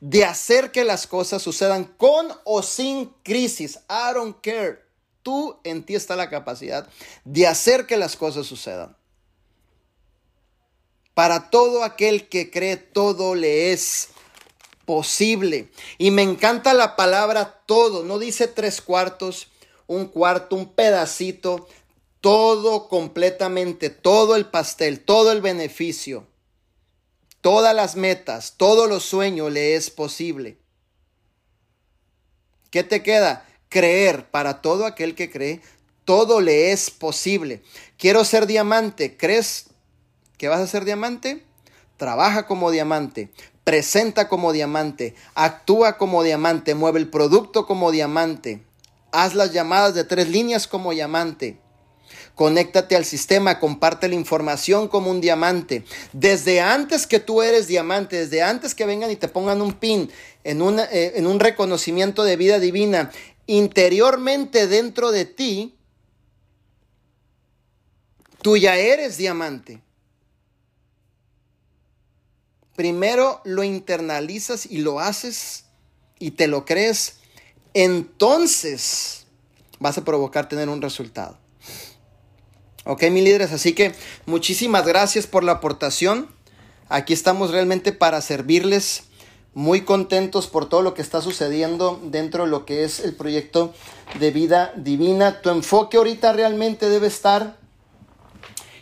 [0.00, 3.80] de hacer que las cosas sucedan con o sin crisis.
[3.88, 4.80] I don't care.
[5.22, 6.88] Tú en ti está la capacidad
[7.24, 8.96] de hacer que las cosas sucedan.
[11.14, 14.10] Para todo aquel que cree, todo le es
[14.84, 15.70] posible.
[15.98, 18.04] Y me encanta la palabra todo.
[18.04, 19.48] No dice tres cuartos,
[19.88, 21.66] un cuarto, un pedacito
[22.20, 26.26] todo completamente, todo el pastel, todo el beneficio,
[27.40, 30.58] todas las metas, todos los sueños le es posible.
[32.70, 33.46] ¿Qué te queda?
[33.68, 34.30] Creer.
[34.30, 35.62] Para todo aquel que cree,
[36.04, 37.62] todo le es posible.
[37.96, 39.16] Quiero ser diamante.
[39.16, 39.66] ¿Crees
[40.36, 41.44] que vas a ser diamante?
[41.96, 43.30] Trabaja como diamante.
[43.64, 45.14] Presenta como diamante.
[45.34, 46.74] Actúa como diamante.
[46.74, 48.62] Mueve el producto como diamante.
[49.12, 51.58] Haz las llamadas de tres líneas como diamante.
[52.38, 55.84] Conéctate al sistema, comparte la información como un diamante.
[56.12, 60.08] Desde antes que tú eres diamante, desde antes que vengan y te pongan un pin
[60.44, 63.10] en, eh, en un reconocimiento de vida divina,
[63.48, 65.74] interiormente dentro de ti,
[68.40, 69.82] tú ya eres diamante.
[72.76, 75.64] Primero lo internalizas y lo haces
[76.20, 77.16] y te lo crees,
[77.74, 79.26] entonces
[79.80, 81.36] vas a provocar tener un resultado.
[82.90, 83.92] Ok, mis líderes, así que
[84.24, 86.26] muchísimas gracias por la aportación.
[86.88, 89.02] Aquí estamos realmente para servirles.
[89.52, 93.74] Muy contentos por todo lo que está sucediendo dentro de lo que es el proyecto
[94.18, 95.42] de vida divina.
[95.42, 97.58] Tu enfoque ahorita realmente debe estar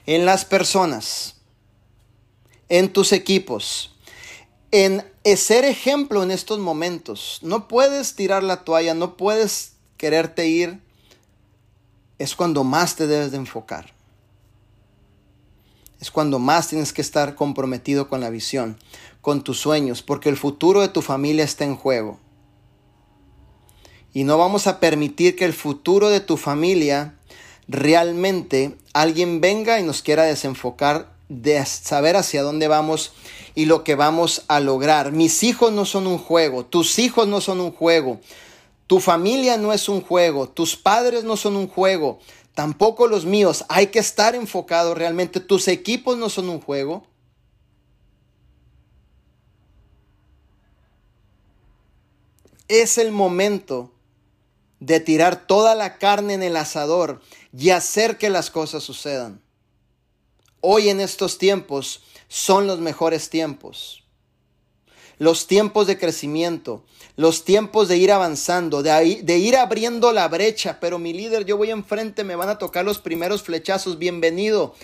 [0.06, 1.34] en las personas,
[2.68, 3.96] en tus equipos,
[4.70, 5.04] en
[5.34, 7.40] ser ejemplo en estos momentos.
[7.42, 10.80] No puedes tirar la toalla, no puedes quererte ir.
[12.20, 13.95] Es cuando más te debes de enfocar
[16.06, 18.78] es cuando más tienes que estar comprometido con la visión,
[19.20, 22.20] con tus sueños, porque el futuro de tu familia está en juego.
[24.12, 27.16] Y no vamos a permitir que el futuro de tu familia
[27.66, 33.12] realmente alguien venga y nos quiera desenfocar de saber hacia dónde vamos
[33.56, 35.10] y lo que vamos a lograr.
[35.10, 38.20] Mis hijos no son un juego, tus hijos no son un juego,
[38.86, 42.20] tu familia no es un juego, tus padres no son un juego,
[42.56, 43.66] tampoco los míos.
[43.68, 45.40] Hay que estar enfocado realmente.
[45.40, 47.06] Tus equipos no son un juego.
[52.66, 53.92] Es el momento
[54.80, 57.20] de tirar toda la carne en el asador
[57.52, 59.42] y hacer que las cosas sucedan.
[60.62, 64.02] Hoy en estos tiempos son los mejores tiempos.
[65.18, 66.84] Los tiempos de crecimiento,
[67.16, 70.78] los tiempos de ir avanzando, de, de, ir abriendo la brecha.
[70.80, 73.98] Pero mi líder, yo voy enfrente, me van a tocar los primeros flechazos.
[73.98, 74.74] Bienvenido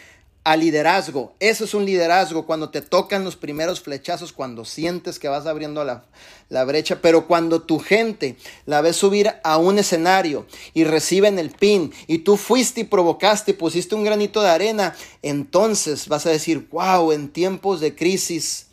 [0.44, 1.34] al liderazgo.
[1.38, 5.84] Eso es un liderazgo, cuando te tocan los primeros flechazos, cuando sientes que vas abriendo
[5.84, 6.04] la,
[6.48, 7.00] la brecha.
[7.00, 8.36] Pero cuando tu gente
[8.66, 13.52] la ves subir a un escenario y reciben el pin y tú fuiste y provocaste
[13.52, 18.66] y pusiste un granito de arena, entonces vas a decir, wow, en tiempos de crisis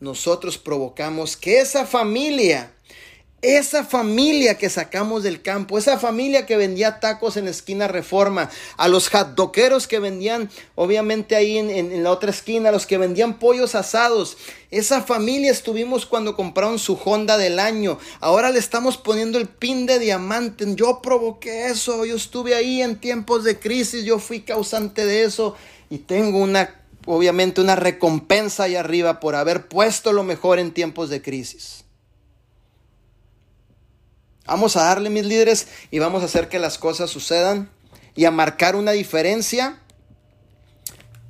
[0.00, 2.72] nosotros provocamos que esa familia
[3.42, 8.86] esa familia que sacamos del campo, esa familia que vendía tacos en esquina Reforma, a
[8.86, 13.74] los hotdoqueros que vendían, obviamente ahí en, la otra esquina, a los que vendían pollos
[13.74, 14.36] asados,
[14.70, 17.98] esa familia estuvimos cuando compraron su Honda del año.
[18.20, 20.64] Ahora le estamos poniendo el pin de diamante.
[20.76, 22.06] Yo provoqué eso.
[22.06, 24.04] Yo estuve ahí en tiempos de crisis.
[24.04, 25.56] Yo fui causante de eso.
[25.90, 31.10] Y tengo una, obviamente, una recompensa ahí arriba por haber puesto lo mejor en tiempos
[31.10, 31.81] de crisis.
[34.46, 37.70] Vamos a darle, mis líderes, y vamos a hacer que las cosas sucedan
[38.14, 39.78] y a marcar una diferencia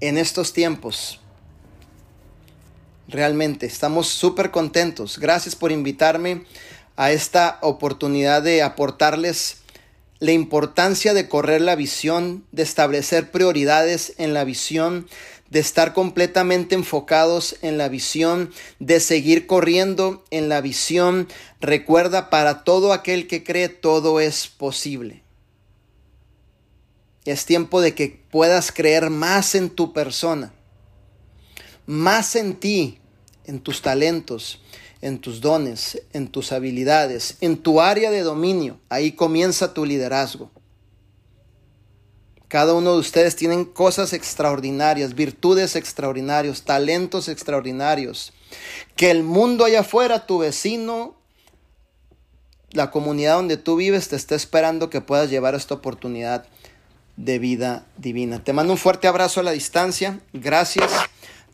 [0.00, 1.20] en estos tiempos.
[3.08, 5.18] Realmente estamos súper contentos.
[5.18, 6.44] Gracias por invitarme
[6.96, 9.58] a esta oportunidad de aportarles
[10.18, 15.08] la importancia de correr la visión, de establecer prioridades en la visión,
[15.52, 21.28] de estar completamente enfocados en la visión, de seguir corriendo en la visión.
[21.60, 25.22] Recuerda, para todo aquel que cree, todo es posible.
[27.26, 30.54] Es tiempo de que puedas creer más en tu persona,
[31.84, 32.98] más en ti,
[33.44, 34.62] en tus talentos,
[35.02, 38.80] en tus dones, en tus habilidades, en tu área de dominio.
[38.88, 40.50] Ahí comienza tu liderazgo.
[42.52, 48.34] Cada uno de ustedes tienen cosas extraordinarias, virtudes extraordinarias, talentos extraordinarios.
[48.94, 51.14] Que el mundo allá afuera, tu vecino,
[52.72, 56.44] la comunidad donde tú vives, te está esperando que puedas llevar esta oportunidad
[57.16, 58.44] de vida divina.
[58.44, 60.20] Te mando un fuerte abrazo a la distancia.
[60.34, 60.92] Gracias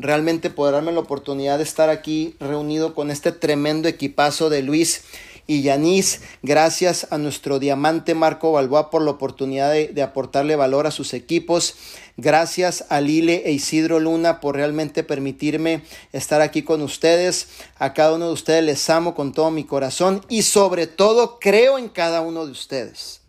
[0.01, 5.05] realmente por darme la oportunidad de estar aquí reunido con este tremendo equipazo de Luis
[5.51, 10.91] y Yanis, gracias a nuestro diamante Marco Balboa por la oportunidad de, aportarle valor a
[10.91, 11.75] sus equipos.
[12.19, 17.49] Gracias a Lile e Isidro Luna por realmente permitirme estar aquí con ustedes.
[17.79, 21.79] A cada uno de ustedes les amo con todo mi corazón y sobre todo creo
[21.79, 23.23] en cada uno de ustedes.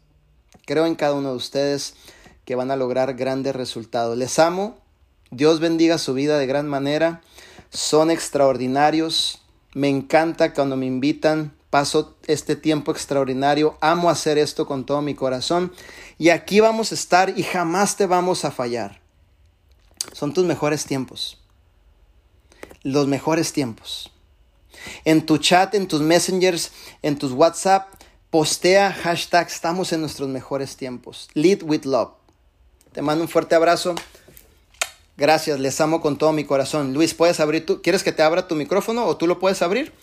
[0.66, 1.94] Creo en cada uno de ustedes
[2.44, 4.18] que van a lograr grandes resultados.
[4.18, 4.78] Les amo.
[5.32, 7.22] Dios bendiga su vida de gran manera.
[7.70, 9.41] Son extraordinarios.
[9.74, 15.16] Me encanta cuando me invitan paso este tiempo extraordinario, amo hacer esto con todo mi
[15.16, 15.72] corazón
[16.18, 19.02] y aquí vamos a estar y jamás te vamos a fallar.
[20.14, 21.38] Son tus mejores tiempos,
[22.84, 24.12] los mejores tiempos.
[25.06, 26.72] En tu chat, en tus messengers,
[27.02, 27.88] en tus WhatsApp,
[28.30, 31.30] postea hashtag estamos en nuestros mejores tiempos.
[31.34, 32.12] Lead with love.
[32.94, 33.96] Te mando un fuerte abrazo.
[35.18, 36.94] Gracias, les amo con todo mi corazón.
[36.94, 37.82] Luis, ¿puedes abrir tú?
[37.82, 39.94] ¿Quieres que te abra tu micrófono o tú lo puedes abrir?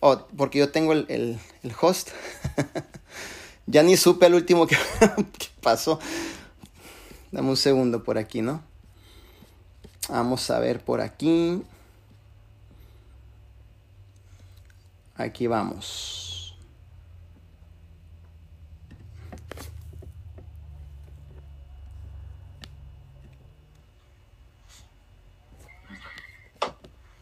[0.00, 2.10] O porque yo tengo el, el, host.
[3.66, 4.76] ya ni supe el último que,
[5.38, 5.98] que pasó.
[7.32, 8.62] Dame un segundo por aquí, ¿no?
[10.08, 11.62] Vamos a ver por aquí.
[15.16, 16.56] Aquí vamos.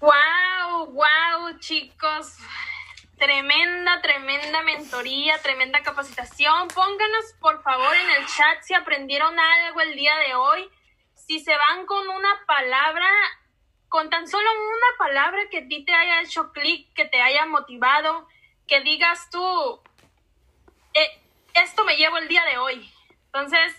[0.01, 2.37] Wow, wow, chicos.
[3.25, 6.69] Tremenda, tremenda mentoría, tremenda capacitación.
[6.69, 10.69] Pónganos, por favor, en el chat si aprendieron algo el día de hoy.
[11.15, 13.09] Si se van con una palabra,
[13.89, 17.47] con tan solo una palabra que a ti te haya hecho clic, que te haya
[17.47, 18.29] motivado,
[18.69, 19.81] que digas tú,
[20.93, 21.23] eh,
[21.55, 22.93] esto me llevo el día de hoy.
[23.25, 23.75] Entonces,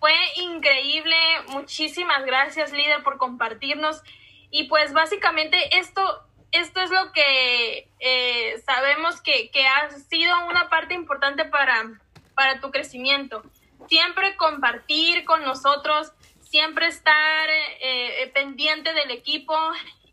[0.00, 1.14] fue increíble.
[1.48, 4.00] Muchísimas gracias, líder, por compartirnos.
[4.50, 10.68] Y pues básicamente esto, esto es lo que eh, sabemos que, que, ha sido una
[10.68, 12.00] parte importante para,
[12.34, 13.42] para tu crecimiento.
[13.88, 19.54] Siempre compartir con nosotros, siempre estar eh, pendiente del equipo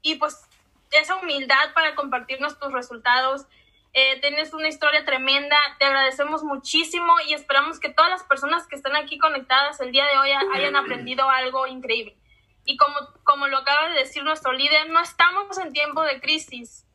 [0.02, 0.46] y pues
[0.92, 3.46] esa humildad para compartirnos tus resultados.
[3.94, 8.76] Eh, tienes una historia tremenda, te agradecemos muchísimo y esperamos que todas las personas que
[8.76, 12.14] están aquí conectadas el día de hoy hayan aprendido algo increíble.
[12.66, 16.86] Y como, como lo acaba de decir nuestro líder, no estamos en tiempo de crisis.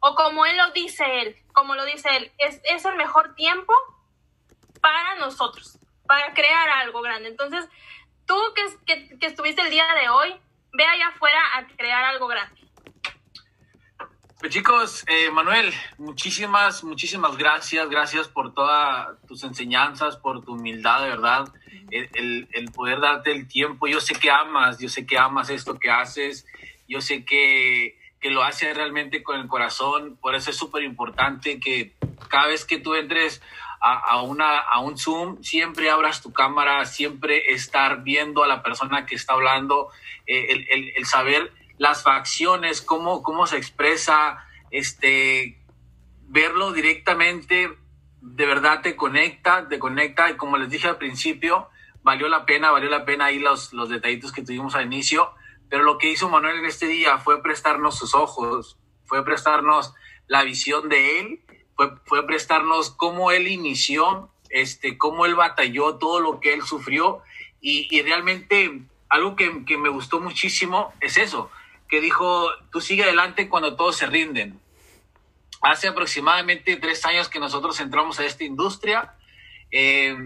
[0.00, 3.72] O como él lo dice él, como lo dice él, es, es el mejor tiempo
[4.80, 7.28] para nosotros, para crear algo grande.
[7.28, 7.68] Entonces,
[8.26, 10.34] tú que, que, que estuviste el día de hoy,
[10.72, 12.58] ve allá afuera a crear algo grande.
[14.40, 21.02] Pues chicos, eh, Manuel, muchísimas, muchísimas gracias, gracias por todas tus enseñanzas, por tu humildad,
[21.02, 21.52] de verdad
[21.90, 23.86] el, el, poder darte el tiempo.
[23.86, 26.46] Yo sé que amas, yo sé que amas esto que haces,
[26.88, 31.60] yo sé que, que lo haces realmente con el corazón, por eso es súper importante
[31.60, 31.92] que
[32.28, 33.42] cada vez que tú entres
[33.80, 38.62] a, a, una, a un Zoom, siempre abras tu cámara, siempre estar viendo a la
[38.62, 39.90] persona que está hablando,
[40.26, 45.58] eh, el, el, el, saber las facciones, cómo, cómo se expresa, este,
[46.26, 47.70] verlo directamente,
[48.20, 51.68] de verdad te conecta, te conecta, y como les dije al principio,
[52.02, 55.32] valió la pena, valió la pena ahí los, los detallitos que tuvimos al inicio,
[55.68, 59.94] pero lo que hizo Manuel en este día fue prestarnos sus ojos, fue prestarnos
[60.26, 61.40] la visión de él,
[61.74, 67.22] fue, fue prestarnos cómo él inició, este, cómo él batalló, todo lo que él sufrió,
[67.60, 71.50] y, y realmente algo que, que me gustó muchísimo es eso,
[71.88, 74.60] que dijo, tú sigue adelante cuando todos se rinden.
[75.60, 79.14] Hace aproximadamente tres años que nosotros entramos a esta industria.
[79.70, 80.16] Eh,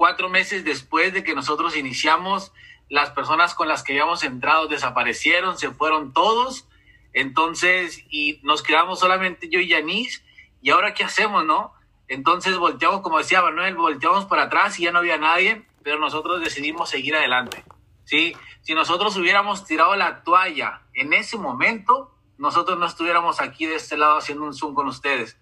[0.00, 2.54] cuatro meses después de que nosotros iniciamos,
[2.88, 6.66] las personas con las que habíamos entrado desaparecieron, se fueron todos.
[7.12, 10.24] Entonces, y nos quedamos solamente yo y Yanis.
[10.62, 11.74] ¿Y ahora qué hacemos, no?
[12.08, 16.40] Entonces volteamos, como decía Manuel, volteamos para atrás y ya no había nadie, pero nosotros
[16.40, 17.62] decidimos seguir adelante.
[18.04, 18.34] ¿sí?
[18.62, 23.98] Si nosotros hubiéramos tirado la toalla en ese momento, nosotros no estuviéramos aquí de este
[23.98, 25.36] lado haciendo un Zoom con ustedes.